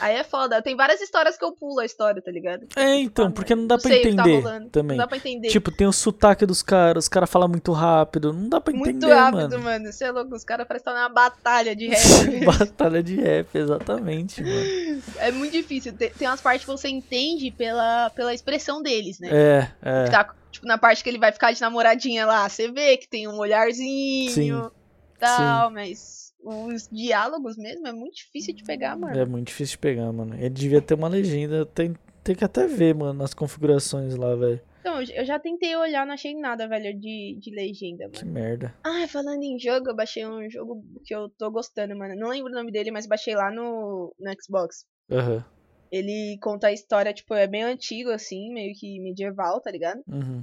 Aí 0.00 0.16
é 0.16 0.24
foda. 0.24 0.60
Tem 0.62 0.74
várias 0.76 1.00
histórias 1.00 1.36
que 1.36 1.44
eu 1.44 1.52
pulo 1.52 1.80
a 1.80 1.84
história, 1.84 2.20
tá 2.22 2.30
ligado? 2.30 2.66
É, 2.76 2.96
então, 2.96 3.26
Ah, 3.26 3.30
porque 3.30 3.54
não 3.54 3.66
dá 3.66 3.76
não 3.76 3.82
pra 3.82 3.90
tá 3.90 3.96
entender 3.96 4.34
rolando. 4.40 4.68
também. 4.70 4.96
Não 4.96 5.04
dá 5.04 5.08
pra 5.08 5.16
entender. 5.16 5.48
Tipo, 5.48 5.70
tem 5.70 5.86
o 5.86 5.92
sotaque 5.92 6.44
dos 6.46 6.62
caras, 6.62 7.04
os 7.04 7.08
caras 7.08 7.30
falam 7.30 7.48
muito 7.48 7.72
rápido, 7.72 8.32
não 8.32 8.48
dá 8.48 8.60
pra 8.60 8.72
Muito 8.74 8.88
entender, 8.88 9.12
rápido, 9.14 9.50
mano. 9.58 9.62
mano. 9.64 9.92
Você 9.92 10.04
é 10.04 10.10
louco, 10.10 10.34
os 10.34 10.44
caras 10.44 10.66
parecem 10.66 10.90
estar 10.90 10.94
numa 11.00 11.08
batalha 11.08 11.74
de 11.76 11.88
rap. 11.92 12.44
Batalha 12.44 13.02
de 13.02 13.16
rap, 13.20 13.48
exatamente, 13.54 14.42
mano. 14.42 15.02
é 15.18 15.30
muito 15.30 15.52
difícil. 15.52 15.92
Tem, 15.92 16.10
tem 16.10 16.28
umas 16.28 16.40
partes 16.40 16.64
que 16.64 16.70
você 16.70 16.88
entende 16.88 17.50
pela, 17.50 18.10
pela 18.10 18.32
expressão 18.34 18.82
deles, 18.82 19.18
né? 19.20 19.28
É, 19.30 19.68
é. 19.82 20.04
Tá, 20.10 20.34
tipo, 20.50 20.66
na 20.66 20.78
parte 20.78 21.02
que 21.02 21.08
ele 21.10 21.18
vai 21.18 21.32
ficar 21.32 21.52
de 21.52 21.60
namoradinha 21.60 22.26
lá, 22.26 22.48
você 22.48 22.70
vê 22.70 22.96
que 22.96 23.08
tem 23.08 23.28
um 23.28 23.38
olharzinho 23.38 24.30
Sim, 24.30 24.70
tal, 25.26 25.70
mas 25.70 26.32
os 26.42 26.88
diálogos 26.90 27.56
mesmo 27.56 27.86
é 27.86 27.92
muito 27.92 28.14
difícil 28.16 28.54
de 28.54 28.64
pegar, 28.64 28.96
mano. 28.96 29.16
É 29.18 29.24
muito 29.24 29.48
difícil 29.48 29.72
de 29.74 29.78
pegar, 29.78 30.12
mano. 30.12 30.34
Ele 30.34 30.50
devia 30.50 30.82
ter 30.82 30.94
uma 30.94 31.08
legenda. 31.08 31.64
Tem, 31.66 31.94
tem 32.24 32.34
que 32.34 32.44
até 32.44 32.66
ver, 32.66 32.94
mano, 32.94 33.12
nas 33.14 33.32
configurações 33.34 34.14
lá, 34.16 34.34
velho. 34.34 34.60
Então, 34.80 35.00
eu 35.00 35.24
já 35.24 35.38
tentei 35.38 35.76
olhar, 35.76 36.04
não 36.04 36.14
achei 36.14 36.34
nada, 36.34 36.66
velho, 36.66 36.98
de, 36.98 37.38
de 37.40 37.54
legenda, 37.54 38.08
Que 38.10 38.24
mano. 38.24 38.32
merda. 38.34 38.74
Ah, 38.82 39.06
falando 39.06 39.40
em 39.44 39.56
jogo, 39.56 39.88
eu 39.90 39.94
baixei 39.94 40.26
um 40.26 40.50
jogo 40.50 40.82
que 41.04 41.14
eu 41.14 41.28
tô 41.38 41.48
gostando, 41.52 41.96
mano. 41.96 42.16
Não 42.16 42.28
lembro 42.30 42.50
o 42.50 42.54
nome 42.54 42.72
dele, 42.72 42.90
mas 42.90 43.06
baixei 43.06 43.36
lá 43.36 43.48
no, 43.52 44.12
no 44.18 44.32
Xbox. 44.42 44.84
Aham. 45.10 45.44
Ele 45.92 46.38
conta 46.42 46.68
a 46.68 46.72
história, 46.72 47.12
tipo, 47.12 47.34
é 47.34 47.46
bem 47.46 47.62
antigo, 47.62 48.10
assim, 48.10 48.52
meio 48.52 48.72
que 48.74 48.98
medieval, 48.98 49.60
tá 49.60 49.70
ligado? 49.70 50.00
Uhum. 50.08 50.42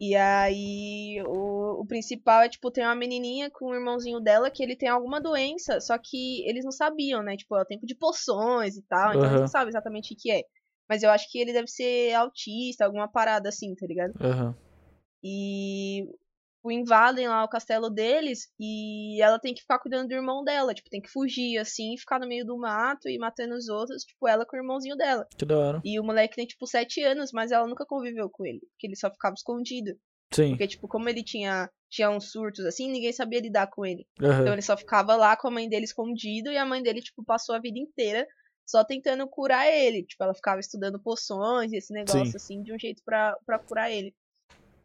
E 0.00 0.16
aí, 0.16 1.22
o, 1.26 1.82
o 1.82 1.86
principal 1.86 2.40
é, 2.40 2.48
tipo, 2.48 2.70
tem 2.70 2.82
uma 2.82 2.94
menininha 2.94 3.50
com 3.50 3.66
o 3.66 3.74
irmãozinho 3.74 4.18
dela 4.18 4.50
que 4.50 4.62
ele 4.62 4.74
tem 4.74 4.88
alguma 4.88 5.20
doença, 5.20 5.78
só 5.78 5.98
que 5.98 6.42
eles 6.48 6.64
não 6.64 6.72
sabiam, 6.72 7.22
né? 7.22 7.36
Tipo, 7.36 7.54
é 7.56 7.60
o 7.60 7.66
tempo 7.66 7.84
de 7.84 7.94
poções 7.94 8.78
e 8.78 8.82
tal, 8.88 9.12
então 9.12 9.24
eles 9.28 9.32
Aham. 9.32 9.40
não 9.40 9.46
sabem 9.46 9.68
exatamente 9.68 10.14
o 10.14 10.16
que 10.16 10.30
é. 10.30 10.42
Mas 10.88 11.02
eu 11.02 11.10
acho 11.10 11.30
que 11.30 11.38
ele 11.38 11.52
deve 11.52 11.68
ser 11.68 12.14
autista, 12.14 12.86
alguma 12.86 13.06
parada 13.06 13.50
assim, 13.50 13.74
tá 13.74 13.86
ligado? 13.86 14.14
Aham. 14.22 14.54
E 15.22 16.06
o 16.62 16.70
invadem 16.70 17.26
lá 17.26 17.42
o 17.42 17.48
castelo 17.48 17.88
deles 17.88 18.48
e 18.58 19.20
ela 19.22 19.38
tem 19.38 19.54
que 19.54 19.62
ficar 19.62 19.78
cuidando 19.78 20.08
do 20.08 20.14
irmão 20.14 20.44
dela, 20.44 20.74
tipo, 20.74 20.90
tem 20.90 21.00
que 21.00 21.10
fugir 21.10 21.58
assim, 21.58 21.96
ficar 21.96 22.18
no 22.18 22.28
meio 22.28 22.44
do 22.44 22.58
mato 22.58 23.08
e 23.08 23.18
matando 23.18 23.54
os 23.54 23.68
outros, 23.68 24.02
tipo, 24.02 24.28
ela 24.28 24.44
com 24.44 24.56
o 24.56 24.60
irmãozinho 24.60 24.96
dela. 24.96 25.26
Que 25.36 25.46
da 25.46 25.58
hora. 25.58 25.80
E 25.84 25.98
o 25.98 26.04
moleque 26.04 26.36
tem, 26.36 26.46
tipo, 26.46 26.66
sete 26.66 27.02
anos, 27.02 27.30
mas 27.32 27.50
ela 27.50 27.66
nunca 27.66 27.86
conviveu 27.86 28.28
com 28.28 28.44
ele, 28.44 28.60
porque 28.60 28.86
ele 28.86 28.96
só 28.96 29.10
ficava 29.10 29.34
escondido. 29.34 29.92
Sim. 30.32 30.50
Porque, 30.50 30.68
tipo, 30.68 30.86
como 30.86 31.08
ele 31.08 31.24
tinha, 31.24 31.68
tinha 31.90 32.10
uns 32.10 32.30
surtos 32.30 32.64
assim, 32.64 32.90
ninguém 32.90 33.12
sabia 33.12 33.40
lidar 33.40 33.68
com 33.68 33.84
ele. 33.84 34.06
Então 34.16 34.30
Aham. 34.30 34.52
ele 34.52 34.62
só 34.62 34.76
ficava 34.76 35.16
lá 35.16 35.36
com 35.36 35.48
a 35.48 35.50
mãe 35.50 35.68
dele 35.68 35.84
escondido 35.84 36.52
e 36.52 36.56
a 36.56 36.64
mãe 36.64 36.82
dele, 36.82 37.00
tipo, 37.00 37.24
passou 37.24 37.54
a 37.54 37.58
vida 37.60 37.78
inteira 37.78 38.26
só 38.64 38.84
tentando 38.84 39.26
curar 39.28 39.66
ele. 39.66 40.04
Tipo, 40.04 40.22
ela 40.22 40.34
ficava 40.34 40.60
estudando 40.60 41.02
poções 41.02 41.72
e 41.72 41.78
esse 41.78 41.92
negócio, 41.92 42.26
Sim. 42.26 42.36
assim, 42.36 42.62
de 42.62 42.72
um 42.72 42.78
jeito 42.78 43.02
pra, 43.04 43.36
pra 43.44 43.58
curar 43.58 43.90
ele. 43.90 44.14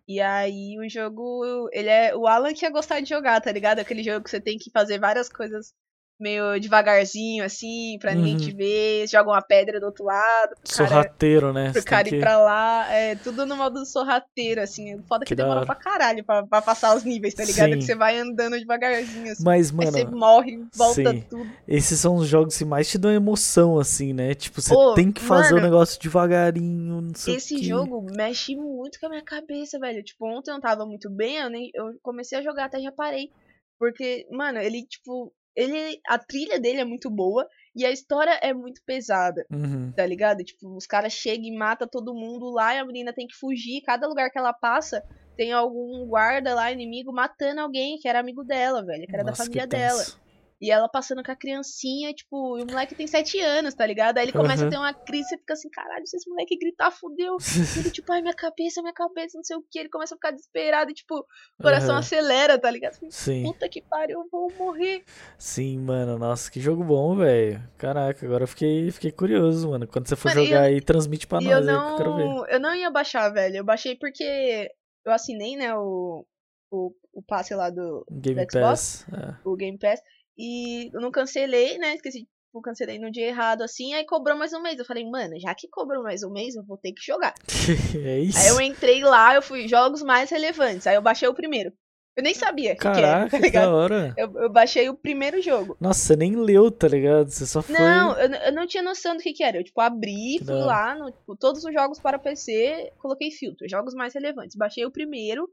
E 0.08 0.22
aí 0.22 0.78
o 0.80 0.88
jogo, 0.89 1.70
ele 1.72 1.89
é. 1.89 2.15
O 2.15 2.28
Alan 2.28 2.54
que 2.54 2.65
ia 2.65 2.72
gostar 2.72 3.00
de 3.02 3.10
jogar, 3.10 3.41
tá 3.41 3.52
ligado? 3.52 3.80
Aquele 3.80 4.04
jogo 4.04 4.24
que 4.24 4.30
você 4.30 4.39
tem 4.41 4.58
que 4.58 4.72
fazer 4.72 5.00
várias 5.00 5.30
coisas 5.30 5.74
meio 6.19 6.58
devagarzinho, 6.60 7.43
assim, 7.43 7.97
pra 7.99 8.15
ninguém 8.15 8.34
Uhum. 8.34 8.39
te 8.39 8.51
ver, 8.56 9.06
joga 9.08 9.30
uma 9.32 9.41
pedra 9.41 9.80
do 9.80 9.88
outro 9.88 10.06
lado, 10.06 10.56
pro 10.63 10.73
cara, 10.78 10.88
Sorrateiro, 10.89 11.51
né? 11.51 11.71
pro 11.71 11.82
Você 11.82 11.88
cara 11.88 12.08
ir 12.08 12.12
que- 12.12 12.19
pra 12.19 12.38
lá, 12.38 12.89
é 12.93 13.15
tudo 13.15 13.45
no 13.45 13.56
modo 13.58 13.86
sorrateiro, 13.86 14.62
assim, 14.62 15.01
foda 15.10 15.25
que, 15.25 15.30
Que 15.30 15.36
demora 15.36 15.65
pra 15.65 15.75
caralho 15.75 16.23
pra, 16.23 16.45
pra 16.47 16.62
passar 16.62 16.95
os 16.95 17.04
níveis, 17.04 17.34
tá 17.34 17.43
ligado? 17.43 17.73
Sim. 17.73 17.80
Que 17.80 17.86
você 17.86 17.95
vai 17.95 18.17
andando 18.17 18.58
devagarzinho, 18.58 19.30
assim, 19.32 19.43
Mas, 19.43 19.71
aí 19.71 19.75
mano, 19.75 19.91
você 19.91 20.06
morre, 20.06 20.63
volta 20.73 21.12
sim. 21.12 21.21
tudo. 21.30 21.49
esses 21.67 21.99
são 21.99 22.15
os 22.15 22.28
jogos 22.28 22.58
que 22.58 22.63
mais 22.63 22.89
te 22.89 22.97
dão 22.97 23.12
emoção, 23.12 23.78
assim, 23.78 24.13
né? 24.13 24.34
Tipo, 24.34 24.62
você 24.62 24.73
Ô, 24.73 24.93
tem 24.93 25.12
que 25.12 25.21
fazer 25.21 25.54
o 25.56 25.62
negócio 25.62 25.99
devagarinho, 26.01 27.01
não 27.01 27.13
sei 27.13 27.34
o 27.34 27.38
Esse 27.38 27.62
jogo 27.63 28.01
mexe 28.15 28.56
muito 28.56 28.99
com 28.99 29.08
a 29.08 29.10
minha 29.10 29.23
cabeça, 29.23 29.78
velho. 29.80 30.01
Tipo, 30.04 30.25
ontem 30.28 30.51
eu 30.51 30.54
não 30.56 30.62
tava 30.62 30.86
muito 30.86 31.10
bem, 31.10 31.38
eu, 31.38 31.49
nem, 31.49 31.69
eu 31.73 31.93
comecei 32.01 32.38
a 32.38 32.41
jogar 32.41 32.65
até 32.65 32.80
já 32.80 32.91
parei. 32.91 33.30
Porque, 33.78 34.25
mano, 34.32 34.58
ele, 34.60 34.86
tipo, 34.86 35.34
ele. 35.56 36.00
A 36.08 36.18
trilha 36.18 36.60
dele 36.60 36.82
é 36.82 36.86
muito 36.86 37.10
boa 37.10 37.48
e 37.76 37.86
a 37.86 37.91
história 37.91 38.39
é 38.41 38.54
muito 38.54 38.82
pesada, 38.86 39.46
Uhum. 39.52 39.91
tá 39.96 40.06
ligado? 40.06 40.44
Tipo, 40.44 40.76
os 40.76 40.86
caras 40.86 41.13
chegam 41.13 41.46
e 41.46 41.56
matam 41.58 41.88
todo 41.88 42.13
mundo 42.13 42.50
lá 42.52 42.74
e 42.76 42.80
a 42.80 42.86
menina 42.86 43.13
tem 43.13 43.28
que 43.28 43.36
fugir. 43.36 43.82
Cada 43.82 44.08
lugar 44.08 44.30
que 44.30 44.38
ela 44.38 44.54
passa 44.54 45.04
tem 45.36 45.52
algum 45.52 46.06
guarda 46.08 46.56
lá, 46.56 46.72
inimigo, 46.72 47.12
matando 47.12 47.60
alguém 47.62 47.98
que 47.98 48.08
era 48.08 48.20
amigo 48.20 48.44
dela, 48.44 48.84
velho, 48.86 49.06
que 49.06 49.13
era 49.13 49.24
da 49.24 49.32
Nossa, 49.32 49.44
que 49.44 49.48
família 49.48 49.68
dela. 49.68 50.00
tenso. 50.00 50.25
E 50.62 50.72
ela 50.72 50.88
passando 50.88 51.22
com 51.22 51.32
a 51.32 51.36
criancinha, 51.36 52.13
tipo, 52.13 52.58
e 52.58 52.63
o 52.63 52.65
moleque 52.65 52.96
tem 52.96 53.06
sete 53.08 53.39
anos, 53.41 53.74
tá 53.74 53.86
ligado? 53.86 54.18
Aí 54.18 54.26
ele 54.26 54.32
começa 54.32 54.62
Aham. 54.62 54.68
a 54.68 54.70
ter 54.72 54.78
uma 54.78 54.94
crise, 54.94 55.28
você 55.30 55.38
fica 55.38 55.54
assim, 55.54 55.70
caralho, 55.70 56.08
se 56.08 56.15
esse 56.15 56.30
moleque 56.30 56.58
gritar, 56.58 56.91
fudeu. 56.91 57.36
Ele, 57.78 57.91
tipo, 57.91 58.12
ai, 58.13 58.22
minha 58.22 58.34
cabeça, 58.34 58.82
minha 58.82 58.94
cabeça, 58.94 59.38
não 59.38 59.44
sei 59.44 59.58
o 59.58 59.63
que. 59.70 59.80
Ele 59.80 59.89
começa 59.89 60.15
a 60.15 60.18
ficar 60.18 60.32
desesperado 60.32 60.89
e, 60.91 60.94
tipo, 60.94 61.15
o 61.20 61.26
coração 61.62 61.91
Aham. 61.91 62.00
acelera, 62.00 62.58
tá 62.58 62.72
ligado? 62.72 62.94
Fica, 62.94 63.12
Sim, 63.12 63.44
Puta 63.44 63.68
que 63.68 63.82
pariu, 63.82 64.20
eu 64.22 64.28
vou 64.32 64.50
morrer. 64.58 65.04
sim, 65.38 65.78
mano. 65.78 66.18
Nossa, 66.18 66.50
que 66.50 66.62
jogo 66.62 66.84
bom, 66.84 67.15
velho. 67.15 67.62
Caraca, 67.78 68.26
agora 68.26 68.44
eu 68.44 68.48
fiquei, 68.48 68.89
fiquei 68.91 69.12
curioso, 69.12 69.70
mano. 69.70 69.86
Quando 69.88 70.08
você 70.08 70.15
for 70.15 70.30
Mano, 70.30 70.46
jogar 70.46 70.62
aí, 70.62 70.82
transmite 70.82 71.28
pra 71.28 71.41
nós 71.41 71.68
eu 71.68 71.74
aí 71.76 71.82
que 71.84 71.91
eu 71.91 71.96
quero 71.98 72.13
ver. 72.13 72.26
não, 72.28 72.48
eu 72.48 72.60
não 72.60 72.74
ia 72.76 72.89
baixar, 72.89 73.30
velho. 73.30 73.58
Eu 73.58 73.63
baixei 73.65 73.96
porque 73.96 74.72
eu 75.06 75.12
assinei, 75.12 75.56
né, 75.56 75.76
o, 75.76 76.26
o, 76.72 76.91
o 77.13 77.22
passe 77.24 77.54
lá 77.54 77.70
do, 77.70 78.06
Game 78.10 78.44
do 78.44 78.52
Xbox. 78.52 79.06
Pass. 79.06 79.06
é. 79.13 79.36
o 79.44 79.56
Game 79.56 79.78
Pass. 79.78 80.02
E 80.38 80.89
eu 80.93 81.02
não 81.02 81.12
cancelei, 81.12 81.78
né? 81.78 81.95
Esqueci, 81.95 82.19
tipo, 82.19 82.62
cancelei 82.62 83.00
no 83.00 83.12
dia 83.12 83.28
errado, 83.28 83.62
assim. 83.62 83.93
Aí 83.93 84.06
cobrou 84.06 84.38
mais 84.38 84.54
um 84.54 84.62
mês. 84.62 84.78
Eu 84.78 84.86
falei, 84.86 85.10
mano, 85.10 85.39
já 85.39 85.54
que 85.56 85.67
cobrou 85.69 86.04
mais 86.04 86.24
um 86.24 86.32
mês, 86.32 86.56
eu 86.56 86.63
vou 86.63 86.78
ter 86.78 86.91
que 86.91 87.06
jogar. 87.06 87.34
é 88.06 88.19
isso. 88.19 88.38
Aí 88.38 88.48
eu 88.48 88.62
entrei 88.62 89.04
lá, 89.04 89.36
eu 89.36 89.41
fui 89.41 89.67
jogos 89.67 90.02
mais 90.02 90.30
relevantes. 90.30 90.88
Aí 90.88 90.95
eu 90.95 91.02
baixei 91.02 91.28
o 91.28 91.34
primeiro. 91.34 91.71
Eu 92.15 92.24
nem 92.24 92.34
sabia 92.34 92.71
o 92.71 92.76
que, 92.78 92.82
que 92.82 92.88
era, 92.88 93.30
tá 93.30 93.41
que 93.41 93.52
da 93.52 93.69
hora. 93.69 94.13
Eu, 94.17 94.32
eu 94.39 94.50
baixei 94.50 94.88
o 94.88 94.95
primeiro 94.95 95.41
jogo. 95.41 95.76
Nossa, 95.82 96.00
você 96.00 96.15
nem 96.15 96.34
leu, 96.34 96.71
tá 96.71 96.88
ligado? 96.88 97.30
Você 97.30 97.45
só 97.45 97.62
foi. 97.62 97.78
Não, 97.78 98.17
eu, 98.17 98.32
eu 98.32 98.54
não 98.54 98.65
tinha 98.65 98.82
noção 98.82 99.17
do 99.17 99.21
que, 99.21 99.34
que 99.34 99.43
era. 99.43 99.58
Eu, 99.58 99.63
tipo, 99.65 99.82
abri, 99.82 100.38
Que 100.39 100.45
fui 100.45 100.56
lá, 100.56 100.95
no, 100.95 101.12
tipo, 101.12 101.36
todos 101.36 101.65
os 101.65 101.74
jogos 101.74 102.00
para 102.00 102.17
PC, 102.17 102.93
coloquei 103.00 103.32
filtro, 103.32 103.67
jogos 103.69 103.93
mais 103.93 104.13
relevantes. 104.13 104.56
Baixei 104.56 104.86
o 104.86 104.91
primeiro 104.91 105.50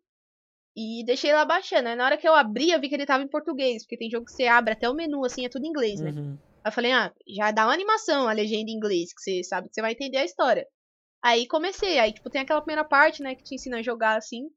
e 0.77 1.05
deixei 1.05 1.33
lá 1.33 1.45
baixando. 1.45 1.89
Aí 1.89 1.97
na 1.97 2.05
hora 2.05 2.17
que 2.17 2.27
eu 2.27 2.35
abri, 2.35 2.71
eu 2.71 2.81
vi 2.81 2.89
que 2.89 2.95
ele 2.95 3.07
tava 3.07 3.23
em 3.23 3.29
português, 3.29 3.83
porque 3.85 3.97
tem 3.97 4.11
jogo 4.11 4.27
que 4.27 4.33
você 4.33 4.47
abre 4.47 4.73
até 4.73 4.89
o 4.89 4.95
menu, 4.95 5.25
assim, 5.25 5.45
é 5.45 5.49
tudo 5.49 5.65
em 5.65 5.69
inglês, 5.69 6.01
né? 6.01 6.11
Uhum. 6.11 6.39
Aí 6.65 6.69
eu 6.69 6.73
falei, 6.73 6.93
ah, 6.93 7.13
já 7.29 7.51
dá 7.51 7.65
uma 7.67 7.75
animação 7.75 8.29
a 8.29 8.33
legenda 8.33 8.71
em 8.71 8.75
inglês, 8.75 9.13
que 9.13 9.21
você 9.21 9.45
sabe 9.45 9.69
que 9.69 9.75
você 9.75 9.83
vai 9.83 9.93
entender 9.93 10.19
a 10.19 10.25
história. 10.25 10.67
Aí 11.23 11.47
comecei, 11.47 11.99
aí, 11.99 12.13
tipo, 12.13 12.31
tem 12.31 12.41
aquela 12.41 12.61
primeira 12.61 12.85
parte, 12.85 13.23
né, 13.23 13.35
que 13.35 13.43
te 13.45 13.55
ensina 13.55 13.79
a 13.79 13.83
jogar 13.83 14.17
assim. 14.17 14.49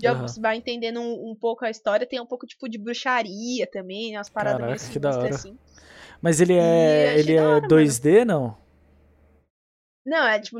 Já 0.00 0.12
Aham. 0.12 0.28
você 0.28 0.40
vai 0.40 0.56
entendendo 0.56 1.00
um, 1.00 1.30
um 1.30 1.34
pouco 1.34 1.64
a 1.64 1.70
história, 1.70 2.06
tem 2.06 2.20
um 2.20 2.26
pouco, 2.26 2.46
tipo, 2.46 2.68
de 2.68 2.78
bruxaria 2.78 3.66
também, 3.66 4.12
né, 4.12 4.18
umas 4.18 4.28
paradas 4.28 4.60
Caraca, 4.60 4.80
meio 4.80 4.92
que 4.92 4.98
da 4.98 5.18
hora. 5.18 5.34
assim. 5.34 5.58
Mas 6.20 6.40
ele 6.40 6.54
é. 6.54 7.18
Ele 7.18 7.34
é 7.34 7.42
hora, 7.42 7.60
mano. 7.62 7.68
2D, 7.68 8.24
não? 8.24 8.56
Não, 10.04 10.26
é, 10.28 10.38
tipo, 10.38 10.58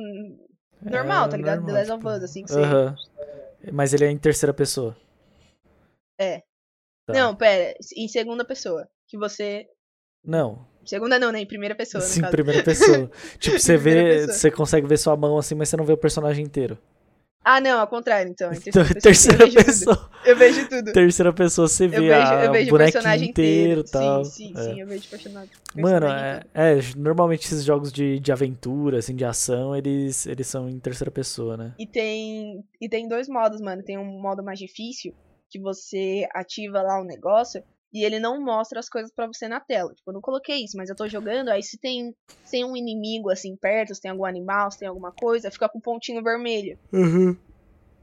normal, 0.83 1.27
É, 1.27 1.29
tá 1.29 1.37
ligado? 1.37 1.67
The 1.67 1.73
normal, 1.73 1.75
Last 1.75 1.93
of 1.93 1.99
tipo, 1.99 2.11
Us, 2.11 2.23
assim, 2.25 2.43
que 2.45 2.51
você... 2.51 2.61
Mas 3.73 3.93
ele 3.93 4.05
é 4.05 4.11
em 4.11 4.19
terceira 4.19 4.53
pessoa. 4.53 4.97
É. 6.19 6.43
Tá. 7.07 7.13
Não, 7.13 7.37
pera, 7.37 7.75
em 7.97 8.09
segunda 8.09 8.45
pessoa, 8.45 8.89
que 9.07 9.17
você... 9.17 9.67
Não. 10.25 10.67
Segunda 10.85 11.19
não, 11.19 11.33
né, 11.33 11.41
em 11.41 11.47
primeira 11.47 11.75
pessoa, 11.75 12.01
Sim, 12.01 12.23
primeira 12.31 12.63
pessoa. 12.63 13.11
tipo, 13.39 13.59
você 13.59 13.77
vê. 13.77 14.05
pessoa. 14.05 14.33
Você 14.33 14.51
consegue 14.51 14.87
ver 14.87 14.97
sua 14.97 15.17
mão 15.17 15.37
assim, 15.37 15.55
mas 15.55 15.69
você 15.69 15.77
não 15.77 15.85
vê 15.85 15.93
o 15.93 15.99
personagem 15.99 16.45
inteiro. 16.45 16.79
Ah, 17.49 17.61
não, 17.61 17.79
ao 17.79 17.87
contrário, 17.87 18.29
então. 18.29 18.53
Em 18.53 18.57
Então, 18.57 18.83
terceira, 19.01 19.39
terceira 19.47 19.47
pessoa, 19.47 19.55
eu 19.55 19.55
vejo 19.55 19.55
tudo. 19.55 19.65
pessoa. 19.65 20.11
Eu 20.25 20.37
vejo 20.37 20.69
tudo. 20.69 20.93
Terceira 20.93 21.33
pessoa 21.33 21.69
você 21.69 21.85
Eu 21.85 21.91
vê 21.91 21.97
vejo, 22.01 22.33
eu 22.33 22.49
o 22.49 22.53
vejo 22.53 22.75
o 22.75 22.79
personagem 22.79 23.29
inteiro 23.31 23.81
e 23.83 23.85
tal. 23.85 24.25
Sim, 24.25 24.53
sim, 24.53 24.53
É. 24.57 24.63
sim, 24.65 24.81
eu 24.81 24.87
vejo 24.89 25.09
personagem. 25.09 25.51
Mano, 25.77 26.01
personagem 26.01 26.49
é, 26.53 26.73
é, 26.73 26.81
normalmente 26.97 27.45
esses 27.47 27.63
jogos 27.63 27.93
de, 27.93 28.19
de 28.19 28.33
aventura, 28.33 28.99
assim, 28.99 29.15
de 29.15 29.25
ação, 29.25 29.77
eles, 29.77 30.27
eles 30.27 30.47
são 30.49 30.69
em 30.69 30.81
terceira 30.81 31.11
pessoa, 31.13 31.57
né? 31.57 31.73
E 31.79 31.87
tem, 31.87 32.65
e 32.81 32.89
tem 32.89 33.07
dois 33.07 33.29
modos, 33.29 33.61
mano. 33.61 33.81
Tem 33.85 33.97
um 33.97 34.21
modo 34.21 34.43
mais 34.43 34.59
difícil, 34.59 35.15
que 35.49 35.61
você 35.61 36.27
ativa 36.35 36.83
lá 36.83 37.01
o 37.01 37.05
negócio 37.05 37.63
e 37.93 38.05
ele 38.05 38.19
não 38.21 38.43
mostra 38.43 38.79
as 38.81 38.89
coisas 38.89 39.11
pra 39.15 39.27
você 39.27 39.49
na 39.49 39.61
tela. 39.61 39.93
Tipo, 39.95 40.11
eu 40.11 40.15
não 40.15 40.21
coloquei 40.21 40.65
isso, 40.65 40.77
mas 40.77 40.89
eu 40.91 40.97
tô 40.97 41.09
jogando, 41.09 41.49
aí 41.49 41.63
se 41.63 41.79
tem, 41.79 42.13
se 42.45 42.51
tem 42.53 42.65
um 42.65 42.77
inimigo 42.77 43.31
assim 43.31 43.57
perto, 43.57 43.95
se 43.95 44.01
tem 44.01 44.11
algum 44.11 44.25
animal, 44.25 44.71
se 44.71 44.79
tem 44.79 44.89
alguma 44.89 45.13
coisa, 45.13 45.51
fica 45.51 45.69
com 45.69 45.79
um 45.79 45.83
pontinho 45.83 46.23
vermelho. 46.23 46.79
Uhum. 46.93 47.37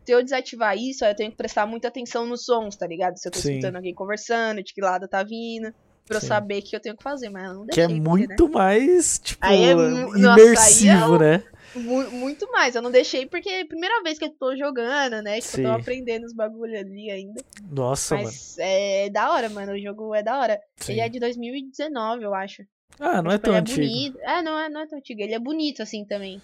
Se 0.05 0.11
eu 0.13 0.21
desativar 0.23 0.77
isso, 0.77 1.05
aí 1.05 1.11
eu 1.11 1.15
tenho 1.15 1.31
que 1.31 1.37
prestar 1.37 1.65
muita 1.65 1.87
atenção 1.87 2.25
nos 2.25 2.43
sons, 2.43 2.75
tá 2.75 2.85
ligado? 2.85 3.17
Se 3.17 3.27
eu 3.27 3.31
tô 3.31 3.39
Sim. 3.39 3.51
escutando 3.51 3.77
alguém 3.77 3.93
conversando, 3.93 4.61
de 4.61 4.73
que 4.73 4.81
lado 4.81 5.07
tá 5.07 5.23
vindo, 5.23 5.71
pra 6.05 6.17
eu 6.17 6.21
Sim. 6.21 6.27
saber 6.27 6.59
o 6.59 6.61
que 6.61 6.75
eu 6.75 6.81
tenho 6.81 6.97
que 6.97 7.03
fazer, 7.03 7.29
mas 7.29 7.43
eu 7.47 7.53
não 7.53 7.65
Que 7.65 7.75
deixei. 7.75 7.83
é 7.83 7.87
porque, 7.87 7.99
né? 7.99 8.09
muito 8.09 8.49
mais, 8.49 9.19
tipo, 9.19 9.39
Aí 9.45 9.63
é 9.63 9.75
mu- 9.75 10.11
nossa, 10.19 10.41
imersivo, 10.41 11.13
aí 11.13 11.19
né? 11.19 11.43
Mu- 11.75 12.11
muito 12.11 12.49
mais. 12.51 12.75
Eu 12.75 12.81
não 12.81 12.91
deixei 12.91 13.25
porque 13.25 13.49
é 13.49 13.61
a 13.61 13.65
primeira 13.67 14.01
vez 14.03 14.17
que 14.19 14.25
eu 14.25 14.29
tô 14.29 14.55
jogando, 14.55 15.21
né? 15.21 15.39
Tipo, 15.41 15.57
eu 15.57 15.63
tô 15.63 15.69
Sim. 15.75 15.81
aprendendo 15.81 16.25
os 16.25 16.33
bagulho 16.33 16.77
ali 16.77 17.09
ainda. 17.11 17.43
Nossa, 17.71 18.15
mano. 18.15 18.27
Mas 18.27 18.55
é 18.59 19.09
da 19.09 19.31
hora, 19.31 19.49
mano. 19.49 19.73
O 19.73 19.79
jogo 19.79 20.13
é 20.13 20.21
da 20.23 20.39
hora. 20.39 20.59
Sim. 20.77 20.93
Ele 20.93 21.01
é 21.01 21.09
de 21.09 21.19
2019, 21.19 22.23
eu 22.23 22.33
acho. 22.33 22.63
Ah, 22.99 23.21
não 23.21 23.31
é 23.31 23.35
Tipo, 23.35 23.45
tão 23.45 23.53
ele 23.53 23.61
antigo. 23.61 23.79
bonito. 23.81 24.19
É, 24.21 24.41
não 24.41 24.59
é, 24.59 24.69
não 24.69 24.81
é 24.81 24.87
tão 24.87 24.97
antigo. 24.99 25.21
Ele 25.21 25.33
é 25.33 25.39
bonito 25.39 25.81
assim 25.81 26.05
também. 26.05 26.41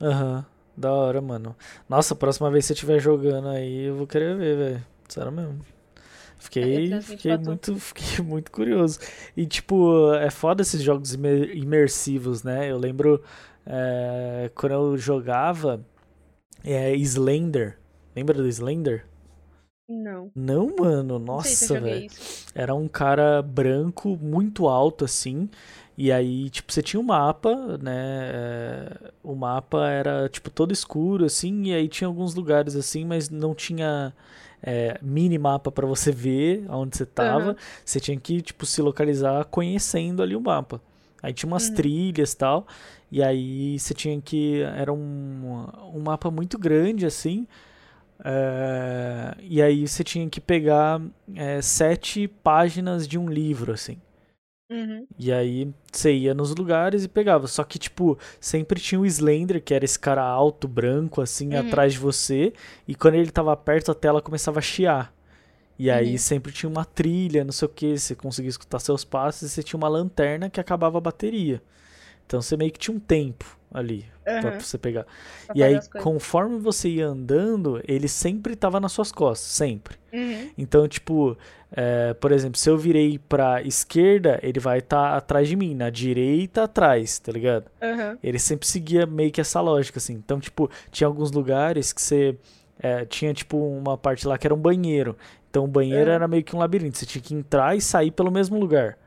Aham. 0.00 0.44
Da 0.76 0.92
hora, 0.92 1.20
mano. 1.20 1.56
Nossa, 1.88 2.14
próxima 2.14 2.50
vez 2.52 2.64
que 2.64 2.68
você 2.68 2.72
estiver 2.74 3.00
jogando 3.00 3.48
aí, 3.48 3.86
eu 3.86 3.96
vou 3.96 4.06
querer 4.06 4.36
ver, 4.36 4.56
velho. 4.56 4.86
Sério 5.08 5.32
mesmo. 5.32 5.58
Fiquei, 6.38 7.00
fiquei 7.00 7.36
muito, 7.36 7.74
fiquei 7.80 8.24
muito 8.24 8.52
curioso. 8.52 9.00
E, 9.36 9.44
tipo, 9.44 10.12
é 10.14 10.30
foda 10.30 10.62
esses 10.62 10.80
jogos 10.80 11.14
imer- 11.14 11.56
imersivos, 11.56 12.44
né? 12.44 12.70
Eu 12.70 12.78
lembro 12.78 13.20
é, 13.68 14.50
quando 14.54 14.72
eu 14.72 14.96
jogava 14.96 15.84
é, 16.64 16.94
Slender. 16.96 17.78
Lembra 18.16 18.34
do 18.36 18.48
Slender? 18.48 19.04
Não. 19.88 20.30
Não, 20.34 20.74
mano. 20.76 21.18
Se 21.18 21.24
Nossa, 21.24 21.80
velho. 21.80 22.10
Era 22.54 22.74
um 22.74 22.88
cara 22.88 23.40
branco, 23.42 24.18
muito 24.20 24.68
alto, 24.68 25.04
assim. 25.04 25.48
E 25.96 26.12
aí, 26.12 26.48
tipo, 26.50 26.72
você 26.72 26.82
tinha 26.82 27.00
um 27.00 27.04
mapa, 27.04 27.78
né? 27.78 28.30
é, 28.32 29.12
o 29.22 29.34
mapa 29.34 29.88
era, 29.88 30.28
tipo, 30.28 30.50
todo 30.50 30.72
escuro, 30.72 31.24
assim. 31.24 31.64
E 31.64 31.74
aí 31.74 31.88
tinha 31.88 32.06
alguns 32.08 32.34
lugares, 32.34 32.76
assim, 32.76 33.04
mas 33.04 33.28
não 33.30 33.54
tinha 33.54 34.12
é, 34.62 34.98
mini-mapa 35.02 35.70
pra 35.72 35.86
você 35.86 36.12
ver 36.12 36.64
aonde 36.68 36.96
você 36.96 37.06
tava. 37.06 37.50
Aham. 37.50 37.56
Você 37.84 37.98
tinha 37.98 38.18
que, 38.18 38.42
tipo, 38.42 38.66
se 38.66 38.82
localizar 38.82 39.44
conhecendo 39.46 40.22
ali 40.22 40.36
o 40.36 40.40
mapa. 40.40 40.80
Aí 41.22 41.32
tinha 41.32 41.48
umas 41.50 41.68
Uhum. 41.68 41.74
trilhas 41.74 42.32
e 42.32 42.36
tal. 42.36 42.66
E 43.10 43.22
aí 43.22 43.78
você 43.78 43.94
tinha 43.94 44.20
que. 44.20 44.60
Era 44.62 44.92
um, 44.92 45.66
um 45.94 46.00
mapa 46.00 46.30
muito 46.30 46.58
grande, 46.58 47.06
assim. 47.06 47.46
é, 48.24 49.34
e 49.40 49.62
aí 49.62 49.86
você 49.86 50.02
tinha 50.04 50.28
que 50.28 50.40
pegar 50.40 51.00
é, 51.34 51.60
sete 51.62 52.28
páginas 52.28 53.06
de 53.06 53.18
um 53.18 53.28
livro, 53.28 53.72
assim. 53.72 53.98
Uhum. 54.70 55.06
E 55.18 55.32
aí 55.32 55.72
você 55.90 56.12
ia 56.14 56.34
nos 56.34 56.54
lugares 56.54 57.04
e 57.04 57.08
pegava. 57.08 57.46
Só 57.46 57.64
que, 57.64 57.78
tipo, 57.78 58.18
sempre 58.40 58.80
tinha 58.80 59.00
o 59.00 59.06
Slender, 59.06 59.62
que 59.62 59.72
era 59.72 59.84
esse 59.84 59.98
cara 59.98 60.22
alto, 60.22 60.68
branco, 60.68 61.20
assim, 61.22 61.54
Uhum. 61.54 61.60
atrás 61.60 61.94
de 61.94 61.98
você. 61.98 62.52
E 62.86 62.94
quando 62.94 63.14
ele 63.14 63.30
tava 63.30 63.56
perto, 63.56 63.90
a 63.90 63.94
tela 63.94 64.20
começava 64.20 64.58
a 64.58 64.62
chiar. 64.62 65.14
E 65.78 65.90
aí 65.90 66.12
Uhum. 66.12 66.18
sempre 66.18 66.52
tinha 66.52 66.68
uma 66.70 66.84
trilha, 66.84 67.44
não 67.44 67.52
sei 67.52 67.66
o 67.66 67.70
que, 67.70 67.98
você 67.98 68.14
conseguia 68.14 68.50
escutar 68.50 68.78
seus 68.80 69.04
passos 69.04 69.42
e 69.42 69.48
você 69.50 69.62
tinha 69.62 69.78
uma 69.78 69.88
lanterna 69.88 70.50
que 70.50 70.60
acabava 70.60 70.98
a 70.98 71.00
bateria. 71.00 71.62
Então 72.28 72.42
você 72.42 72.58
meio 72.58 72.70
que 72.70 72.78
tinha 72.78 72.94
um 72.94 73.00
tempo 73.00 73.56
ali 73.72 74.04
pra 74.22 74.50
Aham. 74.50 74.60
você 74.60 74.76
pegar. 74.76 75.06
Pra 75.46 75.56
E 75.56 75.62
aí, 75.62 75.78
conforme 76.02 76.58
você 76.58 76.90
ia 76.90 77.06
andando, 77.06 77.80
ele 77.88 78.06
sempre 78.06 78.54
tava 78.54 78.78
nas 78.78 78.92
suas 78.92 79.10
costas, 79.10 79.50
sempre. 79.50 79.96
Uhum. 80.12 80.50
Então, 80.58 80.86
tipo, 80.86 81.36
é, 81.72 82.12
por 82.12 82.30
exemplo, 82.30 82.58
se 82.58 82.68
eu 82.68 82.76
virei 82.76 83.18
pra 83.18 83.62
esquerda, 83.62 84.38
ele 84.42 84.60
vai 84.60 84.80
estar 84.80 85.16
atrás 85.16 85.48
de 85.48 85.56
mim, 85.56 85.74
na 85.74 85.88
direita 85.88 86.64
atrás, 86.64 87.18
tá 87.18 87.32
ligado? 87.32 87.64
Aham. 87.82 88.18
Ele 88.22 88.38
sempre 88.38 88.66
seguia 88.68 89.06
meio 89.06 89.30
que 89.32 89.40
essa 89.40 89.60
lógica, 89.62 89.98
assim. 89.98 90.14
Então, 90.14 90.38
tipo, 90.38 90.70
tinha 90.90 91.06
alguns 91.08 91.30
lugares 91.32 91.92
que 91.94 92.02
você. 92.02 92.36
é, 92.80 93.06
tinha, 93.06 93.32
tipo, 93.32 93.56
uma 93.56 93.96
parte 93.96 94.28
lá 94.28 94.36
que 94.36 94.46
era 94.46 94.54
um 94.54 94.58
banheiro. 94.60 95.16
Então, 95.50 95.64
o 95.64 95.68
banheiro 95.68 96.10
era 96.10 96.28
meio 96.28 96.44
que 96.44 96.54
um 96.54 96.58
labirinto. 96.58 96.98
Você 96.98 97.06
tinha 97.06 97.22
que 97.22 97.34
entrar 97.34 97.74
e 97.74 97.80
sair 97.80 98.10
pelo 98.10 98.30
mesmo 98.30 98.58
lugar. 98.60 98.98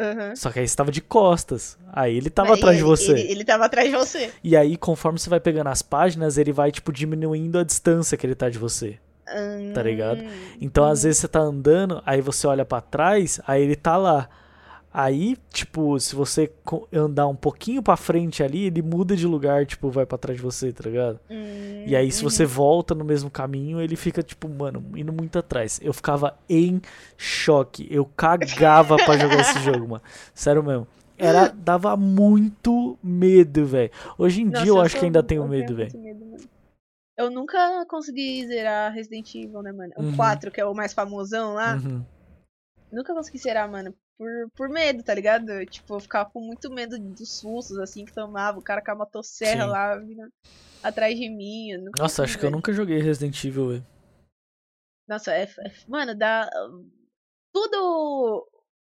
Aham. 0.00 0.34
Só 0.36 0.50
que 0.50 0.58
aí 0.60 0.66
você 0.66 0.76
tava 0.76 0.90
de 0.90 1.00
costas. 1.00 1.76
Aí 1.92 2.16
ele 2.16 2.30
tava 2.30 2.50
Mas 2.50 2.58
atrás 2.58 2.76
de 2.78 2.82
você. 2.82 3.12
Ele, 3.12 3.32
ele 3.32 3.44
tava 3.44 3.66
atrás 3.66 3.90
de 3.90 3.96
você. 3.96 4.30
E 4.42 4.56
aí, 4.56 4.76
conforme 4.76 5.18
você 5.18 5.28
vai 5.28 5.40
pegando 5.40 5.68
as 5.68 5.82
páginas, 5.82 6.38
ele 6.38 6.52
vai, 6.52 6.72
tipo, 6.72 6.92
diminuindo 6.92 7.58
a 7.58 7.64
distância 7.64 8.16
que 8.16 8.26
ele 8.26 8.34
tá 8.34 8.48
de 8.48 8.58
você. 8.58 8.98
Tá 9.74 9.82
ligado? 9.82 10.22
Hum, 10.22 10.28
Então, 10.60 10.84
às 10.84 11.00
uhum. 11.00 11.04
vezes 11.04 11.20
você 11.20 11.28
tá 11.28 11.38
andando, 11.40 12.02
aí 12.04 12.20
você 12.20 12.46
olha 12.46 12.64
pra 12.64 12.80
trás, 12.80 13.40
aí 13.46 13.62
ele 13.62 13.76
tá 13.76 13.96
lá. 13.96 14.28
Aí, 14.92 15.36
tipo, 15.52 16.00
se 16.00 16.16
você 16.16 16.50
andar 16.92 17.28
um 17.28 17.36
pouquinho 17.36 17.80
pra 17.80 17.96
frente 17.96 18.42
ali, 18.42 18.64
ele 18.66 18.82
muda 18.82 19.14
de 19.14 19.24
lugar, 19.24 19.64
tipo, 19.64 19.88
vai 19.88 20.04
pra 20.04 20.18
trás 20.18 20.36
de 20.36 20.42
você, 20.42 20.72
tá 20.72 20.82
ligado? 20.88 21.20
Hum, 21.30 21.84
E 21.86 21.94
aí, 21.94 22.10
se 22.10 22.24
uhum. 22.24 22.30
você 22.30 22.44
volta 22.44 22.92
no 22.92 23.04
mesmo 23.04 23.30
caminho, 23.30 23.80
ele 23.80 23.94
fica, 23.94 24.20
tipo, 24.20 24.48
mano, 24.48 24.84
indo 24.96 25.12
muito 25.12 25.38
atrás. 25.38 25.78
Eu 25.80 25.92
ficava 25.92 26.36
em 26.48 26.80
choque. 27.16 27.86
Eu 27.88 28.04
cagava 28.04 28.96
pra 28.96 29.16
jogar 29.16 29.40
esse 29.40 29.58
jogo, 29.62 29.86
mano. 29.88 30.02
Sério 30.34 30.62
mesmo. 30.64 30.88
Era, 31.16 31.48
dava 31.48 31.96
muito 31.96 32.98
medo, 33.02 33.64
velho. 33.66 33.90
Hoje 34.18 34.42
em 34.42 34.46
Nossa, 34.46 34.62
dia 34.64 34.72
eu 34.72 34.80
acho 34.80 34.90
sou- 34.92 35.00
que 35.00 35.06
ainda 35.06 35.22
tenho 35.22 35.42
eu 35.44 35.48
medo, 35.48 35.76
velho. 35.76 35.92
Eu 37.16 37.30
nunca 37.30 37.84
consegui 37.86 38.46
zerar 38.46 38.92
Resident 38.92 39.32
Evil, 39.34 39.62
né, 39.62 39.70
mano? 39.70 39.92
O 39.98 40.02
Uhum. 40.02 40.16
4, 40.16 40.50
que 40.50 40.60
é 40.60 40.64
o 40.64 40.74
mais 40.74 40.94
famosão 40.94 41.52
lá. 41.54 41.76
Uhum. 41.76 42.02
Nunca 42.90 43.14
consegui 43.14 43.38
zerar, 43.38 43.70
mano. 43.70 43.94
Por, 44.20 44.50
por 44.54 44.68
medo, 44.68 45.02
tá 45.02 45.14
ligado? 45.14 45.64
Tipo, 45.64 45.94
eu 45.94 46.00
ficava 46.00 46.28
com 46.28 46.42
muito 46.42 46.70
medo 46.70 46.98
dos 46.98 47.38
sustos, 47.38 47.78
assim, 47.78 48.04
que 48.04 48.12
tomava. 48.12 48.58
O 48.58 48.62
cara 48.62 48.84
com 48.84 48.90
a 48.90 48.94
motosserra 48.94 49.64
Sim. 49.64 49.70
lá 49.70 49.96
vindo 49.96 50.30
atrás 50.82 51.18
de 51.18 51.30
mim. 51.30 51.70
eu 51.70 51.90
Nossa, 51.96 52.22
acho 52.22 52.38
que 52.38 52.44
eu 52.44 52.50
nunca 52.50 52.70
joguei 52.70 53.00
Resident 53.00 53.42
Evil, 53.42 53.70
velho. 53.70 53.86
Nossa, 55.08 55.32
é, 55.32 55.44
é- 55.44 55.72
Mano, 55.88 56.14
dá. 56.14 56.50
Tudo. 57.50 58.46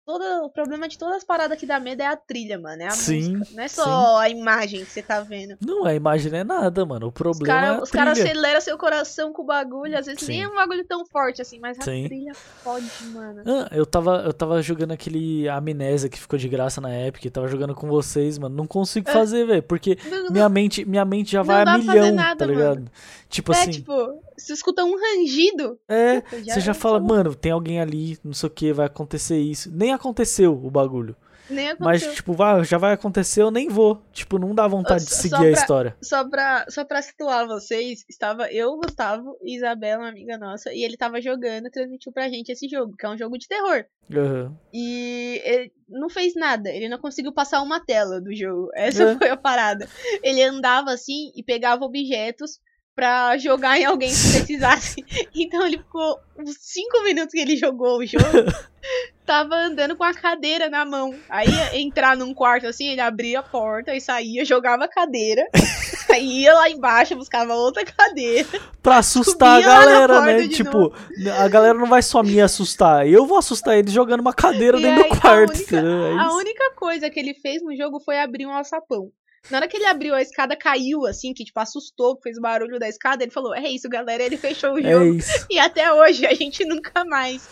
Todo, 0.08 0.24
o 0.45 0.49
problema 0.49 0.88
de 0.88 0.97
todas 0.97 1.18
as 1.18 1.24
paradas 1.26 1.60
que 1.60 1.66
dá 1.66 1.82
medo 1.82 2.01
é 2.01 2.05
a 2.05 2.16
trilha, 2.16 2.58
mano. 2.58 2.82
É 2.82 2.86
a 2.88 2.91
Sim, 2.91 3.36
música. 3.36 3.55
Não 3.58 3.64
é 3.64 3.68
só 3.68 4.18
a 4.20 4.30
imagem 4.30 4.86
que 4.86 4.89
você 4.89 5.01
tá 5.01 5.20
vendo. 5.20 5.58
Não, 5.60 5.84
a 5.84 5.93
imagem 5.93 6.32
não 6.32 6.38
é 6.39 6.43
nada, 6.45 6.86
mano. 6.86 7.08
O 7.08 7.12
problema 7.12 7.53
é 7.53 7.62
caras 7.62 7.80
a 7.80 7.84
os 7.84 7.91
cara 7.91 8.14
trilha. 8.14 8.30
aceleram 8.32 8.62
seu 8.62 8.78
coração 8.78 9.34
com 9.34 9.41
o 9.41 9.45
bagulho. 9.45 9.97
Às 9.99 10.05
vezes 10.05 10.26
nem 10.26 10.38
Sim. 10.38 10.43
é 10.45 10.47
um 10.47 10.55
bagulho 10.55 10.86
tão 10.86 11.05
forte 11.05 11.41
assim, 11.41 11.60
mas 11.60 11.78
a 11.78 11.82
Sim. 11.82 12.05
trilha 12.08 12.34
fode, 12.34 12.86
mano. 13.14 13.43
Ah, 13.45 13.68
eu 13.74 13.86
tava, 13.86 14.24
eu 14.26 14.32
tava 14.32 14.62
jogando 14.62 14.93
aquele 14.93 15.49
Amnésia 15.49 16.10
que 16.10 16.18
ficou 16.22 16.39
de 16.39 16.47
graça 16.47 16.80
na 16.80 16.89
Epic, 17.05 17.30
tava 17.30 17.49
jogando 17.49 17.76
com 17.76 17.89
vocês, 17.89 18.38
mano. 18.38 18.55
Não 18.55 18.66
consigo 18.66 19.10
É. 19.10 19.12
fazer, 19.14 19.45
velho, 19.45 19.64
porque 19.64 19.97
Não- 20.10 20.24
não- 20.24 20.32
minha 20.32 20.47
mente, 20.47 20.86
minha 20.86 21.03
mente 21.03 21.34
já 21.34 21.39
Não 21.39 21.45
vai 21.47 21.64
a 21.64 21.78
milhão, 21.78 22.14
nada, 22.14 22.38
tá 22.38 22.45
ligado? 22.45 22.89
Tipo 23.28 23.51
é, 23.51 23.60
assim, 23.60 23.72
tipo, 23.72 24.24
você 24.38 24.53
escuta 24.53 24.83
um 24.83 24.95
rangido. 24.95 25.79
é, 25.88 26.21
puta, 26.21 26.43
você 26.43 26.59
já 26.59 26.73
fala, 26.73 26.99
mano, 26.99 27.33
tem 27.35 27.51
alguém 27.51 27.79
ali, 27.79 28.17
não 28.23 28.33
sei 28.33 28.47
o 28.47 28.51
que, 28.51 28.71
vai 28.73 28.85
acontecer 28.85 29.39
isso. 29.39 29.71
Nem 29.73 29.93
aconteceu 29.93 30.53
o 30.53 30.69
bagulho. 30.69 31.15
Nem 31.49 31.67
Mas, 31.79 32.01
aconteceu. 32.01 32.13
tipo, 32.13 32.33
vai, 32.33 32.61
já 32.65 32.77
vai 32.77 32.91
acontecer, 32.91 33.41
eu 33.41 33.49
nem 33.49 33.69
vou. 33.69 34.01
Tipo, 34.11 34.38
não 34.38 34.53
dá 34.53 34.67
vontade 34.67 35.05
de 35.05 35.15
seguir 35.15 35.29
só 35.29 35.38
a 35.38 35.39
pra- 35.39 35.49
história. 35.51 35.97
Só 36.01 36.29
pra, 36.29 36.65
só 36.67 36.83
pra 36.83 37.01
situar 37.01 37.47
vocês, 37.47 38.03
estava 38.09 38.51
eu, 38.51 38.75
Gustavo 38.77 39.38
e 39.41 39.55
Isabela, 39.55 40.01
uma 40.03 40.09
amiga 40.09 40.38
nossa, 40.38 40.73
e 40.73 40.83
ele 40.83 40.97
tava 40.97 41.21
jogando, 41.21 41.69
transmitiu 41.71 42.11
pra 42.11 42.27
gente 42.27 42.49
esse 42.51 42.67
jogo, 42.67 42.97
que 42.97 43.05
é 43.05 43.09
um 43.09 43.17
jogo 43.17 43.38
de 43.38 43.47
terror. 43.47 43.85
Aham. 44.13 44.57
E 44.73 45.41
ele 45.45 45.71
não 45.88 46.09
fez 46.09 46.33
nada, 46.35 46.69
ele 46.69 46.89
não 46.89 46.97
conseguiu 46.97 47.31
passar 47.31 47.61
uma 47.61 47.79
tela 47.79 48.19
do 48.19 48.35
jogo. 48.35 48.67
Essa 48.75 49.03
É. 49.03 49.17
foi 49.17 49.29
a 49.29 49.38
parada. 49.38 49.88
Ele 50.21 50.43
andava 50.43 50.91
assim 50.91 51.31
e 51.33 51.41
pegava 51.41 51.85
objetos 51.85 52.59
pra 52.97 53.37
jogar 53.37 53.79
em 53.79 53.85
alguém 53.85 54.09
se 54.09 54.39
precisasse. 54.39 55.05
Então 55.35 55.65
ele 55.67 55.77
ficou 55.77 56.19
uns 56.37 56.55
5 56.59 57.03
minutos 57.03 57.31
que 57.31 57.39
ele 57.39 57.55
jogou 57.55 57.99
o 57.99 58.05
jogo, 58.05 58.25
tava 59.23 59.55
andando 59.55 59.95
com 59.95 60.03
a 60.03 60.13
cadeira 60.13 60.67
na 60.67 60.83
mão. 60.83 61.13
Aí 61.29 61.47
ia 61.47 61.79
entrar 61.79 62.17
num 62.17 62.33
quarto 62.33 62.65
assim, 62.65 62.87
ele 62.87 63.01
abria 63.01 63.39
a 63.39 63.43
porta 63.43 63.93
e 63.93 64.01
saía, 64.01 64.43
jogava 64.43 64.85
a 64.85 64.87
cadeira. 64.87 65.47
Aí 66.09 66.41
ia 66.41 66.53
lá 66.53 66.69
embaixo, 66.69 67.15
buscava 67.15 67.53
outra 67.53 67.85
cadeira. 67.85 68.47
Pra 68.81 68.97
assustar 68.97 69.61
a 69.61 69.65
galera, 69.65 70.21
né? 70.21 70.47
Tipo, 70.47 70.91
a 71.37 71.47
galera 71.47 71.77
não 71.77 71.87
vai 71.87 72.01
só 72.01 72.23
me 72.23 72.41
assustar. 72.41 73.07
Eu 73.07 73.27
vou 73.27 73.37
assustar 73.37 73.77
eles 73.77 73.91
jogando 73.91 74.21
uma 74.21 74.33
cadeira 74.33 74.79
E 74.79 74.81
dentro 74.81 75.03
aí, 75.03 75.09
do 75.09 75.19
quarto. 75.19 75.51
A 75.51 75.53
única, 75.53 75.75
entendeu? 75.75 76.05
É 76.05 76.19
a 76.19 76.31
única 76.31 76.71
coisa 76.75 77.09
que 77.09 77.19
ele 77.19 77.33
fez 77.33 77.61
no 77.61 77.75
jogo 77.75 77.99
foi 77.99 78.17
abrir 78.19 78.47
um 78.47 78.53
alçapão. 78.53 79.11
Na 79.49 79.57
hora 79.57 79.67
que 79.67 79.77
ele 79.77 79.85
abriu 79.85 80.13
a 80.13 80.21
escada, 80.21 80.55
caiu, 80.55 81.05
assim, 81.05 81.33
que 81.33 81.43
tipo, 81.45 81.59
assustou, 81.59 82.19
fez 82.21 82.37
o 82.37 82.41
barulho 82.41 82.77
da 82.79 82.87
escada, 82.89 83.23
ele 83.23 83.31
falou, 83.31 83.55
é 83.55 83.67
isso, 83.69 83.87
galera, 83.89 84.21
ele 84.23 84.37
fechou 84.37 84.73
o 84.73 84.79
É 84.79 84.91
jogo. 84.91 85.13
isso. 85.15 85.45
E 85.49 85.57
até 85.59 85.91
hoje 85.93 86.25
a 86.25 86.33
gente 86.33 86.65
nunca 86.65 87.05
mais. 87.05 87.47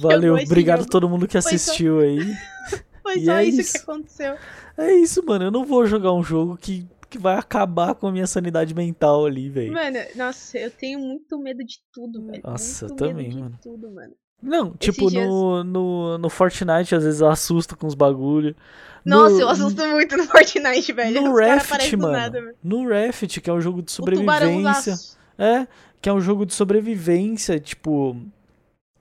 Valeu, 0.00 0.34
obrigado 0.36 0.82
a 0.82 0.86
todo 0.86 1.08
mundo 1.08 1.26
que 1.26 1.32
Foi 1.32 1.42
só- 1.42 1.48
assistiu 1.48 2.00
aí. 2.00 2.18
Foi 3.02 3.18
E 3.18 3.24
só 3.26 3.32
é 3.34 3.44
isso, 3.44 3.60
isso. 3.60 3.72
que 3.72 3.78
aconteceu. 3.78 4.36
É 4.78 4.92
isso, 4.94 5.22
mano. 5.24 5.44
Eu 5.44 5.50
não 5.50 5.64
vou 5.64 5.84
jogar 5.86 6.12
um 6.14 6.22
jogo 6.22 6.56
que, 6.56 6.86
que 7.10 7.18
vai 7.18 7.36
acabar 7.36 7.94
com 7.94 8.06
a 8.06 8.12
minha 8.12 8.26
sanidade 8.26 8.74
mental 8.74 9.26
ali, 9.26 9.50
velho. 9.50 9.72
Mano, 9.74 9.98
nossa, 10.16 10.56
eu 10.58 10.70
tenho 10.70 10.98
muito 10.98 11.38
medo 11.38 11.62
de 11.62 11.76
tudo, 11.92 12.24
velho. 12.26 12.40
Nossa, 12.42 12.86
muito 12.88 13.04
eu 13.04 13.08
também, 13.08 13.26
medo 13.28 13.36
de 13.36 13.42
mano. 13.42 13.58
tudo, 13.62 13.90
mano. 13.92 14.14
Não, 14.42 14.72
tipo, 14.72 15.10
dias- 15.10 15.26
no, 15.26 15.62
no, 15.64 16.18
no 16.18 16.28
Fortnite, 16.30 16.94
às 16.94 17.04
vezes 17.04 17.20
eu 17.20 17.28
assusto 17.28 17.76
com 17.76 17.86
os 17.86 17.94
bagulho. 17.94 18.56
No- 19.04 19.28
Nossa, 19.28 19.42
eu 19.42 19.48
assusto 19.48 19.86
muito 19.86 20.16
no 20.16 20.24
Fortnite, 20.24 20.92
velho. 20.92 21.20
No 21.22 21.32
Os 21.34 21.40
Raft, 21.40 21.92
mano. 21.94 22.12
nada. 22.12 22.54
No 22.62 22.88
Raft, 22.88 23.38
que 23.40 23.50
é 23.50 23.52
um 23.52 23.60
jogo 23.60 23.82
de 23.82 23.92
sobrevivência. 23.92 24.94
É, 25.38 25.66
que 26.00 26.08
é 26.08 26.12
um 26.12 26.20
jogo 26.20 26.46
de 26.46 26.54
sobrevivência, 26.54 27.58
tipo. 27.60 28.16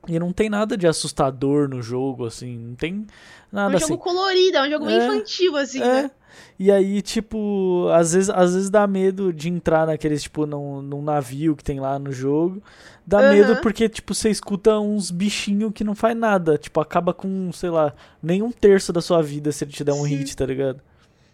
E 0.07 0.19
não 0.19 0.33
tem 0.33 0.49
nada 0.49 0.75
de 0.77 0.87
assustador 0.87 1.69
no 1.69 1.81
jogo, 1.81 2.25
assim. 2.25 2.57
Não 2.57 2.75
tem 2.75 3.05
É 3.09 3.55
nada 3.55 3.73
um 3.73 3.77
assim. 3.77 3.87
jogo 3.87 4.03
colorido, 4.03 4.57
é 4.57 4.67
um 4.67 4.69
jogo 4.69 4.85
meio 4.85 5.01
É, 5.01 5.05
infantil, 5.05 5.55
assim, 5.55 5.81
É. 5.81 6.03
né? 6.03 6.11
E 6.57 6.71
aí, 6.71 7.01
tipo, 7.01 7.87
às 7.93 8.13
vezes, 8.13 8.29
às 8.29 8.53
vezes 8.55 8.69
dá 8.69 8.87
medo 8.87 9.31
de 9.31 9.49
entrar 9.49 9.85
naqueles, 9.85 10.23
tipo, 10.23 10.45
num, 10.45 10.81
num 10.81 11.01
navio 11.01 11.55
que 11.55 11.63
tem 11.63 11.79
lá 11.79 11.97
no 11.99 12.11
jogo. 12.11 12.61
Dá 13.05 13.19
Aham. 13.19 13.29
medo 13.29 13.57
porque, 13.57 13.87
tipo, 13.87 14.13
você 14.13 14.29
escuta 14.29 14.79
uns 14.79 15.11
bichinhos 15.11 15.71
que 15.73 15.83
não 15.83 15.93
faz 15.93 16.15
nada. 16.17 16.57
Tipo, 16.57 16.79
acaba 16.79 17.13
com, 17.13 17.51
sei 17.51 17.69
lá, 17.69 17.93
nem 18.21 18.41
um 18.41 18.51
terço 18.51 18.91
da 18.91 19.01
sua 19.01 19.21
vida 19.21 19.51
se 19.51 19.63
ele 19.63 19.71
te 19.71 19.83
der 19.83 19.93
um 19.93 20.03
Sim. 20.03 20.17
hit, 20.17 20.35
tá 20.35 20.45
ligado? 20.45 20.81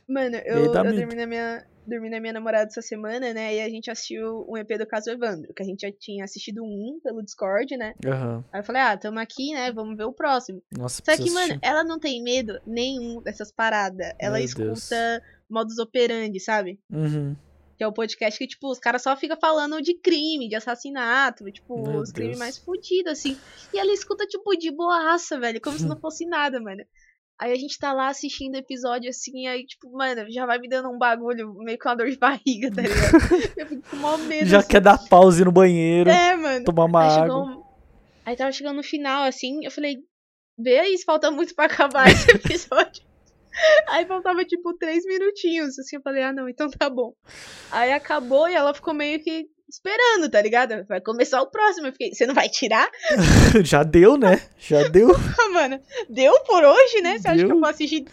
Mano, 0.08 0.38
eu, 0.38 0.66
eu 0.66 1.16
na 1.16 1.26
minha. 1.28 1.64
Dormi 1.90 2.10
na 2.10 2.20
minha 2.20 2.34
namorada 2.34 2.70
essa 2.70 2.82
semana, 2.82 3.34
né? 3.34 3.56
E 3.56 3.62
a 3.62 3.70
gente 3.70 3.90
assistiu 3.92 4.46
um 4.48 4.56
EP 4.58 4.78
do 4.78 4.86
Caso 4.88 5.10
Evandro, 5.10 5.54
que 5.54 5.64
a 5.64 5.66
gente 5.66 5.82
já 5.82 5.92
tinha 5.92 6.24
assistido 6.24 6.64
um 6.64 7.00
pelo 7.04 7.24
Discord, 7.24 7.76
né? 7.76 7.94
Aham. 8.06 8.44
Aí 8.52 8.60
eu 8.60 8.64
falei, 8.64 8.82
ah, 8.82 8.98
tamo 8.98 9.20
aqui, 9.20 9.54
né? 9.54 9.72
Vamos 9.72 9.98
ver 9.98 10.06
o 10.06 10.14
próximo. 10.14 10.62
Nossa, 10.72 11.02
Só 11.04 11.18
que, 11.18 11.30
mano, 11.32 11.54
assistir. 11.54 11.60
ela 11.62 11.84
não 11.84 12.00
tem 12.00 12.22
medo 12.24 12.60
nenhum 12.66 13.22
dessas 13.22 13.52
paradas. 13.52 14.14
Ela 14.20 14.38
Meu 14.38 14.46
escuta 14.46 14.66
Deus. 14.96 15.22
modus 15.50 15.80
operandi, 15.80 16.40
sabe? 16.40 16.80
Uhum. 16.92 17.36
Que 17.78 17.84
é 17.84 17.88
o 17.88 17.94
podcast 17.94 18.38
que, 18.38 18.46
tipo, 18.46 18.70
os 18.70 18.78
caras 18.78 19.02
só 19.02 19.16
ficam 19.16 19.38
falando 19.40 19.82
de 19.82 19.94
crime, 19.94 20.50
de 20.50 20.56
assassinato, 20.56 21.50
tipo, 21.52 21.82
Meu 21.82 22.02
os 22.02 22.12
crimes 22.12 22.38
mais 22.38 22.58
fodidos, 22.58 23.14
assim. 23.14 23.38
E 23.74 23.80
ela 23.80 23.94
escuta, 23.94 24.26
tipo, 24.26 24.54
de 24.58 24.70
boaça, 24.70 25.40
velho, 25.40 25.62
como 25.62 25.78
se 25.80 25.86
não 25.88 25.96
fosse 26.00 26.26
nada, 26.26 26.60
mano. 26.60 26.84
Aí 27.42 27.54
a 27.54 27.56
gente 27.56 27.78
tá 27.80 27.94
lá 27.94 28.10
assistindo 28.10 28.56
episódio 28.56 29.10
assim, 29.10 29.48
aí, 29.48 29.66
tipo, 29.66 29.90
mano, 29.92 30.30
já 30.30 30.46
vai 30.46 30.60
me 30.60 30.68
dando 30.68 30.90
um 30.90 30.98
bagulho, 30.98 31.54
meio 31.60 31.80
com 31.80 31.88
uma 31.88 31.96
dor 31.96 32.10
de 32.10 32.18
barriga, 32.18 32.70
tá 32.70 32.82
ligado? 32.82 33.14
Eu 33.58 33.66
fico 33.68 33.90
com 33.90 33.96
mó 33.96 34.18
medo. 34.18 34.46
Já 34.46 34.60
assim. 34.60 34.68
quer 34.68 34.82
dar 34.82 34.98
pause 35.08 35.46
no 35.46 35.52
banheiro, 35.52 36.10
É, 36.10 36.36
mano. 36.36 36.66
tomar 36.66 36.86
uma 36.86 37.02
Aí, 37.02 37.08
água. 37.20 37.46
chegou 37.46 37.70
aí 38.26 38.36
tava 38.36 38.52
chegando 38.52 38.76
no 38.76 38.84
final, 38.84 39.24
assim, 39.24 39.64
eu 39.66 39.72
falei, 39.72 39.98
vê 40.58 40.80
aí 40.80 40.98
falta 41.04 41.32
muito 41.32 41.56
pra 41.56 41.66
acabar 41.66 42.10
esse 42.10 42.30
episódio. 42.36 43.04
Aí 43.88 44.06
faltava, 44.06 44.44
tipo, 44.46 44.74
três 44.78 45.04
minutinhos, 45.06 45.80
assim, 45.80 45.96
eu 45.96 46.02
falei, 46.02 46.22
ah, 46.24 46.34
não, 46.34 46.48
então 46.48 46.70
tá 46.70 46.90
bom. 46.90 47.14
Aí 47.72 47.92
acabou 47.92 48.48
e 48.50 48.54
ela 48.54 48.74
ficou 48.74 48.94
meio 48.94 49.20
que 49.24 49.48
esperando, 49.70 50.30
tá 50.30 50.42
ligado? 50.42 50.86
Vai 50.88 51.00
começar 51.00 51.42
o 51.42 51.48
próximo. 51.48 51.88
Eu 51.88 51.92
fiquei, 51.92 52.14
você 52.14 52.26
não 52.26 52.34
vai 52.34 52.50
tirar? 52.50 52.90
Já 53.64 53.84
deu, 53.84 54.18
né? 54.18 54.42
Já 54.60 54.88
deu. 54.88 55.10
Ah, 55.40 55.50
mano, 55.52 55.80
deu 56.10 56.34
por 56.42 56.64
hoje, 56.64 57.02
né? 57.02 57.18
Você 57.18 57.28
acha 57.28 57.38
que 57.38 57.46
Deu. 57.46 57.56
eu 57.56 57.60
vou 57.60 57.70
assistir 57.70 58.06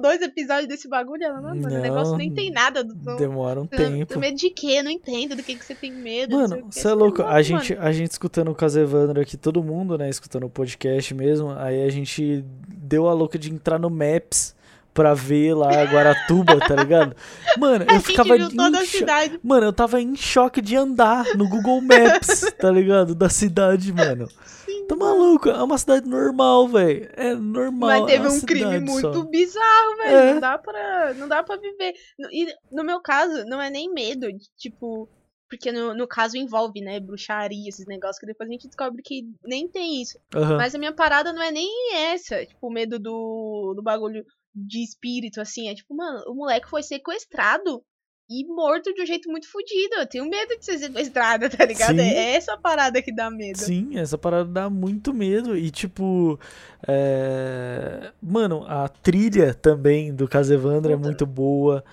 dois 0.00 0.22
episódios 0.22 0.68
desse 0.68 0.88
bagulho? 0.88 1.22
Ela, 1.24 1.40
não, 1.40 1.54
mano, 1.54 1.76
o 1.76 1.80
negócio 1.80 2.16
nem 2.16 2.32
tem 2.32 2.50
nada. 2.50 2.84
Do, 2.84 2.94
do, 2.94 3.16
Demora 3.16 3.60
um 3.60 3.64
eu- 3.64 3.68
tempo. 3.68 4.06
Tenho 4.06 4.20
medo 4.20 4.36
de 4.36 4.50
quê? 4.50 4.76
Eu 4.78 4.84
não 4.84 4.90
entendo 4.90 5.34
do 5.34 5.42
que, 5.42 5.56
que 5.56 5.64
você 5.64 5.74
tem 5.74 5.92
medo. 5.92 6.36
Mano, 6.36 6.56
quê. 6.56 6.64
você 6.70 6.88
é 6.88 6.92
louco. 6.92 7.22
A 7.22 7.42
gente, 7.42 7.74
a 7.74 7.92
gente 7.92 8.12
escutando 8.12 8.50
o 8.50 8.54
Caso 8.54 8.78
Evandro 8.78 9.20
aqui, 9.20 9.36
todo 9.36 9.62
mundo, 9.62 9.98
né? 9.98 10.08
Escutando 10.08 10.44
o 10.46 10.50
podcast 10.50 11.12
mesmo. 11.14 11.50
Aí 11.50 11.82
a 11.82 11.90
gente 11.90 12.44
deu 12.68 13.08
a 13.08 13.12
louca 13.12 13.38
de 13.38 13.50
entrar 13.52 13.78
no 13.78 13.90
Maps 13.90 14.54
pra 14.94 15.12
ver 15.12 15.54
lá 15.54 15.70
Guaratuba, 15.84 16.58
tá 16.60 16.76
ligado? 16.76 17.14
Mano, 17.58 17.84
A 17.88 17.94
eu 17.96 18.00
ficava 18.00 18.36
viu 18.36 18.48
toda 18.54 18.78
a 18.78 18.86
cidade. 18.86 19.38
Mano, 19.42 19.66
eu 19.66 19.72
tava 19.72 20.00
em 20.00 20.14
choque 20.14 20.62
de 20.62 20.76
andar 20.76 21.24
no 21.36 21.48
Google 21.48 21.80
Maps, 21.82 22.40
tá 22.58 22.70
ligado? 22.70 23.14
Da 23.14 23.28
cidade, 23.28 23.92
mano. 23.92 24.28
Sim, 24.44 24.86
Tá 24.86 24.96
maluco? 24.96 25.48
É 25.50 25.62
uma 25.62 25.76
cidade 25.76 26.08
normal, 26.08 26.68
velho. 26.68 27.08
É 27.16 27.34
normal. 27.34 27.90
Mas 27.90 28.02
é 28.02 28.06
teve 28.06 28.26
uma 28.28 28.34
um 28.36 28.40
crime 28.40 28.80
muito 28.80 29.12
só. 29.14 29.22
bizarro, 29.24 29.96
velho. 29.98 30.16
É. 30.16 30.32
Não 30.34 30.40
dá 30.40 30.58
pra. 30.58 31.14
Não 31.14 31.28
dá 31.28 31.42
pra 31.42 31.56
viver. 31.56 31.92
E 32.32 32.46
no 32.70 32.84
meu 32.84 33.00
caso, 33.00 33.44
não 33.46 33.60
é 33.60 33.68
nem 33.70 33.92
medo 33.92 34.32
de, 34.32 34.44
tipo. 34.56 35.08
porque 35.50 35.72
no, 35.72 35.94
no 35.94 36.06
caso 36.06 36.36
envolve, 36.36 36.80
né, 36.80 37.00
bruxaria, 37.00 37.68
esses 37.68 37.86
negócios, 37.86 38.18
que 38.18 38.26
depois 38.26 38.48
a 38.48 38.52
gente 38.52 38.66
descobre 38.66 39.02
que 39.02 39.22
nem 39.44 39.68
tem 39.68 40.00
isso. 40.02 40.18
Aham. 40.34 40.56
Mas 40.56 40.74
a 40.74 40.78
minha 40.78 40.92
parada 40.92 41.32
não 41.32 41.42
é 41.42 41.50
nem 41.50 41.94
essa, 42.12 42.44
tipo, 42.44 42.66
o 42.66 42.72
medo 42.72 42.98
do, 42.98 43.72
do 43.76 43.82
bagulho 43.82 44.24
de 44.54 44.82
espírito, 44.82 45.40
assim. 45.40 45.68
É 45.68 45.74
tipo, 45.74 45.94
mano, 45.94 46.22
o 46.28 46.34
moleque 46.34 46.68
foi 46.68 46.82
sequestrado 46.82 47.82
e 48.28 48.46
morto 48.46 48.92
de 48.94 49.02
um 49.02 49.06
jeito 49.06 49.30
muito 49.30 49.50
fodido. 49.50 49.96
Eu 49.96 50.06
tenho 50.06 50.28
medo 50.28 50.58
de 50.58 50.64
ser 50.64 50.78
sequestrada, 50.78 51.48
tá 51.50 51.64
ligado? 51.64 51.96
Sim. 51.96 52.02
É 52.02 52.34
essa 52.36 52.56
parada 52.56 53.02
que 53.02 53.14
dá 53.14 53.30
medo. 53.30 53.58
Sim, 53.58 53.98
essa 53.98 54.16
parada 54.16 54.48
dá 54.48 54.70
muito 54.70 55.12
medo. 55.12 55.56
E, 55.56 55.70
tipo. 55.70 56.38
é, 56.86 58.12
Mano, 58.22 58.64
a 58.66 58.88
trilha 58.88 59.52
também 59.52 60.14
do 60.14 60.28
Casevandra 60.28 60.92
é 60.92 60.96
muito 60.96 61.26
boa. 61.26 61.84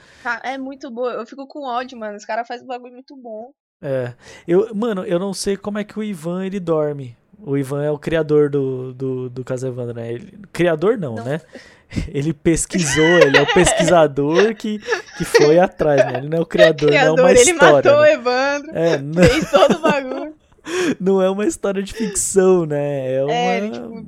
É 0.44 0.58
muito 0.58 0.90
boa. 0.90 1.14
Eu 1.14 1.26
fico 1.26 1.48
com 1.48 1.66
ódio, 1.66 1.98
mano. 1.98 2.16
Os 2.16 2.26
caras 2.26 2.48
fazem 2.48 2.64
um 2.64 2.68
bagulho 2.68 2.94
muito 2.94 3.16
bom. 3.16 3.52
É. 3.82 4.14
Eu, 4.48 4.74
mano, 4.76 5.04
eu 5.04 5.18
não 5.18 5.34
sei 5.34 5.58
como 5.58 5.80
é 5.80 5.84
que 5.84 5.98
o 5.98 6.04
Ivan 6.04 6.46
ele 6.46 6.60
dorme. 6.60 7.18
O 7.44 7.58
Ivan 7.58 7.84
é 7.84 7.92
o 7.92 7.98
criador 7.98 8.50
do, 8.50 8.94
do, 8.94 9.30
do 9.30 9.44
Casevandra, 9.44 9.94
né? 9.94 10.14
Ele, 10.14 10.34
criador 10.54 10.98
não, 10.98 11.16
Não. 11.16 11.24
né? 11.24 11.42
Ele 12.08 12.32
pesquisou, 12.34 13.04
ele 13.20 13.38
é 13.38 13.42
o 13.42 13.54
pesquisador 13.54 14.56
que, 14.56 14.80
que 15.18 15.26
foi 15.26 15.60
atrás, 15.60 16.06
né? 16.06 16.20
Ele 16.20 16.30
não 16.30 16.38
é 16.38 16.42
o 16.42 16.46
criador, 16.46 16.90
não 16.90 16.96
é 16.96 17.00
Criador, 17.02 17.20
uma 17.20 17.32
ele 17.32 17.40
história. 17.42 17.74
matou 17.74 17.98
o 17.98 18.02
né? 18.02 18.14
Evandro. 18.14 18.72
É, 18.74 18.98
não, 18.98 19.24
Fez 19.24 19.52
todo 19.52 19.76
o 19.76 19.80
bagulho. 19.82 20.34
não 21.02 21.22
é 21.22 21.30
uma 21.30 21.46
história 21.46 21.84
de 21.84 21.94
ficção, 21.94 22.66
né? 22.66 23.14
É 23.16 23.24
uma, 23.26 23.34
É, 23.34 23.58
ele, 23.58 23.72
tipo, 23.72 24.06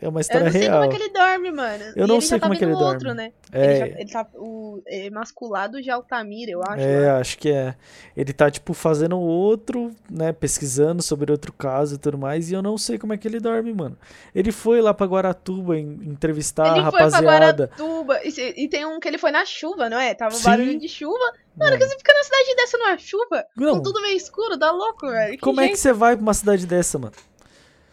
é 0.00 0.08
uma 0.08 0.18
Eu 0.18 0.20
história 0.20 0.44
não 0.44 0.52
sei 0.52 0.60
real. 0.62 0.80
como 0.82 0.92
é 0.92 0.96
que 0.96 1.02
ele 1.02 1.12
dorme, 1.12 1.50
mano. 1.50 1.84
Eu 1.96 2.04
E 2.04 2.08
não 2.08 2.14
ele 2.16 2.22
sei 2.26 2.38
tá 2.38 2.42
como 2.46 2.54
é 2.54 2.56
que 2.58 2.64
ele 2.64 2.72
outro, 2.72 3.04
dorme. 3.04 3.14
né? 3.14 3.32
É, 3.52 3.64
Ele, 3.64 3.78
já, 3.78 3.86
ele 3.86 4.10
tá 4.10 4.26
o, 4.34 4.82
é, 4.86 5.10
masculado 5.10 5.80
de 5.80 5.90
Altamira, 5.90 6.50
eu 6.52 6.62
acho. 6.62 6.80
É, 6.82 7.10
acho 7.10 7.38
que 7.38 7.50
é. 7.50 7.74
Ele 8.16 8.32
tá, 8.32 8.50
tipo, 8.50 8.74
fazendo 8.74 9.18
outro, 9.18 9.90
né? 10.10 10.32
Pesquisando 10.32 11.02
sobre 11.02 11.30
outro 11.32 11.52
caso 11.52 11.94
e 11.94 11.98
tudo 11.98 12.18
mais. 12.18 12.50
E 12.50 12.54
eu 12.54 12.62
não 12.62 12.76
sei 12.76 12.98
como 12.98 13.12
é 13.12 13.16
que 13.16 13.26
ele 13.28 13.40
dorme, 13.40 13.72
mano. 13.72 13.96
Ele 14.34 14.50
foi 14.52 14.80
lá 14.82 14.92
pra 14.92 15.06
Guaratuba 15.06 15.78
en- 15.78 16.00
entrevistar 16.04 16.64
a 16.64 16.76
Ele 16.78 16.82
foi 16.82 16.90
pra 16.92 17.00
rapaziada. 17.04 17.70
Guaratuba. 17.70 18.20
E, 18.24 18.64
e 18.64 18.68
tem 18.68 18.84
um 18.84 18.98
que 19.00 19.08
ele 19.08 19.18
foi 19.18 19.30
na 19.30 19.44
chuva, 19.44 19.88
não 19.88 19.98
é? 19.98 20.12
Tava 20.14 20.34
Sim. 20.34 20.44
barulho 20.44 20.78
de 20.78 20.88
chuva. 20.88 21.14
Mano, 21.56 21.70
Mano, 21.70 21.78
que 21.78 21.86
você 21.88 21.96
fica 21.96 22.12
na 22.12 22.24
cidade 22.24 22.56
dessa 22.56 22.78
numa 22.78 22.98
chuva? 22.98 23.44
Não. 23.56 23.74
Com 23.76 23.82
tudo 23.82 24.02
meio 24.02 24.16
escuro, 24.16 24.56
dá 24.56 24.72
louco, 24.72 25.06
velho. 25.08 25.38
como 25.40 25.60
é 25.60 25.68
que 25.68 25.76
você 25.76 25.92
vai 25.92 26.16
pra 26.16 26.22
uma 26.22 26.34
cidade 26.34 26.66
dessa, 26.66 26.98
mano? 26.98 27.12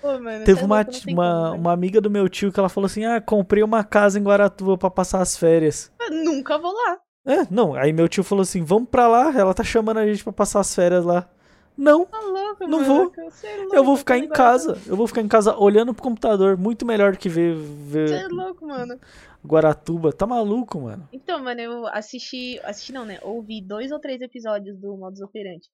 Pô, 0.01 0.19
mano, 0.19 0.43
Teve 0.43 0.61
é 0.61 0.65
uma, 0.65 0.83
tem 0.83 1.13
uma, 1.13 1.49
como, 1.51 1.61
uma 1.61 1.71
amiga 1.73 2.01
do 2.01 2.09
meu 2.09 2.27
tio 2.27 2.51
que 2.51 2.59
ela 2.59 2.69
falou 2.69 2.85
assim: 2.87 3.05
Ah, 3.05 3.21
comprei 3.21 3.61
uma 3.63 3.83
casa 3.83 4.17
em 4.19 4.23
Guaratuba 4.23 4.77
pra 4.77 4.89
passar 4.89 5.21
as 5.21 5.37
férias. 5.37 5.91
Eu 5.99 6.11
nunca 6.23 6.57
vou 6.57 6.73
lá. 6.73 6.99
É, 7.25 7.45
não. 7.51 7.75
Aí 7.75 7.93
meu 7.93 8.07
tio 8.09 8.23
falou 8.23 8.41
assim: 8.41 8.63
Vamos 8.63 8.89
pra 8.89 9.07
lá. 9.07 9.31
Ela 9.37 9.53
tá 9.53 9.63
chamando 9.63 9.97
a 9.97 10.07
gente 10.07 10.23
pra 10.23 10.33
passar 10.33 10.59
as 10.59 10.73
férias 10.73 11.05
lá. 11.05 11.29
Não, 11.77 12.05
Tá 12.05 12.19
louco, 12.19 12.67
Não 12.67 12.79
mano. 12.81 12.85
vou. 12.85 13.13
É 13.43 13.57
louco, 13.57 13.75
eu 13.75 13.83
vou 13.83 13.95
ficar 13.95 14.15
tá 14.15 14.19
em 14.19 14.27
casa. 14.27 14.77
Eu 14.85 14.95
vou 14.95 15.07
ficar 15.07 15.21
em 15.21 15.27
casa 15.27 15.55
olhando 15.55 15.93
pro 15.93 16.03
computador. 16.03 16.57
Muito 16.57 16.85
melhor 16.85 17.13
do 17.13 17.17
que 17.17 17.29
ver, 17.29 17.55
Você 17.55 17.99
é 17.99 18.05
ver 18.05 18.27
louco, 18.27 18.67
mano. 18.67 18.99
Guaratuba. 19.45 20.11
Tá 20.11 20.27
maluco, 20.27 20.81
mano. 20.81 21.07
Então, 21.13 21.41
mano, 21.43 21.61
eu 21.61 21.87
assisti. 21.87 22.59
Assisti 22.63 22.91
não, 22.91 23.05
né? 23.05 23.19
Ouvi 23.21 23.61
dois 23.61 23.91
ou 23.91 23.99
três 23.99 24.21
episódios 24.21 24.77
do 24.77 24.97
Modus 24.97 25.21
Operandi. 25.21 25.67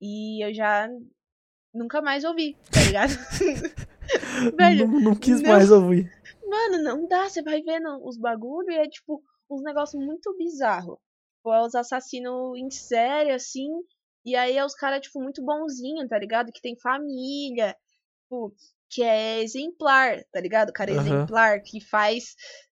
E 0.00 0.44
eu 0.46 0.52
já 0.54 0.88
nunca 1.76 2.00
mais 2.02 2.24
ouvi, 2.24 2.56
tá 2.70 2.80
ligado? 2.82 3.10
Velho, 4.56 4.88
não, 4.88 5.00
não 5.00 5.14
quis 5.14 5.40
não. 5.42 5.50
mais 5.50 5.70
ouvir. 5.70 6.10
mano, 6.48 6.82
não 6.82 7.06
dá. 7.08 7.28
Você 7.28 7.42
vai 7.42 7.60
vendo 7.62 7.88
os 8.06 8.16
bagulho 8.18 8.70
e 8.70 8.76
é 8.76 8.88
tipo 8.88 9.22
uns 9.50 9.62
negócios 9.62 10.02
muito 10.04 10.36
bizarros. 10.36 10.98
Tipo, 11.36 11.52
é 11.54 11.62
os 11.62 11.74
assassinos 11.74 12.56
em 12.58 12.70
série, 12.70 13.30
assim. 13.32 13.68
E 14.24 14.34
aí 14.34 14.56
é 14.56 14.64
os 14.64 14.74
caras, 14.74 15.00
tipo, 15.02 15.20
muito 15.22 15.44
bonzinho, 15.44 16.06
tá 16.08 16.18
ligado? 16.18 16.50
Que 16.52 16.60
tem 16.60 16.76
família. 16.80 17.76
Tipo, 18.22 18.52
que 18.90 19.02
é 19.02 19.40
exemplar, 19.42 20.22
tá 20.32 20.40
ligado? 20.40 20.70
O 20.70 20.72
cara 20.72 20.90
é 20.90 20.94
Aham. 20.94 21.02
exemplar, 21.06 21.60
que 21.62 21.80
faz. 21.80 22.34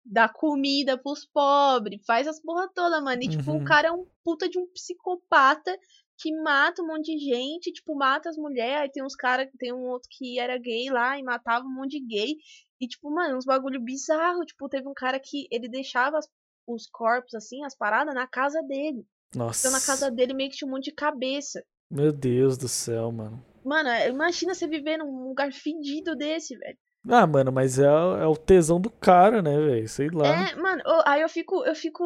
Dá 0.09 0.29
comida 0.29 0.97
pros 0.97 1.25
pobres, 1.25 2.01
faz 2.05 2.27
as 2.29 2.41
porra 2.41 2.69
toda, 2.73 3.01
mano. 3.01 3.21
E, 3.23 3.27
tipo, 3.29 3.51
Uhum. 3.51 3.57
o 3.57 3.63
cara 3.65 3.89
é 3.89 3.91
um 3.91 4.05
puta 4.23 4.47
de 4.47 4.57
um 4.57 4.65
psicopata 4.67 5.77
que 6.17 6.33
mata 6.41 6.81
um 6.81 6.87
monte 6.87 7.15
de 7.15 7.19
gente, 7.19 7.71
tipo, 7.71 7.95
mata 7.95 8.29
as 8.29 8.37
mulheres. 8.37 8.81
Aí 8.83 8.91
tem 8.91 9.03
uns 9.03 9.15
caras, 9.15 9.47
tem 9.59 9.71
um 9.73 9.85
outro 9.87 10.09
que 10.11 10.39
era 10.39 10.57
gay 10.57 10.89
lá 10.89 11.17
e 11.19 11.23
matava 11.23 11.65
um 11.65 11.73
monte 11.73 11.99
de 11.99 12.05
gay. 12.05 12.35
E, 12.81 12.87
tipo, 12.87 13.09
mano, 13.11 13.37
uns 13.37 13.45
bagulho 13.45 13.79
bizarro. 13.81 14.43
Tipo, 14.45 14.67
teve 14.69 14.87
um 14.87 14.93
cara 14.93 15.19
que 15.19 15.47
ele 15.51 15.67
deixava 15.69 16.17
as- 16.17 16.27
os 16.67 16.87
corpos, 16.89 17.33
assim, 17.33 17.63
as 17.63 17.75
paradas, 17.75 18.13
na 18.13 18.27
casa 18.27 18.61
dele. 18.63 19.05
Nossa. 19.35 19.67
Então, 19.67 19.71
na 19.79 19.85
casa 19.85 20.09
dele 20.11 20.33
meio 20.33 20.49
que 20.49 20.57
tinha 20.57 20.67
um 20.67 20.71
monte 20.71 20.85
de 20.85 20.93
cabeça. 20.93 21.63
Meu 21.91 22.11
Deus 22.11 22.57
do 22.57 22.67
céu, 22.67 23.11
mano. 23.11 23.43
Mano, 23.63 23.89
é- 23.89 24.09
imagina 24.09 24.53
você 24.53 24.67
viver 24.67 24.97
num 24.97 25.27
lugar 25.27 25.51
fedido 25.53 26.15
desse, 26.15 26.57
velho. 26.57 26.77
Ah, 27.09 27.25
mano, 27.27 27.51
mas 27.51 27.79
é, 27.79 27.85
é 27.85 28.25
o 28.25 28.35
tesão 28.35 28.81
do 28.81 28.89
cara, 28.89 29.41
né, 29.41 29.55
velho? 29.57 29.87
Sei 29.87 30.09
lá. 30.09 30.49
É, 30.49 30.55
mano, 30.55 30.81
eu- 30.85 31.01
aí 31.05 31.21
eu 31.21 31.29
fico, 31.29 31.63
eu 31.65 31.73
fico, 31.75 32.03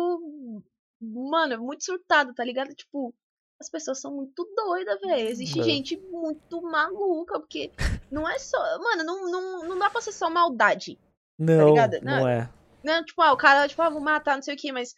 mano, 1.02 1.64
muito 1.64 1.84
surtado, 1.84 2.34
tá 2.34 2.44
ligado? 2.44 2.70
Tipo, 2.76 3.14
as 3.62 3.70
pessoas 3.70 4.02
são 4.02 4.14
muito 4.14 4.44
doidas, 4.56 5.00
velho. 5.00 5.30
Existe 5.30 5.62
gente 5.64 5.98
muito 5.98 6.62
maluca, 6.62 7.40
porque 7.40 7.72
não 8.12 8.28
é 8.28 8.38
só, 8.38 8.58
mano, 8.80 9.04
não, 9.04 9.32
não, 9.32 9.70
não 9.70 9.80
dá 9.80 9.90
pra 9.90 10.02
ser 10.02 10.12
só 10.12 10.30
maldade. 10.30 11.00
não, 11.38 11.70
ligado? 11.70 12.02
não 12.02 12.20
Não, 12.20 12.28
é. 12.28 12.50
Não, 12.84 13.06
tipo, 13.06 13.22
ah, 13.22 13.32
o 13.32 13.38
cara, 13.38 13.68
tipo, 13.68 13.82
ah, 13.82 13.90
vou 13.90 14.02
matar, 14.02 14.36
não 14.36 14.42
sei 14.42 14.56
o 14.56 14.58
que, 14.58 14.72
mas 14.72 14.96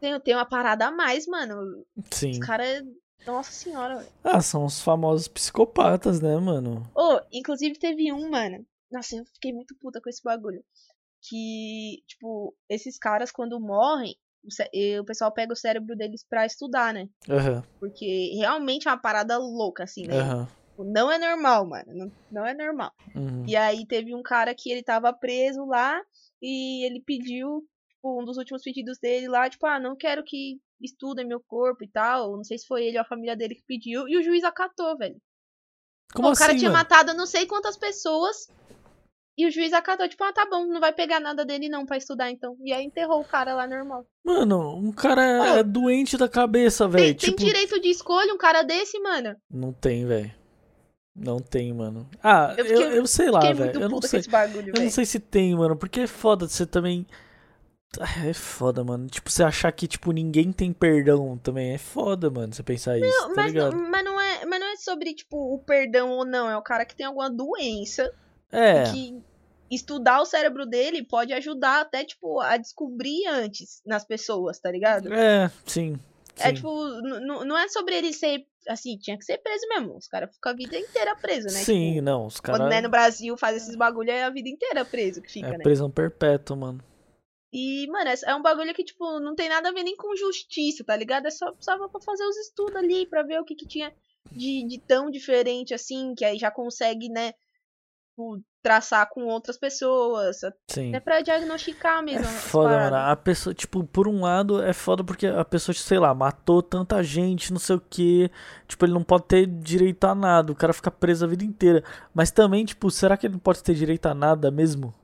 tem, 0.00 0.18
tem 0.20 0.34
uma 0.34 0.44
parada 0.44 0.86
a 0.86 0.90
mais, 0.90 1.26
mano. 1.26 1.86
Sim. 2.10 2.32
Os 2.32 2.38
caras, 2.38 2.82
nossa 3.24 3.52
senhora, 3.52 3.98
velho. 3.98 4.12
Ah, 4.24 4.40
são 4.40 4.64
os 4.64 4.80
famosos 4.80 5.28
psicopatas, 5.28 6.20
né, 6.20 6.36
mano? 6.36 6.90
Ô, 6.94 7.20
inclusive 7.32 7.78
teve 7.78 8.12
um, 8.12 8.28
mano. 8.28 8.66
Nossa, 8.90 9.14
eu 9.14 9.24
fiquei 9.26 9.52
muito 9.52 9.76
puta 9.78 10.00
com 10.00 10.10
esse 10.10 10.22
bagulho. 10.22 10.64
Que, 11.22 12.02
tipo, 12.08 12.56
esses 12.68 12.98
caras, 12.98 13.30
quando 13.30 13.60
morrem, 13.60 14.16
o, 15.00 15.04
pessoal 15.04 15.32
pega 15.32 15.52
o 15.52 15.56
cérebro 15.56 15.96
deles 15.96 16.24
pra 16.28 16.46
estudar, 16.46 16.92
né? 16.94 17.08
Aham, 17.28 17.62
Porque 17.78 18.32
realmente 18.36 18.88
é 18.88 18.90
uma 18.90 19.00
parada 19.00 19.36
louca, 19.38 19.84
assim, 19.84 20.06
né? 20.06 20.46
Tipo, 20.70 20.84
Não 20.84 21.10
é 21.10 21.18
normal, 21.18 21.66
mano. 21.66 21.92
Não, 21.94 22.12
não 22.30 22.46
é 22.46 22.54
normal. 22.54 22.92
uhum. 23.14 23.44
E 23.46 23.56
aí 23.56 23.86
teve 23.86 24.14
um 24.14 24.22
cara 24.22 24.54
que 24.54 24.70
ele 24.70 24.82
tava 24.82 25.12
preso 25.12 25.64
lá 25.66 26.00
e 26.40 26.84
ele 26.86 27.02
pediu, 27.04 27.66
tipo, 27.88 28.20
um 28.20 28.24
dos 28.24 28.38
últimos 28.38 28.62
pedidos 28.62 28.98
dele 28.98 29.28
lá, 29.28 29.48
tipo, 29.48 29.66
ah, 29.66 29.78
não 29.78 29.94
quero 29.96 30.24
que 30.24 30.58
estudem 30.80 31.26
meu 31.26 31.40
corpo 31.40 31.84
e 31.84 31.88
tal. 31.88 32.36
Não 32.36 32.44
sei 32.44 32.58
se 32.58 32.66
foi 32.66 32.84
ele 32.84 32.96
ou 32.96 33.02
a 33.02 33.06
família 33.08 33.36
dele 33.36 33.54
que 33.54 33.64
pediu. 33.66 34.08
E 34.08 34.16
o 34.16 34.22
juiz 34.22 34.42
acatou, 34.44 34.96
velho. 34.96 35.20
Como 36.14 36.28
Pô, 36.28 36.34
o 36.34 36.36
cara 36.36 36.52
assim, 36.52 36.60
tinha 36.60 36.70
mano? 36.70 36.82
matado 36.82 37.14
não 37.14 37.26
sei 37.26 37.46
quantas 37.46 37.76
pessoas. 37.76 38.48
E 39.40 39.46
o 39.46 39.50
juiz 39.50 39.72
acatou, 39.72 40.08
tipo, 40.08 40.22
ah, 40.24 40.32
tá 40.32 40.46
bom, 40.50 40.66
não 40.66 40.80
vai 40.80 40.92
pegar 40.92 41.18
nada 41.20 41.44
dele 41.44 41.68
não 41.68 41.86
pra 41.86 41.96
estudar 41.96 42.30
então. 42.30 42.56
E 42.64 42.72
aí 42.72 42.84
enterrou 42.84 43.20
o 43.20 43.24
cara 43.24 43.54
lá 43.54 43.66
normal. 43.66 44.04
Mano, 44.24 44.76
um 44.76 44.92
cara 44.92 45.58
é 45.58 45.62
doente 45.62 46.16
da 46.18 46.28
cabeça, 46.28 46.84
Tem, 46.84 46.92
velho. 46.92 47.14
tem 47.16 47.30
Tipo, 47.30 47.42
direito 47.44 47.80
de 47.80 47.88
escolha 47.90 48.34
um 48.34 48.38
cara 48.38 48.62
desse, 48.62 48.98
mano? 49.00 49.34
não 49.50 49.72
tem, 49.72 50.04
velho. 50.06 50.30
Não 51.16 51.38
tem, 51.38 51.72
mano. 51.72 52.08
Ah, 52.22 52.54
Eu 52.56 52.64
eu, 52.64 52.76
fiquei- 52.78 52.98
eu, 53.00 53.06
sei 53.06 53.30
lá, 53.30 53.40
velho. 53.52 53.80
Eu 53.80 53.88
não 53.88 54.00
sei. 54.00 54.22
bagulho, 54.28 54.72
Eu 54.76 54.82
não 54.84 54.90
sei 54.90 55.04
se 55.04 55.18
tem, 55.18 55.54
mano, 55.56 55.76
porque 55.76 56.00
é 56.00 56.06
foda 56.06 56.46
você 56.48 56.64
também. 56.66 57.06
Ah, 57.98 58.26
É 58.28 58.32
foda, 58.32 58.84
mano. 58.84 59.08
Tipo, 59.08 59.28
você 59.30 59.42
achar 59.42 59.72
que, 59.72 59.88
tipo, 59.88 60.12
ninguém 60.12 60.52
tem 60.52 60.72
perdão 60.72 61.36
também. 61.38 61.72
É 61.72 61.78
foda, 61.78 62.30
mano, 62.30 62.54
você 62.54 62.62
pensar 62.62 62.96
isso, 62.98 63.28
tá 63.28 63.32
Mas, 63.36 63.52
ligado? 63.52 63.74
não, 63.76 63.90
mas, 63.90 64.04
não 64.04 64.20
é, 64.20 64.46
mas 64.46 64.60
não 64.60 64.66
é 64.68 64.76
sobre, 64.76 65.12
tipo, 65.14 65.36
o 65.54 65.58
perdão 65.58 66.10
ou 66.10 66.24
não. 66.24 66.48
É 66.48 66.56
o 66.56 66.62
cara 66.62 66.84
que 66.84 66.94
tem 66.94 67.04
alguma 67.06 67.28
doença 67.28 68.12
É, 68.52 68.84
que 68.92 69.20
estudar 69.70 70.20
o 70.20 70.26
cérebro 70.26 70.66
dele 70.66 71.02
pode 71.06 71.32
ajudar 71.32 71.80
até, 71.82 72.04
tipo, 72.04 72.40
a 72.40 72.56
descobrir 72.56 73.26
antes 73.28 73.80
nas 73.86 74.04
pessoas, 74.04 74.58
tá 74.58 74.70
ligado? 74.70 75.12
é, 75.12 75.50
sim. 75.66 75.98
É 76.38 76.48
sim. 76.48 76.54
tipo, 76.54 76.70
não 77.02 77.56
é 77.58 77.68
sobre 77.68 77.94
ele 77.94 78.12
ser, 78.14 78.46
assim, 78.66 78.96
tinha 78.98 79.18
que 79.18 79.24
ser 79.24 79.38
preso 79.38 79.66
mesmo. 79.68 79.96
Os 79.96 80.08
caras 80.08 80.34
ficam 80.34 80.52
a 80.52 80.54
vida 80.54 80.76
inteira 80.76 81.14
preso, 81.16 81.46
né? 81.48 81.52
Sim, 81.64 81.90
Tipo, 81.94 82.02
não, 82.04 82.26
os 82.26 82.40
quando 82.40 82.60
caras. 82.60 82.70
né, 82.70 82.80
no 82.80 82.88
Brasil 82.88 83.36
faz 83.36 83.56
esses 83.58 83.76
bagulho 83.76 84.10
é 84.10 84.22
a 84.24 84.30
vida 84.30 84.48
inteira 84.48 84.84
preso 84.84 85.20
que 85.20 85.30
fica, 85.30 85.48
É 85.48 85.58
né? 85.58 85.62
prisão 85.64 85.90
perpétua, 85.90 86.56
mano. 86.56 86.82
E, 87.52 87.86
mano, 87.88 88.08
é- 88.08 88.30
é 88.30 88.34
um 88.34 88.42
bagulho 88.42 88.72
que, 88.72 88.84
tipo, 88.84 89.18
não 89.20 89.34
tem 89.34 89.48
nada 89.48 89.68
a 89.68 89.72
ver 89.72 89.82
nem 89.82 89.96
com 89.96 90.14
justiça, 90.16 90.84
tá 90.84 90.96
ligado? 90.96 91.26
É 91.26 91.30
só 91.30 91.52
precisava 91.52 91.88
pra 91.88 92.00
fazer 92.00 92.24
os 92.24 92.36
estudos 92.36 92.76
ali, 92.76 93.06
pra 93.06 93.22
ver 93.22 93.40
o 93.40 93.44
que, 93.44 93.54
que 93.56 93.66
tinha 93.66 93.92
de, 94.30 94.64
de 94.66 94.78
tão 94.80 95.10
diferente 95.10 95.74
assim, 95.74 96.14
que 96.14 96.24
aí 96.24 96.38
já 96.38 96.50
consegue, 96.50 97.08
né, 97.08 97.34
tipo, 98.20 98.40
traçar 98.62 99.08
com 99.08 99.24
outras 99.24 99.56
pessoas. 99.56 100.40
Sim. 100.68 100.94
É 100.94 101.00
pra 101.00 101.20
diagnosticar 101.22 102.02
mesmo. 102.04 102.20
É 102.20 102.28
foda, 102.28 102.76
mano. 102.90 102.96
A 102.96 103.16
pessoa, 103.16 103.54
tipo, 103.54 103.82
por 103.84 104.06
um 104.06 104.20
lado 104.20 104.62
é 104.62 104.72
foda 104.72 105.02
porque 105.02 105.26
a 105.26 105.44
pessoa, 105.44 105.74
sei 105.74 105.98
lá, 105.98 106.14
matou 106.14 106.62
tanta 106.62 107.02
gente, 107.02 107.52
não 107.52 107.58
sei 107.58 107.76
o 107.76 107.80
que. 107.80 108.30
Tipo, 108.68 108.84
ele 108.84 108.92
não 108.92 109.02
pode 109.02 109.24
ter 109.24 109.46
direito 109.46 110.04
a 110.04 110.14
nada. 110.14 110.52
O 110.52 110.56
cara 110.56 110.72
fica 110.72 110.90
preso 110.90 111.24
a 111.24 111.28
vida 111.28 111.44
inteira. 111.44 111.82
Mas 112.14 112.30
também, 112.30 112.64
tipo, 112.64 112.90
será 112.90 113.16
que 113.16 113.26
ele 113.26 113.34
não 113.34 113.40
pode 113.40 113.62
ter 113.62 113.74
direito 113.74 114.06
a 114.06 114.14
nada 114.14 114.50
mesmo? 114.50 114.94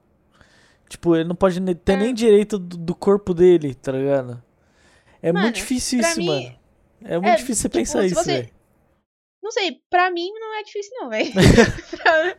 Tipo, 0.89 1.17
ele 1.17 1.25
não 1.29 1.35
pode 1.35 1.61
ter 1.77 1.93
É. 1.95 1.97
nem 1.97 2.15
direito 2.15 2.59
do, 2.59 2.77
do 2.77 2.95
corpo 2.95 3.33
dele, 3.35 3.75
tá 3.75 3.91
ligado? 3.93 4.43
É 5.21 5.33
Mano, 5.33 5.45
muito 5.47 5.57
difícil 5.57 5.99
isso, 6.01 6.19
mim- 6.21 6.27
mano. 6.27 6.57
É 7.03 7.15
muito 7.19 7.29
é, 7.29 7.37
difícil 7.37 7.63
você 7.63 7.69
tipo, 7.69 7.79
pensar 7.79 8.05
isso, 8.05 8.15
você-. 8.15 8.51
Não 9.47 9.53
sei, 9.53 9.81
pra 9.89 10.11
mim 10.11 10.29
não 10.33 10.59
é 10.59 10.65
difícil, 10.65 10.91
não, 11.01 11.09
velho. 11.09 11.31
pra, 12.03 12.37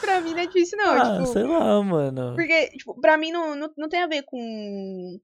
pra 0.00 0.20
mim 0.22 0.30
não 0.32 0.38
é 0.38 0.46
difícil, 0.46 0.78
não. 0.78 0.90
Ah, 0.92 1.12
tipo, 1.18 1.26
sei 1.26 1.42
lá, 1.42 1.82
mano. 1.82 2.34
porque, 2.34 2.68
tipo, 2.70 2.98
pra 2.98 3.18
mim 3.18 3.30
não, 3.30 3.54
não, 3.54 3.70
não 3.76 3.88
tem 3.90 4.00
a 4.02 4.06
ver 4.06 4.22
com. 4.22 5.18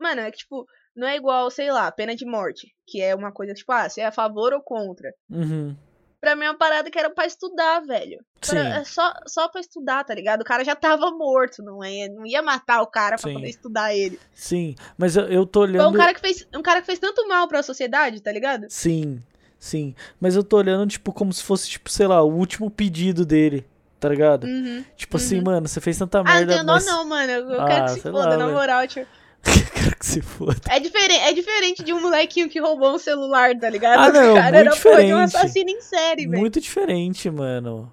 Mano, 0.00 0.20
é 0.22 0.32
que, 0.32 0.38
tipo, 0.38 0.66
não 0.96 1.06
é 1.06 1.14
igual, 1.14 1.48
sei 1.48 1.70
lá, 1.70 1.92
pena 1.92 2.16
de 2.16 2.26
morte. 2.26 2.74
Que 2.88 3.00
é 3.00 3.14
uma 3.14 3.30
coisa, 3.30 3.54
tipo, 3.54 3.70
ah, 3.70 3.88
você 3.88 4.00
é 4.00 4.06
a 4.06 4.10
favor 4.12 4.52
ou 4.52 4.60
contra. 4.60 5.12
Uhum. 5.30 5.76
Pra 6.20 6.34
mim 6.34 6.46
é 6.46 6.50
uma 6.50 6.58
parada 6.58 6.90
que 6.90 6.98
era 6.98 7.08
pra 7.08 7.24
estudar, 7.26 7.78
velho. 7.86 8.18
Pra- 8.40 8.48
Sim. 8.50 8.58
é 8.80 8.84
só, 8.84 9.12
só 9.28 9.48
pra 9.48 9.60
estudar, 9.60 10.02
tá 10.02 10.12
ligado? 10.12 10.40
O 10.40 10.44
cara 10.44 10.64
já 10.64 10.74
tava 10.74 11.08
morto, 11.12 11.62
não 11.62 11.84
é? 11.84 12.08
Não 12.08 12.26
ia 12.26 12.42
matar 12.42 12.82
o 12.82 12.86
cara 12.88 13.16
pra 13.16 13.28
Sim. 13.28 13.34
poder 13.34 13.48
estudar 13.48 13.94
ele. 13.94 14.18
Sim, 14.34 14.74
mas 14.96 15.14
eu, 15.16 15.28
eu 15.28 15.46
tô 15.46 15.60
Foi 15.60 15.68
olhando. 15.68 15.94
um 15.94 15.96
cara 15.96 16.12
que 16.12 16.20
fez, 16.20 16.44
um 16.52 16.62
cara 16.62 16.80
que 16.80 16.86
fez 16.86 16.98
tanto 16.98 17.28
mal 17.28 17.46
pra 17.46 17.62
sociedade, 17.62 18.20
tá 18.20 18.32
ligado? 18.32 18.66
Sim, 18.68 19.22
sim. 19.58 19.94
Mas 20.20 20.34
eu 20.36 20.42
tô 20.44 20.56
olhando, 20.58 20.88
tipo, 20.90 21.12
como 21.12 21.32
se 21.32 21.42
fosse, 21.42 21.68
tipo, 21.68 21.90
sei 21.90 22.06
lá, 22.06 22.22
o 22.22 22.32
último 22.32 22.70
pedido 22.70 23.24
dele, 23.26 23.66
tá 24.00 24.08
ligado? 24.08 24.44
Uhum. 24.44 24.84
Tipo 24.96 25.16
assim, 25.16 25.38
uhum. 25.38 25.44
mano, 25.44 25.68
você 25.68 25.80
fez 25.80 25.98
tanta 25.98 26.20
Ah, 26.20 26.24
não 26.24 26.32
merda, 26.32 26.52
tenho 26.54 26.64
dó 26.66 26.72
mas. 26.74 26.86
não, 26.86 27.04
mano. 27.08 27.32
Eu, 27.32 27.50
eu 27.50 27.60
Ah, 27.60 27.66
quero 27.66 27.84
que 27.86 27.90
se 27.92 28.00
foda, 28.02 28.18
lá, 28.18 28.36
na 28.36 28.44
velho. 28.46 28.52
moral, 28.56 28.86
tio. 28.88 29.06
Quero 29.72 29.96
que 29.96 30.04
se 30.06 30.20
foda. 30.20 30.60
É 30.68 30.80
diferente, 30.80 31.20
é 31.20 31.32
diferente 31.32 31.84
de 31.84 31.92
um 31.92 32.00
molequinho 32.00 32.48
que 32.48 32.58
roubou 32.60 32.92
um 32.92 32.98
celular, 32.98 33.56
tá 33.56 33.70
ligado? 33.70 34.00
Ah, 34.00 34.12
não, 34.12 34.32
o 34.32 34.34
cara 34.34 34.42
muito 34.42 34.56
era 34.56 34.76
porra 34.76 34.96
de 34.96 35.14
um 35.14 35.24
diferente. 35.24 35.36
assassino 35.36 35.70
em 35.70 35.80
série, 35.80 36.26
velho. 36.26 36.40
Muito 36.40 36.60
diferente, 36.60 37.30
mano. 37.30 37.92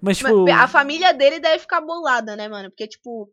Mas, 0.00 0.20
Mas 0.20 0.30
tipo. 0.32 0.50
A 0.52 0.68
família 0.68 1.14
dele 1.14 1.40
deve 1.40 1.60
ficar 1.60 1.80
bolada, 1.80 2.36
né, 2.36 2.46
mano? 2.46 2.68
Porque, 2.70 2.86
tipo, 2.86 3.30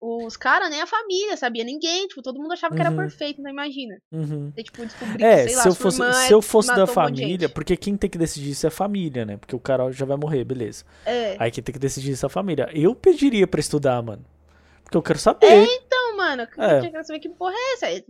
os 0.00 0.36
caras, 0.36 0.70
nem 0.70 0.80
a 0.80 0.86
família, 0.86 1.36
sabia? 1.36 1.62
Ninguém, 1.62 2.08
tipo, 2.08 2.22
todo 2.22 2.40
mundo 2.40 2.52
achava 2.52 2.74
que 2.74 2.80
era 2.80 2.90
Uhum. 2.90 2.96
perfeito, 2.96 3.40
então 3.40 3.52
imagina. 3.52 3.98
uhum. 4.10 4.50
Você, 4.54 4.62
tipo, 4.62 4.86
descobrir 4.86 5.22
É, 5.22 5.42
que, 5.42 5.48
sei 5.48 5.56
lá, 5.56 5.62
se 5.62 5.68
eu 5.68 5.72
sua 5.74 5.82
fosse, 5.82 6.00
irmã 6.02 6.12
se 6.12 6.32
eu 6.32 6.42
fosse 6.42 6.74
da 6.74 6.84
um 6.84 6.86
família, 6.86 7.28
gente. 7.46 7.48
porque 7.54 7.76
quem 7.76 7.96
tem 7.96 8.08
que 8.08 8.16
decidir 8.18 8.50
isso 8.50 8.66
é 8.66 8.68
a 8.68 8.70
família, 8.70 9.24
né? 9.26 9.36
Porque 9.36 9.54
o 9.54 9.60
cara 9.60 9.90
já 9.92 10.06
vai 10.06 10.16
morrer, 10.16 10.42
beleza. 10.44 10.84
É. 11.04 11.36
Aí 11.38 11.50
quem 11.50 11.62
tem 11.62 11.72
que 11.72 11.78
decidir 11.78 12.12
isso 12.12 12.24
é 12.24 12.28
a 12.28 12.30
família. 12.30 12.68
Eu 12.72 12.94
pediria 12.94 13.46
pra 13.46 13.60
estudar, 13.60 14.02
mano. 14.02 14.24
Porque 14.82 14.96
eu 14.96 15.02
quero 15.02 15.18
saber. 15.20 15.46
Então, 15.46 16.16
mano, 16.16 16.42
eu 16.56 16.64
É. 16.64 16.90
quero 16.90 17.04
saber 17.04 17.20
que 17.20 17.28
porra 17.28 17.52
é 17.54 17.74
essa. 17.74 18.04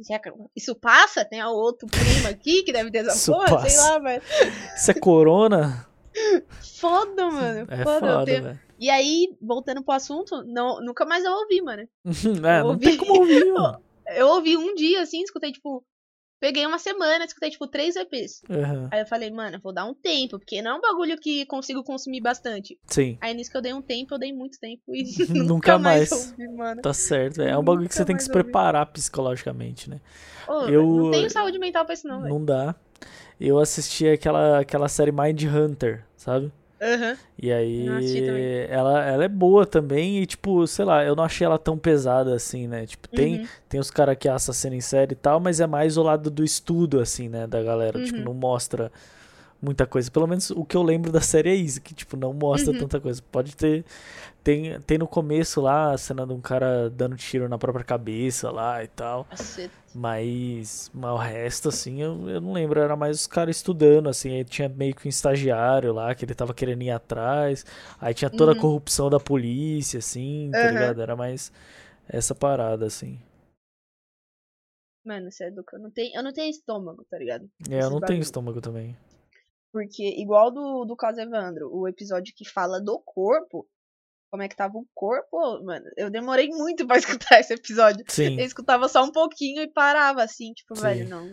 Isso 0.57 0.74
passa? 0.74 1.24
Tem 1.24 1.41
a 1.41 1.51
outro 1.51 1.86
primo 1.88 2.28
aqui 2.28 2.62
que 2.62 2.72
deve 2.72 2.91
ter 2.91 2.99
essa 2.99 3.16
Isso 3.16 3.32
porra? 3.32 3.47
Sei 3.68 3.76
passa. 3.78 3.91
lá, 3.93 3.99
velho. 3.99 4.22
Isso 4.76 4.91
é 4.91 4.95
corona? 4.95 5.86
Foda, 6.80 7.30
mano. 7.30 7.66
É 7.70 7.76
foda. 7.84 8.07
eu 8.07 8.12
foda, 8.12 8.24
tenho- 8.24 8.43
velho. 8.45 8.61
E 8.81 8.89
aí, 8.91 9.28
voltando 9.41 9.85
pro 9.85 9.95
assunto, 9.95 10.43
não, 10.45 10.81
nunca 10.81 11.05
mais 11.05 11.22
eu 11.24 11.33
ouvi, 11.33 11.61
mano. 11.62 11.87
É, 12.45 12.62
não 12.62 12.78
tem 12.78 12.93
ouvi. 12.93 12.97
como 12.97 13.12
ouvir, 13.20 13.45
mano. 13.53 13.83
Eu 14.16 14.26
ouvi 14.28 14.57
um 14.57 14.74
dia, 14.74 15.03
assim, 15.03 15.22
escutei, 15.22 15.53
tipo. 15.53 15.85
Peguei 16.41 16.64
uma 16.64 16.78
semana, 16.78 17.22
escutei, 17.26 17.51
tipo, 17.51 17.66
três 17.66 17.95
EPs. 17.97 18.41
Aham, 18.49 18.89
Aí 18.91 19.01
eu 19.03 19.07
falei, 19.07 19.31
mano, 19.31 19.61
vou 19.62 19.74
dar 19.74 19.85
um 19.85 19.93
tempo, 19.93 20.39
porque 20.39 20.62
não 20.62 20.70
é 20.70 20.74
um 20.76 20.81
bagulho 20.81 21.18
que 21.20 21.45
consigo 21.45 21.85
consumir 21.85 22.22
bastante. 22.22 22.78
Sim, 22.87 23.18
Aí 23.20 23.35
nisso 23.35 23.51
que 23.51 23.59
eu 23.59 23.61
dei 23.61 23.74
um 23.74 23.83
tempo, 23.83 24.14
eu 24.14 24.18
dei 24.18 24.33
muito 24.33 24.59
tempo 24.59 24.83
e 24.89 25.03
Nunca 25.28 25.45
nunca 25.45 25.78
mais 25.78 26.11
ouvi, 26.11 26.49
mano. 26.57 26.81
tá 26.81 26.95
certo. 26.95 27.43
É 27.43 27.59
um 27.59 27.62
bagulho 27.62 27.87
que 27.87 27.95
você 27.95 28.07
tem 28.07 28.16
que 28.16 28.22
se 28.24 28.31
ouvi. 28.31 28.43
preparar 28.43 28.87
psicologicamente, 28.87 29.91
né? 29.91 30.01
Ô, 30.49 30.64
Eu- 30.64 30.87
Não 30.87 31.11
tenho 31.11 31.28
saúde 31.31 31.59
mental 31.59 31.85
pra 31.85 31.93
isso, 31.93 32.09
não, 32.09 32.22
velho. 32.22 32.33
Não 32.33 32.43
dá. 32.43 32.74
Eu 33.39 33.59
assisti 33.59 34.09
aquela, 34.09 34.61
aquela 34.61 34.89
série 34.89 35.12
Mind 35.12 35.43
Hunter, 35.45 36.07
sabe? 36.16 36.51
Aham. 36.81 37.16
E 37.39 37.53
aí, 37.53 38.66
ela, 38.68 39.03
ela 39.05 39.24
é 39.24 39.28
boa 39.28 39.66
também 39.66 40.18
e, 40.22 40.26
tipo, 40.26 40.66
sei 40.66 40.85
lá, 40.85 41.05
eu 41.05 41.14
não 41.16 41.24
achei 41.24 41.45
ela 41.45 41.59
tão 41.59 41.76
pesada 41.76 42.35
assim, 42.35 42.66
né? 42.66 42.87
Tipo, 42.87 43.09
tem, 43.09 43.37
Uhum. 43.39 43.47
tem 43.68 43.81
os 43.81 43.91
caras 43.91 44.16
que 44.18 44.28
assassinam 44.28 44.76
em 44.76 44.81
série 44.81 45.12
e 45.12 45.16
tal, 45.16 45.41
mas 45.41 45.61
é 45.61 45.66
mais 45.66 45.97
o 45.97 46.03
lado 46.03 46.31
do 46.31 46.45
estudo, 46.45 47.01
assim, 47.01 47.28
né? 47.28 47.47
Da 47.47 47.62
galera. 47.62 48.01
Tipo, 48.01 48.18
Uhum. 48.18 48.24
não 48.26 48.35
mostra 48.35 48.91
muita 49.63 49.87
coisa. 49.87 50.11
Pelo 50.11 50.27
menos 50.27 50.51
o 50.51 50.65
que 50.65 50.77
eu 50.77 50.83
lembro 50.83 51.13
da 51.13 51.21
série 51.21 51.51
é 51.51 51.55
isso, 51.55 51.81
que, 51.81 51.95
tipo, 51.95 52.17
não 52.17 52.33
mostra 52.33 52.73
Uhum. 52.73 52.79
tanta 52.79 53.01
coisa. 53.01 53.23
Pode 53.31 53.57
ter. 53.57 53.85
Tem, 54.45 54.81
tem 54.83 54.99
no 54.99 55.07
começo 55.09 55.61
lá 55.61 55.93
a 55.93 55.99
cena 55.99 56.27
de 56.27 56.33
um 56.33 56.41
cara 56.41 56.91
dando 56.91 57.17
tiro 57.17 57.49
na 57.49 57.59
própria 57.59 57.85
cabeça 57.85 58.51
lá 58.51 58.83
e 58.85 58.89
tal. 58.89 59.27
Mas, 59.95 60.91
mas 60.95 61.11
o 61.13 61.17
resto, 61.17 61.69
assim, 61.69 62.01
eu, 62.03 62.29
eu 62.31 62.41
não 62.41 62.53
lembro. 62.53 62.81
Era 62.81 62.97
mais 62.97 63.21
os 63.23 63.27
caras 63.27 63.57
estudando, 63.57 64.09
assim. 64.09 64.33
Aí 64.37 64.45
tinha 64.45 64.69
meio 64.69 64.95
que 64.95 65.07
um 65.07 65.11
estagiário 65.11 65.93
lá 65.93 66.15
que 66.15 66.25
ele 66.25 66.35
tava 66.35 66.55
querendo 66.55 66.83
ir 66.83 66.91
atrás. 66.91 67.67
Aí 68.01 68.15
tinha 68.15 68.31
toda 68.31 68.53
a 68.53 68.55
Uhum. 68.55 68.61
corrupção 68.61 69.11
da 69.11 69.21
polícia, 69.21 69.99
assim, 69.99 70.57
tá 70.61 70.67
Aham. 70.67 70.69
ligado? 70.69 71.03
Era 71.03 71.17
mais 71.17 71.53
essa 72.09 72.35
parada, 72.35 72.87
assim. 72.87 73.19
Mano, 75.05 75.31
você 75.31 75.45
é 75.45 75.51
do... 75.51 75.63
eu, 75.75 75.79
não 75.79 75.91
tenho, 75.91 76.17
eu 76.17 76.23
não 76.23 76.33
tenho 76.33 76.49
estômago, 76.51 77.05
tá 77.11 77.19
ligado? 77.19 77.51
É, 77.71 77.83
eu 77.83 77.91
não 77.91 78.01
tenho 78.01 78.21
estômago 78.21 78.61
também. 78.61 78.97
Porque, 79.73 80.03
igual 80.21 80.51
do, 80.51 80.85
do 80.85 80.97
caso 80.97 81.21
Evandro, 81.21 81.71
o 81.73 81.87
episódio 81.87 82.35
que 82.37 82.49
fala 82.49 82.81
do 82.81 82.99
corpo, 83.05 83.66
como 84.31 84.43
é 84.43 84.49
que 84.49 84.57
tava 84.57 84.77
o 84.79 84.87
corpo, 84.95 85.62
mano, 85.64 85.85
eu 85.97 86.11
demorei 86.11 86.49
muito 86.49 86.87
pra 86.87 86.97
escutar 87.35 87.41
esse 87.41 87.53
episódio. 87.55 88.05
Sim. 88.09 88.39
Eu 88.39 88.45
escutava 88.47 88.89
só 88.89 89.05
um 89.05 89.12
pouquinho 89.12 89.62
e 89.62 89.68
parava, 89.68 90.23
assim, 90.23 90.53
tipo, 90.53 90.75
Sim. 90.77 90.83
velho, 90.83 91.09
não. 91.09 91.29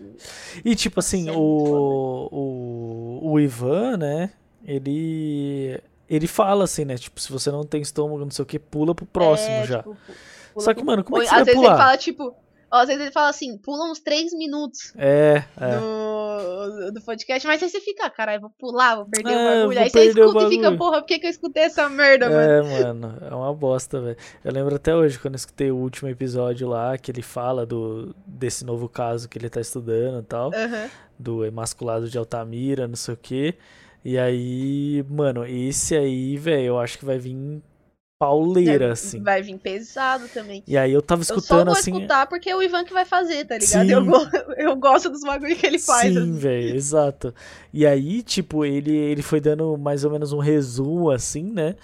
E 0.64 0.76
tipo 0.76 1.00
assim, 1.00 1.30
é 1.30 1.32
o, 1.32 2.30
o, 2.32 3.32
o 3.32 3.40
Ivan, 3.40 3.98
né? 3.98 4.32
Ele. 4.64 5.80
Ele 6.10 6.26
fala 6.28 6.64
assim, 6.64 6.86
né? 6.86 6.96
Tipo, 6.98 7.20
se 7.20 7.30
você 7.32 7.52
não 7.52 7.66
tem 7.66 7.82
estômago, 7.82 8.20
não 8.24 8.32
sei 8.32 8.44
o 8.44 8.46
que, 8.46 8.58
pula 8.58 8.96
pro 8.96 9.06
próximo 9.06 9.56
É, 9.58 9.66
já. 9.66 9.78
tipo, 9.80 9.94
pu- 9.96 10.14
pula 10.54 10.64
Só 10.66 10.74
que, 10.74 10.84
mano, 10.84 11.04
como 11.04 11.18
é 11.18 11.26
que 11.26 11.28
você 11.30 11.36
às 11.36 11.38
vai 11.40 11.46
vezes 11.46 11.60
pular? 11.62 11.74
ele 11.74 11.82
fala, 11.84 11.98
tipo, 11.98 12.36
às 12.72 12.88
vezes 12.88 13.02
ele 13.02 13.12
fala 13.12 13.30
assim, 13.30 13.58
pula 13.58 13.90
uns 13.90 14.00
três 14.00 14.34
minutos 14.34 14.94
É, 14.98 15.44
é. 15.60 15.80
do, 15.80 16.92
do 16.92 17.02
podcast, 17.02 17.48
mas 17.48 17.62
aí 17.64 17.70
você 17.70 17.80
fica, 17.80 18.10
caralho, 18.10 18.42
vou 18.42 18.50
pular, 18.58 18.96
vou 18.96 19.06
perder 19.06 19.32
É, 19.34 19.36
o 19.36 19.60
bagulho. 19.60 19.80
Aí 19.80 19.90
você 19.90 20.06
escuta 20.06 20.44
e 20.46 20.50
fica, 20.50 20.72
porra, 20.76 21.00
por 21.00 21.08
que, 21.08 21.20
que 21.20 21.26
eu 21.26 21.32
escutei 21.32 21.64
essa 21.64 21.88
merda, 21.90 22.30
mano? 22.30 22.42
É, 22.42 22.62
mano, 22.84 23.18
é 23.22 23.34
uma 23.34 23.54
bosta, 23.54 24.00
velho. 24.02 24.18
Eu 24.44 24.52
lembro 24.52 24.76
até 24.76 24.96
hoje, 24.96 25.18
quando 25.20 25.36
eu 25.36 25.38
escutei 25.38 25.72
o 25.72 25.78
último 25.78 26.10
episódio 26.10 26.68
lá, 26.68 26.98
que 26.98 27.12
ele 27.12 27.22
fala 27.22 27.66
do, 27.66 28.16
desse 28.26 28.66
novo 28.66 28.88
caso 28.90 29.30
que 29.30 29.38
ele 29.38 29.50
tá 29.50 29.62
estudando 29.62 30.22
e 30.22 30.26
tal, 30.26 30.52
Aham. 30.54 30.90
do 31.18 31.46
emasculado 31.46 32.10
de 32.10 32.18
Altamira, 32.18 32.88
não 32.88 32.96
sei 32.96 33.14
o 33.14 33.18
quê. 33.18 33.56
E 34.04 34.18
aí, 34.18 35.04
mano, 35.10 35.46
esse 35.46 35.96
aí, 35.96 36.38
velho, 36.38 36.66
eu 36.68 36.80
acho 36.80 36.98
que 36.98 37.04
vai 37.06 37.18
vir 37.18 37.62
pauleira, 38.20 38.94
assim. 38.94 39.22
Vai 39.22 39.42
vir 39.42 39.58
pesado 39.58 40.28
também. 40.30 40.64
E 40.68 40.78
aí 40.78 40.92
eu 40.92 41.02
tava 41.02 41.22
Eu 41.22 41.26
só 41.26 41.36
escutando 41.36 41.66
vou 41.68 41.78
assim. 41.78 41.92
escutar 41.92 42.28
porque 42.28 42.50
é 42.50 42.56
o 42.56 42.62
Ivan 42.64 42.84
que 42.84 42.94
vai 42.94 43.06
fazer, 43.06 43.46
tá 43.46 43.58
ligado? 43.58 43.90
Eu, 43.90 44.06
go- 44.06 44.28
eu 44.58 44.76
gosto 44.76 45.10
dos 45.10 45.22
bagulho 45.22 45.56
que 45.56 45.66
ele 45.66 45.80
faz. 45.80 46.14
Sim, 46.14 46.20
assim. 46.20 46.32
velho, 46.34 46.76
exato. 46.76 47.34
E 47.74 47.86
aí, 47.86 48.22
tipo, 48.24 48.66
ele, 48.66 48.96
ele 48.96 49.22
foi 49.22 49.40
dando 49.40 49.78
mais 49.78 50.04
ou 50.04 50.12
menos 50.12 50.32
um 50.34 50.40
resumo, 50.40 51.10
assim, 51.12 51.44
né? 51.44 51.76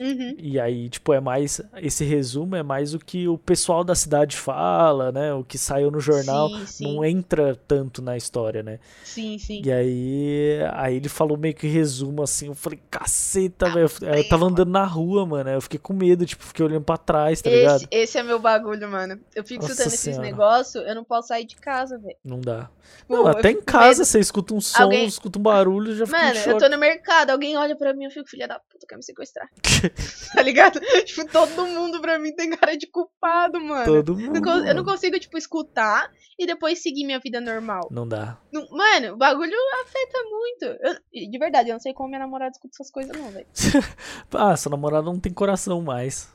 Uhum. 0.00 0.34
E 0.38 0.58
aí, 0.58 0.88
tipo, 0.88 1.12
é 1.12 1.20
mais. 1.20 1.60
Esse 1.76 2.04
resumo 2.04 2.56
é 2.56 2.62
mais 2.62 2.92
o 2.92 2.98
que 2.98 3.28
o 3.28 3.38
pessoal 3.38 3.84
da 3.84 3.94
cidade 3.94 4.36
fala, 4.36 5.12
né? 5.12 5.32
O 5.32 5.44
que 5.44 5.56
saiu 5.56 5.90
no 5.92 6.00
jornal. 6.00 6.48
Sim, 6.48 6.66
sim. 6.66 6.84
Não 6.96 7.04
entra 7.04 7.54
tanto 7.68 8.02
na 8.02 8.16
história, 8.16 8.62
né? 8.64 8.80
Sim, 9.04 9.38
sim. 9.38 9.62
E 9.64 9.70
aí, 9.70 10.58
aí 10.72 10.96
ele 10.96 11.08
falou 11.08 11.36
meio 11.36 11.54
que 11.54 11.68
resumo 11.68 12.22
assim. 12.22 12.46
Eu 12.46 12.54
falei, 12.54 12.80
caceta, 12.90 13.70
velho. 13.70 13.88
Eu- 14.00 14.28
tava 14.28 14.46
andando 14.46 14.70
na 14.70 14.84
rua, 14.84 15.24
mano. 15.24 15.50
Eu 15.50 15.60
fiquei 15.60 15.78
com 15.82 15.92
medo, 15.92 16.24
tipo, 16.24 16.42
fiquei 16.44 16.64
olhando 16.64 16.84
pra 16.84 16.96
trás, 16.96 17.42
tá 17.42 17.50
ligado? 17.50 17.76
Esse, 17.76 17.88
esse 17.90 18.18
é 18.18 18.22
meu 18.22 18.38
bagulho, 18.38 18.88
mano. 18.90 19.20
Eu 19.34 19.44
fico 19.44 19.62
Nossa 19.62 19.72
escutando 19.72 19.86
esses 19.88 20.00
Senhora. 20.00 20.22
negócios, 20.22 20.86
eu 20.86 20.94
não 20.94 21.04
posso 21.04 21.28
sair 21.28 21.44
de 21.44 21.56
casa, 21.56 21.98
velho. 21.98 22.16
Não 22.24 22.40
dá. 22.40 22.70
Tipo, 22.98 23.16
Não, 23.16 23.26
até 23.26 23.50
em 23.50 23.60
casa 23.60 23.88
medo. 24.00 24.04
você 24.06 24.20
escuta 24.20 24.54
um 24.54 24.60
som, 24.60 24.82
Alguém- 24.82 25.06
escuta 25.06 25.38
um 25.38 25.42
barulho, 25.42 25.94
já 25.94 26.06
fica 26.06 26.18
Mano, 26.18 26.38
eu 26.38 26.58
tô 26.58 26.68
no 26.68 26.78
mercado, 26.78 27.30
alguém 27.30 27.56
olha 27.56 27.76
pra 27.76 27.92
mim, 27.94 28.04
eu 28.04 28.10
fico, 28.10 28.28
filha 28.28 28.46
da 28.48 28.58
puta, 28.58 28.86
quer 28.88 28.96
me 28.96 29.02
sequestrar. 29.02 29.48
tá 30.34 30.42
ligado? 30.42 30.80
Tipo, 31.04 31.26
todo 31.26 31.66
mundo 31.66 32.00
pra 32.00 32.18
mim 32.18 32.34
tem 32.34 32.50
cara 32.50 32.76
de 32.76 32.86
culpado, 32.86 33.60
mano. 33.60 33.84
Todo 33.84 34.16
mundo. 34.16 34.40
não, 34.40 34.52
eu 34.58 34.60
não 34.60 34.66
mano. 34.66 34.84
consigo, 34.84 35.18
tipo, 35.18 35.36
escutar 35.36 36.10
e 36.38 36.46
depois 36.46 36.82
seguir 36.82 37.04
minha 37.04 37.18
vida 37.20 37.40
normal. 37.40 37.88
Não 37.90 38.06
dá. 38.06 38.38
Não- 38.52 38.66
mano, 38.70 39.14
o 39.14 39.16
bagulho 39.16 39.56
afeta 39.84 40.18
muito. 40.30 40.64
Eu- 40.64 41.30
de 41.30 41.38
verdade, 41.38 41.68
eu 41.70 41.74
não 41.74 41.80
sei 41.80 41.92
como 41.92 42.08
minha 42.08 42.20
namorada 42.20 42.52
escuta 42.52 42.74
essas 42.74 42.90
coisas, 42.90 43.16
não, 43.16 43.30
velho. 43.30 43.46
Ah, 44.34 44.56
sua 44.56 44.70
namorada 44.70 45.04
não 45.04 45.18
tem 45.20 45.32
coração 45.32 45.71
mais. 45.80 46.28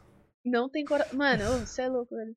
Não 0.45 0.69
tem 0.69 0.85
coração. 0.85 1.17
Mano, 1.17 1.43
você 1.65 1.81
é 1.81 1.89
louco, 1.89 2.15
velho. 2.15 2.33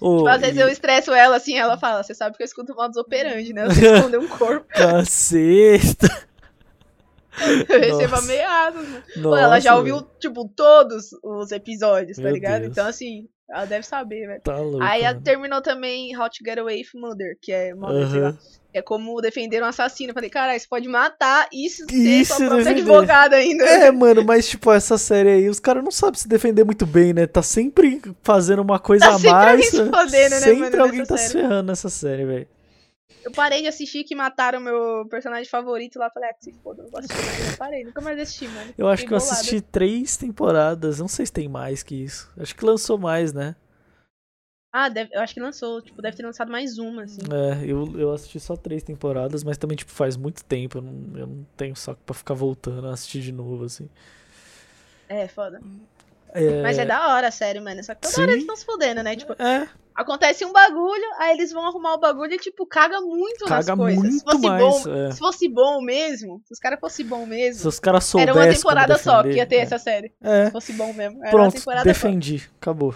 Ô, 0.00 0.16
Tipo, 0.18 0.28
às 0.28 0.40
vezes 0.40 0.56
e- 0.56 0.60
eu 0.60 0.68
estresso 0.68 1.12
ela 1.12 1.36
assim, 1.36 1.58
ela 1.58 1.76
fala, 1.76 2.02
você 2.02 2.14
sabe 2.14 2.34
que 2.36 2.42
eu 2.42 2.46
escuto 2.46 2.74
modus 2.74 2.96
operandi, 2.96 3.52
né? 3.52 3.66
Eu 3.66 3.70
sei 3.70 3.94
esconder 3.96 4.18
um 4.18 4.28
corpo. 4.28 4.66
Caceta! 4.72 6.26
Eu 7.68 7.80
recebo 7.80 8.16
ameaças, 8.16 8.88
mano. 8.88 9.02
Pô, 9.14 9.20
Nossa, 9.20 9.42
ela 9.42 9.60
já 9.60 9.76
ouviu, 9.76 10.02
tipo, 10.18 10.48
todos 10.48 11.10
os 11.22 11.52
episódios, 11.52 12.16
tá 12.18 12.30
ligado? 12.30 12.60
Deus. 12.62 12.72
Então, 12.72 12.86
assim, 12.86 13.28
ela 13.50 13.64
deve 13.64 13.84
saber, 13.86 14.26
velho. 14.26 14.40
Tá 14.42 14.56
louco. 14.58 14.82
Aí 14.82 15.04
a- 15.04 15.12
mano. 15.12 15.22
terminou 15.22 15.60
também 15.60 16.16
How 16.16 16.28
to 16.30 16.36
Get 16.44 16.58
Away 16.58 16.84
from 16.84 17.00
Murder, 17.00 17.36
que 17.42 17.50
é 17.52 17.74
uma 17.74 17.90
Aham. 17.90 18.38
é 18.72 18.80
como 18.80 19.20
defender 19.20 19.60
um 19.62 19.66
assassino. 19.66 20.10
Eu 20.10 20.14
falei, 20.14 20.30
caralho, 20.30 20.58
você 20.60 20.66
pode 20.68 20.88
matar 20.88 21.48
e 21.52 21.68
ser 21.68 21.84
Isso, 21.92 22.34
sua 22.36 22.46
própria 22.46 22.64
defender. 22.64 22.80
advogada 22.82 23.36
ainda. 23.36 23.64
É, 23.64 23.90
mano, 23.90 24.24
mas 24.24 24.48
tipo, 24.48 24.70
essa 24.72 24.96
série 24.96 25.28
aí, 25.30 25.48
os 25.48 25.58
caras 25.58 25.82
não 25.82 25.90
sabem 25.90 26.18
se 26.20 26.28
defender 26.28 26.62
muito 26.64 26.86
bem, 26.86 27.12
né? 27.12 27.26
Tá 27.26 27.42
sempre 27.42 28.00
fazendo 28.22 28.62
uma 28.62 28.78
coisa 28.78 29.06
Tá 29.06 29.10
a 29.10 29.14
sempre 29.18 29.30
mais. 29.32 29.48
alguém 29.50 29.70
se 29.70 29.76
fodendo, 29.90 30.30
né, 30.30 30.40
Sempre 30.40 30.60
mano, 30.70 30.82
alguém 30.82 31.04
tá 31.04 31.16
se 31.16 31.28
série. 31.28 31.42
ferrando 31.42 31.66
nessa 31.68 31.88
série, 31.88 32.24
velho. 32.24 32.48
Eu 33.22 33.30
parei 33.32 33.60
de 33.62 33.68
assistir 33.68 34.04
que 34.04 34.14
mataram 34.14 34.60
meu 34.60 35.06
personagem 35.10 35.48
favorito 35.48 35.98
lá. 35.98 36.10
Falei, 36.10 36.30
ah, 36.30 36.34
se 36.40 36.52
foda, 36.62 36.82
não 36.82 36.90
vou 36.90 36.98
assistir 37.00 37.22
mais. 37.26 37.50
Eu 37.52 37.56
parei, 37.58 37.84
nunca 37.84 38.00
mais 38.00 38.18
assisti, 38.18 38.48
mano. 38.48 38.74
Eu 38.78 38.88
acho 38.88 39.02
Fiquei 39.02 39.08
que 39.08 39.14
eu 39.14 39.30
assisti 39.30 39.60
três 39.60 40.16
temporadas. 40.16 40.98
Não 41.00 41.08
sei 41.08 41.26
se 41.26 41.32
tem 41.32 41.48
mais 41.48 41.82
que 41.82 41.94
isso. 41.94 42.32
Acho 42.38 42.54
que 42.54 42.64
lançou 42.64 42.96
mais, 42.98 43.32
né? 43.32 43.54
Ah, 44.72 44.88
deve- 44.88 45.14
eu 45.14 45.20
acho 45.20 45.34
que 45.34 45.40
lançou. 45.40 45.82
Tipo, 45.82 46.00
deve 46.00 46.16
ter 46.16 46.24
lançado 46.24 46.50
mais 46.50 46.78
uma, 46.78 47.02
assim. 47.02 47.20
É, 47.30 47.64
eu, 47.66 47.98
eu 47.98 48.12
assisti 48.12 48.38
só 48.40 48.56
três 48.56 48.82
temporadas, 48.82 49.42
mas 49.44 49.58
também, 49.58 49.76
tipo, 49.76 49.90
faz 49.90 50.16
muito 50.16 50.44
tempo. 50.44 50.78
Eu 50.78 50.82
não, 50.82 51.18
eu 51.18 51.26
não 51.26 51.46
tenho 51.56 51.74
saco 51.76 52.00
pra 52.06 52.14
ficar 52.14 52.34
voltando 52.34 52.86
a 52.86 52.92
assistir 52.92 53.20
de 53.20 53.32
novo, 53.32 53.64
assim. 53.64 53.88
É, 55.08 55.26
foda. 55.26 55.60
É, 56.34 56.62
Mas 56.62 56.78
é 56.78 56.84
da 56.84 57.08
hora, 57.14 57.28
a 57.28 57.30
série, 57.30 57.60
mano. 57.60 57.82
Só 57.82 57.94
que 57.94 58.02
toda 58.02 58.14
Sim. 58.14 58.22
hora 58.22 58.30
eles 58.32 58.42
estão 58.42 58.56
se 58.56 58.64
fudendo, 58.64 59.02
né? 59.02 59.16
Tipo, 59.16 59.34
É, 59.42 59.68
acontece 59.94 60.44
um 60.44 60.52
bagulho, 60.52 61.04
aí 61.18 61.34
eles 61.36 61.52
vão 61.52 61.66
arrumar 61.66 61.94
o 61.94 61.98
bagulho 61.98 62.32
e, 62.34 62.38
tipo, 62.38 62.66
caga 62.66 63.00
muito 63.00 63.44
caga 63.44 63.74
nas 63.74 63.78
coisas. 63.78 64.02
se 64.02 64.10
muito 64.10 64.24
fosse 64.24 64.46
mais. 64.46 64.62
bom, 64.62 64.94
é. 64.94 65.10
se 65.12 65.18
fosse 65.18 65.48
bom 65.48 65.82
mesmo, 65.82 66.42
se 66.46 66.52
os 66.52 66.58
caras 66.58 66.80
fossem 66.80 67.06
bom 67.06 67.26
mesmo, 67.26 67.60
Se 67.62 67.68
os 67.68 67.80
caras 67.80 68.14
era 68.14 68.32
soubessem. 68.32 68.32
uma 68.32 68.44
como 68.46 68.54
temporada 68.56 68.98
só 68.98 69.22
que 69.22 69.32
ia 69.32 69.46
ter 69.46 69.56
é. 69.56 69.60
essa 69.60 69.78
série. 69.78 70.12
É, 70.22 70.46
Se 70.46 70.52
fosse 70.52 70.72
bom 70.72 70.92
mesmo. 70.92 71.24
Era 71.24 71.36
uma 71.36 71.50
pronto, 71.50 71.84
defendi. 71.84 72.48
Acabou. 72.60 72.94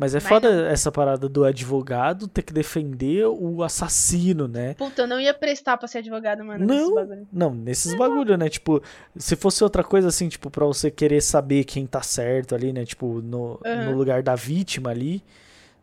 Mas 0.00 0.14
é 0.14 0.18
Mas 0.18 0.28
foda 0.28 0.48
essa 0.70 0.90
parada 0.90 1.28
do 1.28 1.44
advogado 1.44 2.26
ter 2.26 2.40
que 2.40 2.54
defender 2.54 3.26
o 3.26 3.62
assassino, 3.62 4.48
né? 4.48 4.72
Puta, 4.72 5.02
eu 5.02 5.06
não 5.06 5.20
ia 5.20 5.34
prestar 5.34 5.76
pra 5.76 5.86
ser 5.86 5.98
advogado, 5.98 6.42
mano. 6.42 6.66
Não. 6.66 6.94
bagulho. 6.94 7.28
Não, 7.30 7.52
nesses 7.52 7.94
bagulho, 7.94 8.38
né? 8.38 8.48
Tipo, 8.48 8.82
se 9.14 9.36
fosse 9.36 9.62
outra 9.62 9.84
coisa 9.84 10.08
assim, 10.08 10.30
tipo, 10.30 10.48
pra 10.48 10.64
você 10.64 10.90
querer 10.90 11.20
saber 11.20 11.64
quem 11.64 11.86
tá 11.86 12.00
certo 12.00 12.54
ali, 12.54 12.72
né? 12.72 12.86
Tipo, 12.86 13.20
no, 13.20 13.60
Aham. 13.62 13.90
no 13.90 13.94
lugar 13.98 14.22
da 14.22 14.34
vítima 14.34 14.88
ali, 14.88 15.22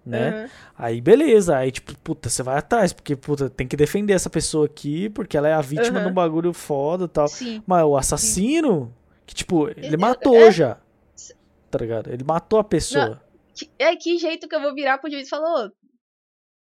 né? 0.03 0.29
Aham. 0.29 0.49
Aí 0.79 0.99
beleza, 0.99 1.55
aí 1.55 1.69
tipo, 1.71 1.95
puta, 1.99 2.27
você 2.27 2.41
vai 2.41 2.57
atrás, 2.57 2.91
porque, 2.91 3.15
puta, 3.15 3.51
tem 3.51 3.67
que 3.67 3.77
defender 3.77 4.13
essa 4.13 4.31
pessoa 4.31 4.65
aqui, 4.65 5.09
porque 5.09 5.37
ela 5.37 5.47
é 5.47 5.53
a 5.53 5.61
vítima 5.61 5.97
Aham. 5.99 6.05
de 6.07 6.11
um 6.11 6.15
bagulho 6.15 6.53
foda 6.53 7.05
e 7.05 7.07
tal. 7.07 7.27
Sim. 7.27 7.61
Mas 7.67 7.83
o 7.85 7.95
assassino, 7.95 8.91
que 9.27 9.35
tipo, 9.35 9.69
ele 9.77 9.95
matou 9.95 10.35
é- 10.37 10.51
já. 10.51 10.77
Tá 11.69 11.77
ligado? 11.77 12.09
Ele 12.11 12.23
matou 12.23 12.57
a 12.57 12.63
pessoa. 12.63 13.21
Que, 13.57 13.69
é 13.79 13.95
que 13.95 14.17
jeito 14.17 14.47
que 14.47 14.55
eu 14.55 14.61
vou 14.61 14.73
virar 14.73 14.97
pro 14.99 15.09
juiz 15.09 15.27
e 15.27 15.29
falar, 15.29 15.69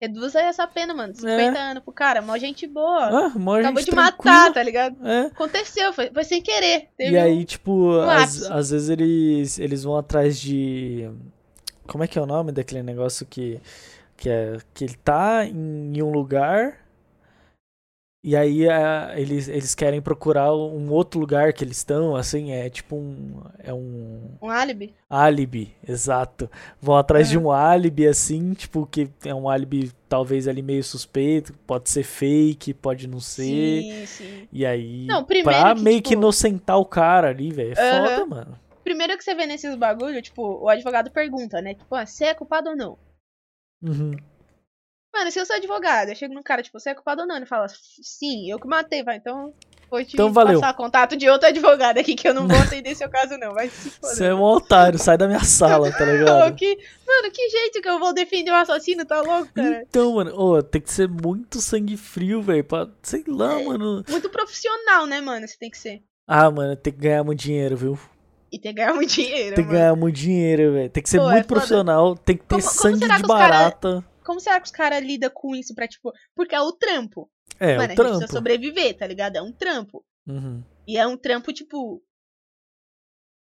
reduz 0.01 0.35
essa 0.35 0.67
pena, 0.67 0.95
mano. 0.95 1.15
50 1.15 1.59
anos 1.59 1.83
pro 1.83 1.93
cara, 1.93 2.21
mó 2.23 2.37
gente 2.37 2.67
boa. 2.67 3.27
Ah, 3.27 3.39
mó 3.39 3.55
Acabou 3.57 3.81
gente 3.81 3.91
de 3.91 3.97
matar, 3.97 4.17
tranquila. 4.23 4.53
tá 4.55 4.63
ligado? 4.63 5.07
É. 5.07 5.21
Aconteceu, 5.27 5.93
foi, 5.93 6.11
foi 6.13 6.25
sem 6.25 6.43
querer. 6.43 6.89
E 6.99 7.17
um- 7.17 7.23
aí, 7.23 7.45
tipo, 7.45 7.99
às, 8.01 8.07
lapso. 8.41 8.53
às 8.53 8.71
vezes 8.71 8.89
eles, 8.91 9.59
eles 9.59 9.83
vão 9.85 9.97
atrás 9.97 10.39
de. 10.39 11.11
Como 11.87 12.05
é 12.05 12.07
que 12.09 12.19
é 12.19 12.23
o 12.23 12.27
nome 12.27 12.53
daquele 12.53 12.83
negócio 12.83 13.27
que. 13.27 13.61
Que 14.17 14.29
é. 14.31 14.59
Que 14.75 14.85
ele 14.85 14.95
tá 14.97 15.45
em, 15.45 15.93
em 15.97 16.03
um 16.03 16.11
lugar. 16.11 16.86
E 18.29 18.35
aí 18.35 18.67
é, 18.69 19.15
eles, 19.21 19.47
eles 19.47 19.73
querem 19.73 20.03
procurar 20.03 20.53
um 20.53 20.91
outro 20.91 21.21
lugar 21.21 21.53
que 21.53 21.63
eles 21.63 21.77
estão, 21.77 22.17
assim, 22.17 22.51
é 22.51 22.69
tipo 22.69 22.97
um. 22.97 23.41
É 23.61 23.73
um. 23.73 24.37
um 24.43 24.51
álibi. 24.51 24.93
Álibi, 25.09 25.73
exato. 25.87 26.51
Vão 26.83 26.97
atrás 26.97 27.29
de 27.31 27.37
Aham. 27.37 27.47
um 27.47 27.51
álibi, 27.53 28.05
assim, 28.09 28.53
tipo, 28.53 28.85
que 28.85 29.09
é 29.25 29.33
um 29.33 29.49
álibi 29.49 29.93
talvez 30.09 30.49
ali 30.49 30.61
meio 30.61 30.83
suspeito, 30.83 31.53
pode 31.65 31.89
ser 31.89 32.03
fake, 32.03 32.75
pode 32.75 33.07
não 33.07 33.21
ser. 33.21 33.83
Sim, 33.83 34.07
sim. 34.07 34.49
E 34.53 34.67
aí, 34.67 35.07
Não, 35.07 35.25
primeiro 35.25 35.49
pra 35.61 35.75
que, 35.77 35.81
meio 35.83 36.03
que 36.03 36.09
tipo- 36.11 36.21
inocentar 36.21 36.79
o 36.81 36.85
cara 36.85 37.29
ali, 37.29 37.53
velho. 37.53 37.75
É 37.79 37.91
Aham. 37.93 38.09
foda, 38.09 38.27
mano. 38.27 38.59
Primeiro 38.83 39.17
que 39.17 39.23
você 39.23 39.37
vê 39.37 39.47
nesses 39.47 39.77
bagulho, 39.77 40.21
tipo, 40.21 40.43
o 40.65 40.69
advogado 40.69 41.13
pergunta, 41.13 41.63
né? 41.63 41.75
Tipo, 41.75 41.95
ah, 41.95 42.05
você 42.05 42.25
é 42.25 42.35
culpado 42.35 42.71
ou 42.71 42.77
não? 42.77 42.99
Uhum. 43.81 44.11
Mano, 45.19 45.31
se 45.31 45.39
eu 45.41 45.47
sou 45.47 45.57
advogado, 45.57 46.11
eu 46.11 46.15
chego 46.15 46.35
num 46.35 46.43
cara, 46.43 46.63
tipo, 46.63 46.79
você 46.79 46.91
é 46.91 46.95
culpado 46.95 47.23
ou 47.23 47.27
não? 47.29 47.37
Ele 47.37 47.47
fala, 47.47 47.67
sim, 48.03 48.51
eu 48.51 48.59
que 48.59 48.67
matei, 48.67 49.03
vai, 49.03 49.17
então 49.17 49.53
vou 49.91 50.05
te 50.05 50.15
Então 50.15 50.31
valeu. 50.33 50.61
passar 50.61 50.75
contato 50.75 51.17
de 51.17 51.27
outro 51.31 51.49
advogado 51.49 51.97
aqui 51.99 52.15
que 52.15 52.29
eu 52.29 52.35
não 52.35 52.47
vou 52.47 52.59
atender 52.59 52.95
seu 52.95 53.09
caso, 53.09 53.39
não. 53.39 53.55
Vai 53.55 53.69
se 53.71 53.89
foder. 53.91 54.15
Você 54.17 54.25
é 54.27 54.35
um 54.35 54.43
otário, 54.43 54.99
sai 54.99 55.17
da 55.17 55.27
minha 55.27 55.43
sala, 55.43 55.91
tá 55.91 56.05
ligado? 56.05 56.53
que... 56.57 56.77
Mano, 57.07 57.31
que 57.33 57.49
jeito 57.49 57.81
que 57.81 57.89
eu 57.89 57.99
vou 57.99 58.13
defender 58.13 58.51
o 58.51 58.55
assassino, 58.57 59.07
tá 59.07 59.21
louco, 59.23 59.49
cara? 59.55 59.85
Então, 59.89 60.15
mano, 60.17 60.39
ô, 60.39 60.63
tem 60.63 60.81
que 60.83 60.93
ser 60.93 61.09
muito 61.09 61.61
sangue 61.61 61.97
frio, 61.97 62.43
velho, 62.43 62.63
pra, 62.65 62.87
sei 63.03 63.25
lá, 63.27 63.59
É. 63.61 63.65
mano. 63.65 64.05
Muito 64.09 64.29
profissional, 64.29 65.07
né, 65.07 65.21
mano? 65.23 65.49
Você 65.49 65.57
tem 65.59 65.71
que 65.71 65.79
ser. 65.79 66.03
Ah, 66.29 66.51
mano, 66.51 66.77
tem 66.77 66.93
que 66.93 66.99
ganhar 66.99 67.25
muito 67.25 67.41
dinheiro, 67.41 67.77
viu? 67.77 67.99
E 68.53 68.59
tem 68.59 68.73
que 68.75 68.81
ganhar 68.81 68.95
muito 68.95 69.11
dinheiro, 69.13 69.55
Tem 69.57 69.65
que 69.65 69.71
mano. 69.71 69.79
ganhar 69.79 69.97
muito 69.97 70.15
dinheiro, 70.17 70.73
velho. 70.73 70.91
Tem 70.91 71.03
que 71.03 71.09
ser 71.09 71.19
Pô, 71.19 71.25
é 71.31 71.33
muito 71.33 71.45
foda. 71.45 71.55
profissional, 71.55 72.17
tem 72.17 72.37
que 72.37 72.43
ter 72.45 72.57
Como- 72.57 72.63
sangue 72.63 72.99
de 72.99 73.05
os 73.07 73.23
cara- 73.23 73.27
barata. 73.27 74.05
Como 74.27 74.41
será 74.41 74.61
que 74.61 74.67
os 74.67 74.73
caras 74.73 75.03
lidam 75.03 75.31
com 75.33 75.55
isso 75.55 75.75
pra, 75.75 75.87
tipo... 75.87 76.13
Porque 76.35 76.55
é 76.55 76.61
o 76.61 76.73
trampo. 76.73 77.31
É, 77.61 77.77
mano, 77.77 77.79
o 77.79 77.85
a 77.85 77.87
gente 77.87 77.97
precisa 77.97 78.19
trampo. 78.19 78.33
sobreviver, 78.33 78.97
tá 78.97 79.07
ligado? 79.07 79.37
É 79.37 79.43
um 79.43 79.53
trampo. 79.53 80.05
Uhum. 80.27 80.63
E 80.87 80.99
é 80.99 81.07
um 81.07 81.17
trampo, 81.17 81.53
tipo. 81.53 82.03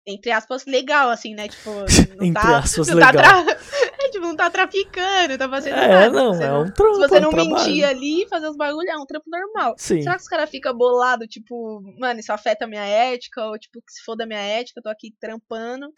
Entre 0.07 0.31
aspas, 0.31 0.65
legal, 0.65 1.09
assim, 1.09 1.35
né? 1.35 1.47
Tipo, 1.49 1.69
não 2.17 2.25
Entre 2.25 2.41
tá. 2.41 2.59
aspas, 2.59 2.87
não 2.87 2.95
legal. 2.95 3.13
Tá 3.13 3.43
tra... 3.43 3.59
é, 4.19 4.21
tipo, 4.21 4.27
não 4.27 4.35
tá 4.35 4.49
traficando, 4.49 5.37
tá 5.37 5.49
fazendo 5.49 5.75
É, 5.77 5.87
nada. 5.87 6.09
não, 6.11 6.33
Você 6.33 6.43
é 6.43 6.53
um 6.53 6.71
trampo. 6.71 6.95
Se 6.95 6.99
você 7.07 7.15
é 7.15 7.19
um 7.19 7.21
não 7.21 7.29
trabalho. 7.31 7.55
mentir 7.55 7.85
ali 7.85 8.27
fazer 8.29 8.47
os 8.49 8.57
bagulho, 8.57 8.89
é 8.89 8.97
um 8.97 9.05
trampo 9.05 9.25
normal. 9.29 9.75
Sim. 9.77 10.01
Será 10.01 10.15
que 10.15 10.21
os 10.21 10.27
caras 10.27 10.49
ficam 10.49 10.73
bolados, 10.75 11.27
tipo, 11.27 11.81
mano, 11.97 12.19
isso 12.19 12.31
afeta 12.31 12.65
a 12.65 12.67
minha 12.67 12.85
ética? 12.85 13.43
Ou, 13.45 13.57
tipo, 13.57 13.79
que 13.81 13.93
se 13.93 14.03
for 14.03 14.15
da 14.15 14.25
minha 14.25 14.39
ética, 14.39 14.79
eu 14.79 14.83
tô 14.83 14.89
aqui 14.89 15.13
trampando. 15.19 15.93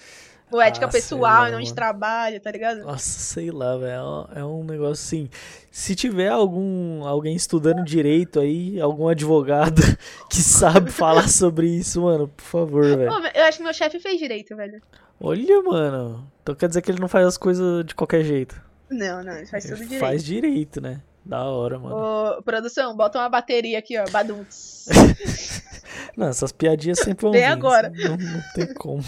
Ou 0.52 0.60
ética 0.62 0.86
Ah, 0.86 0.90
pessoal 0.90 1.22
lá, 1.44 1.48
e 1.50 1.52
não 1.54 1.62
de 1.62 1.74
trabalho, 1.74 2.42
tá 2.42 2.52
ligado? 2.52 2.82
Nossa, 2.82 3.00
sei 3.20 3.50
lá, 3.52 3.78
velho. 3.78 3.92
é 3.94 4.04
um- 4.04 4.26
É 4.42 4.46
um 4.46 4.64
negócio 4.66 4.92
assim. 4.92 5.30
Se 5.72 5.96
tiver 5.96 6.28
algum 6.28 7.06
alguém 7.06 7.34
estudando 7.38 7.86
direito 7.86 8.38
aí, 8.38 8.78
algum 8.82 9.08
advogado 9.08 9.82
que 10.30 10.42
sabe 10.42 10.92
falar 10.92 11.30
sobre 11.30 11.68
isso, 11.70 12.02
mano, 12.02 12.28
por 12.28 12.44
favor, 12.44 12.84
velho. 12.84 13.10
Eu 13.34 13.46
acho 13.46 13.60
que 13.60 13.64
meu 13.64 13.74
chefe 13.74 13.98
fez 14.02 14.20
direito, 14.20 14.54
velho. 14.58 14.82
Olha, 15.22 15.62
mano. 15.62 16.32
Então 16.42 16.56
quer 16.56 16.68
dizer 16.68 16.82
que 16.82 16.92
ele 16.92 17.00
não 17.00 17.08
faz 17.08 17.26
as 17.28 17.38
coisas 17.38 17.86
de 17.86 17.94
qualquer 17.96 18.24
jeito. 18.24 18.60
Não, 18.90 19.24
não, 19.24 19.34
ele 19.34 19.46
faz 19.46 19.64
Ele 19.66 19.74
tudo 19.76 19.84
direito. 19.86 20.00
faz 20.02 20.24
direito, 20.26 20.82
né? 20.82 21.02
Da 21.24 21.44
hora, 21.46 21.78
mano. 21.78 21.96
Ô, 21.96 22.42
produção, 22.44 22.96
bota 22.98 23.20
uma 23.20 23.30
bateria 23.30 23.78
aqui, 23.80 23.98
ó. 23.98 24.04
Badunts. 24.10 24.88
Não, 26.18 26.28
essas 26.28 26.52
piadinhas 26.52 27.00
sempre 27.00 27.22
vão 27.22 27.32
vir, 27.32 27.44
agora. 27.44 27.90
Não, 27.90 28.18
não 28.18 28.42
tem 28.56 28.74
como. 28.74 29.04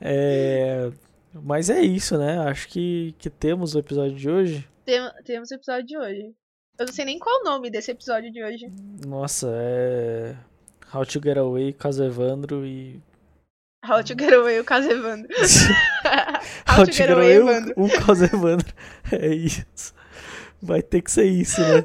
É, 0.00 0.90
Mas 1.32 1.70
é 1.70 1.80
isso, 1.80 2.16
né? 2.18 2.38
Acho 2.40 2.68
que, 2.68 3.14
que 3.18 3.28
temos 3.30 3.74
o 3.74 3.78
episódio 3.78 4.14
de 4.16 4.28
hoje. 4.30 4.68
Tem- 4.84 5.10
temos 5.24 5.50
o 5.50 5.54
episódio 5.54 5.86
de 5.86 5.96
hoje. 5.98 6.34
Eu 6.78 6.86
não 6.86 6.92
sei 6.92 7.04
nem 7.04 7.18
qual 7.18 7.40
o 7.40 7.44
nome 7.44 7.70
desse 7.70 7.90
episódio 7.90 8.30
de 8.32 8.42
hoje. 8.44 8.72
Nossa, 9.06 9.50
é. 9.52 10.36
How 10.94 11.04
to 11.06 11.20
Get 11.22 11.36
Away, 11.36 11.72
Caso 11.72 12.04
Evandro 12.04 12.64
e. 12.66 13.00
How 13.86 14.02
to 14.04 14.14
Get 14.18 14.32
Away, 14.32 14.60
o 14.60 14.64
caso 14.64 14.90
Evandro. 14.90 15.28
How 16.68 16.84
to 16.84 16.92
Get 16.92 17.10
Away, 17.10 17.36
Evandro. 17.36 17.72
o, 17.76 17.86
o 17.86 17.90
Caso 17.90 18.24
Evandro. 18.24 18.72
É 19.10 19.28
isso. 19.34 19.94
Vai 20.60 20.82
ter 20.82 21.00
que 21.00 21.10
ser 21.10 21.24
isso, 21.24 21.60
né? 21.62 21.84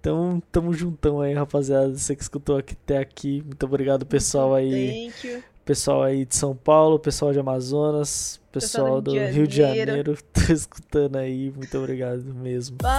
Então, 0.00 0.42
tamo 0.50 0.72
juntão 0.72 1.20
aí, 1.20 1.32
rapaziada. 1.34 1.96
Você 1.96 2.16
que 2.16 2.22
escutou 2.22 2.56
aqui 2.56 2.74
até 2.84 2.98
aqui. 2.98 3.42
Muito 3.46 3.64
obrigado, 3.64 4.04
pessoal 4.06 4.54
aí. 4.54 5.10
Thank 5.12 5.28
you. 5.28 5.44
Pessoal 5.64 6.02
aí 6.02 6.24
de 6.24 6.34
São 6.34 6.56
Paulo, 6.56 6.98
pessoal 6.98 7.32
de 7.32 7.38
Amazonas, 7.38 8.40
pessoal 8.50 9.00
Pessoal 9.00 9.00
do 9.00 9.12
do 9.12 9.18
Rio 9.32 9.46
de 9.46 9.56
Janeiro. 9.58 9.90
Janeiro. 9.90 10.18
Tá 10.32 10.52
escutando 10.52 11.16
aí. 11.16 11.52
Muito 11.54 11.78
obrigado 11.78 12.24
mesmo. 12.34 12.78
Falou. 12.80 12.96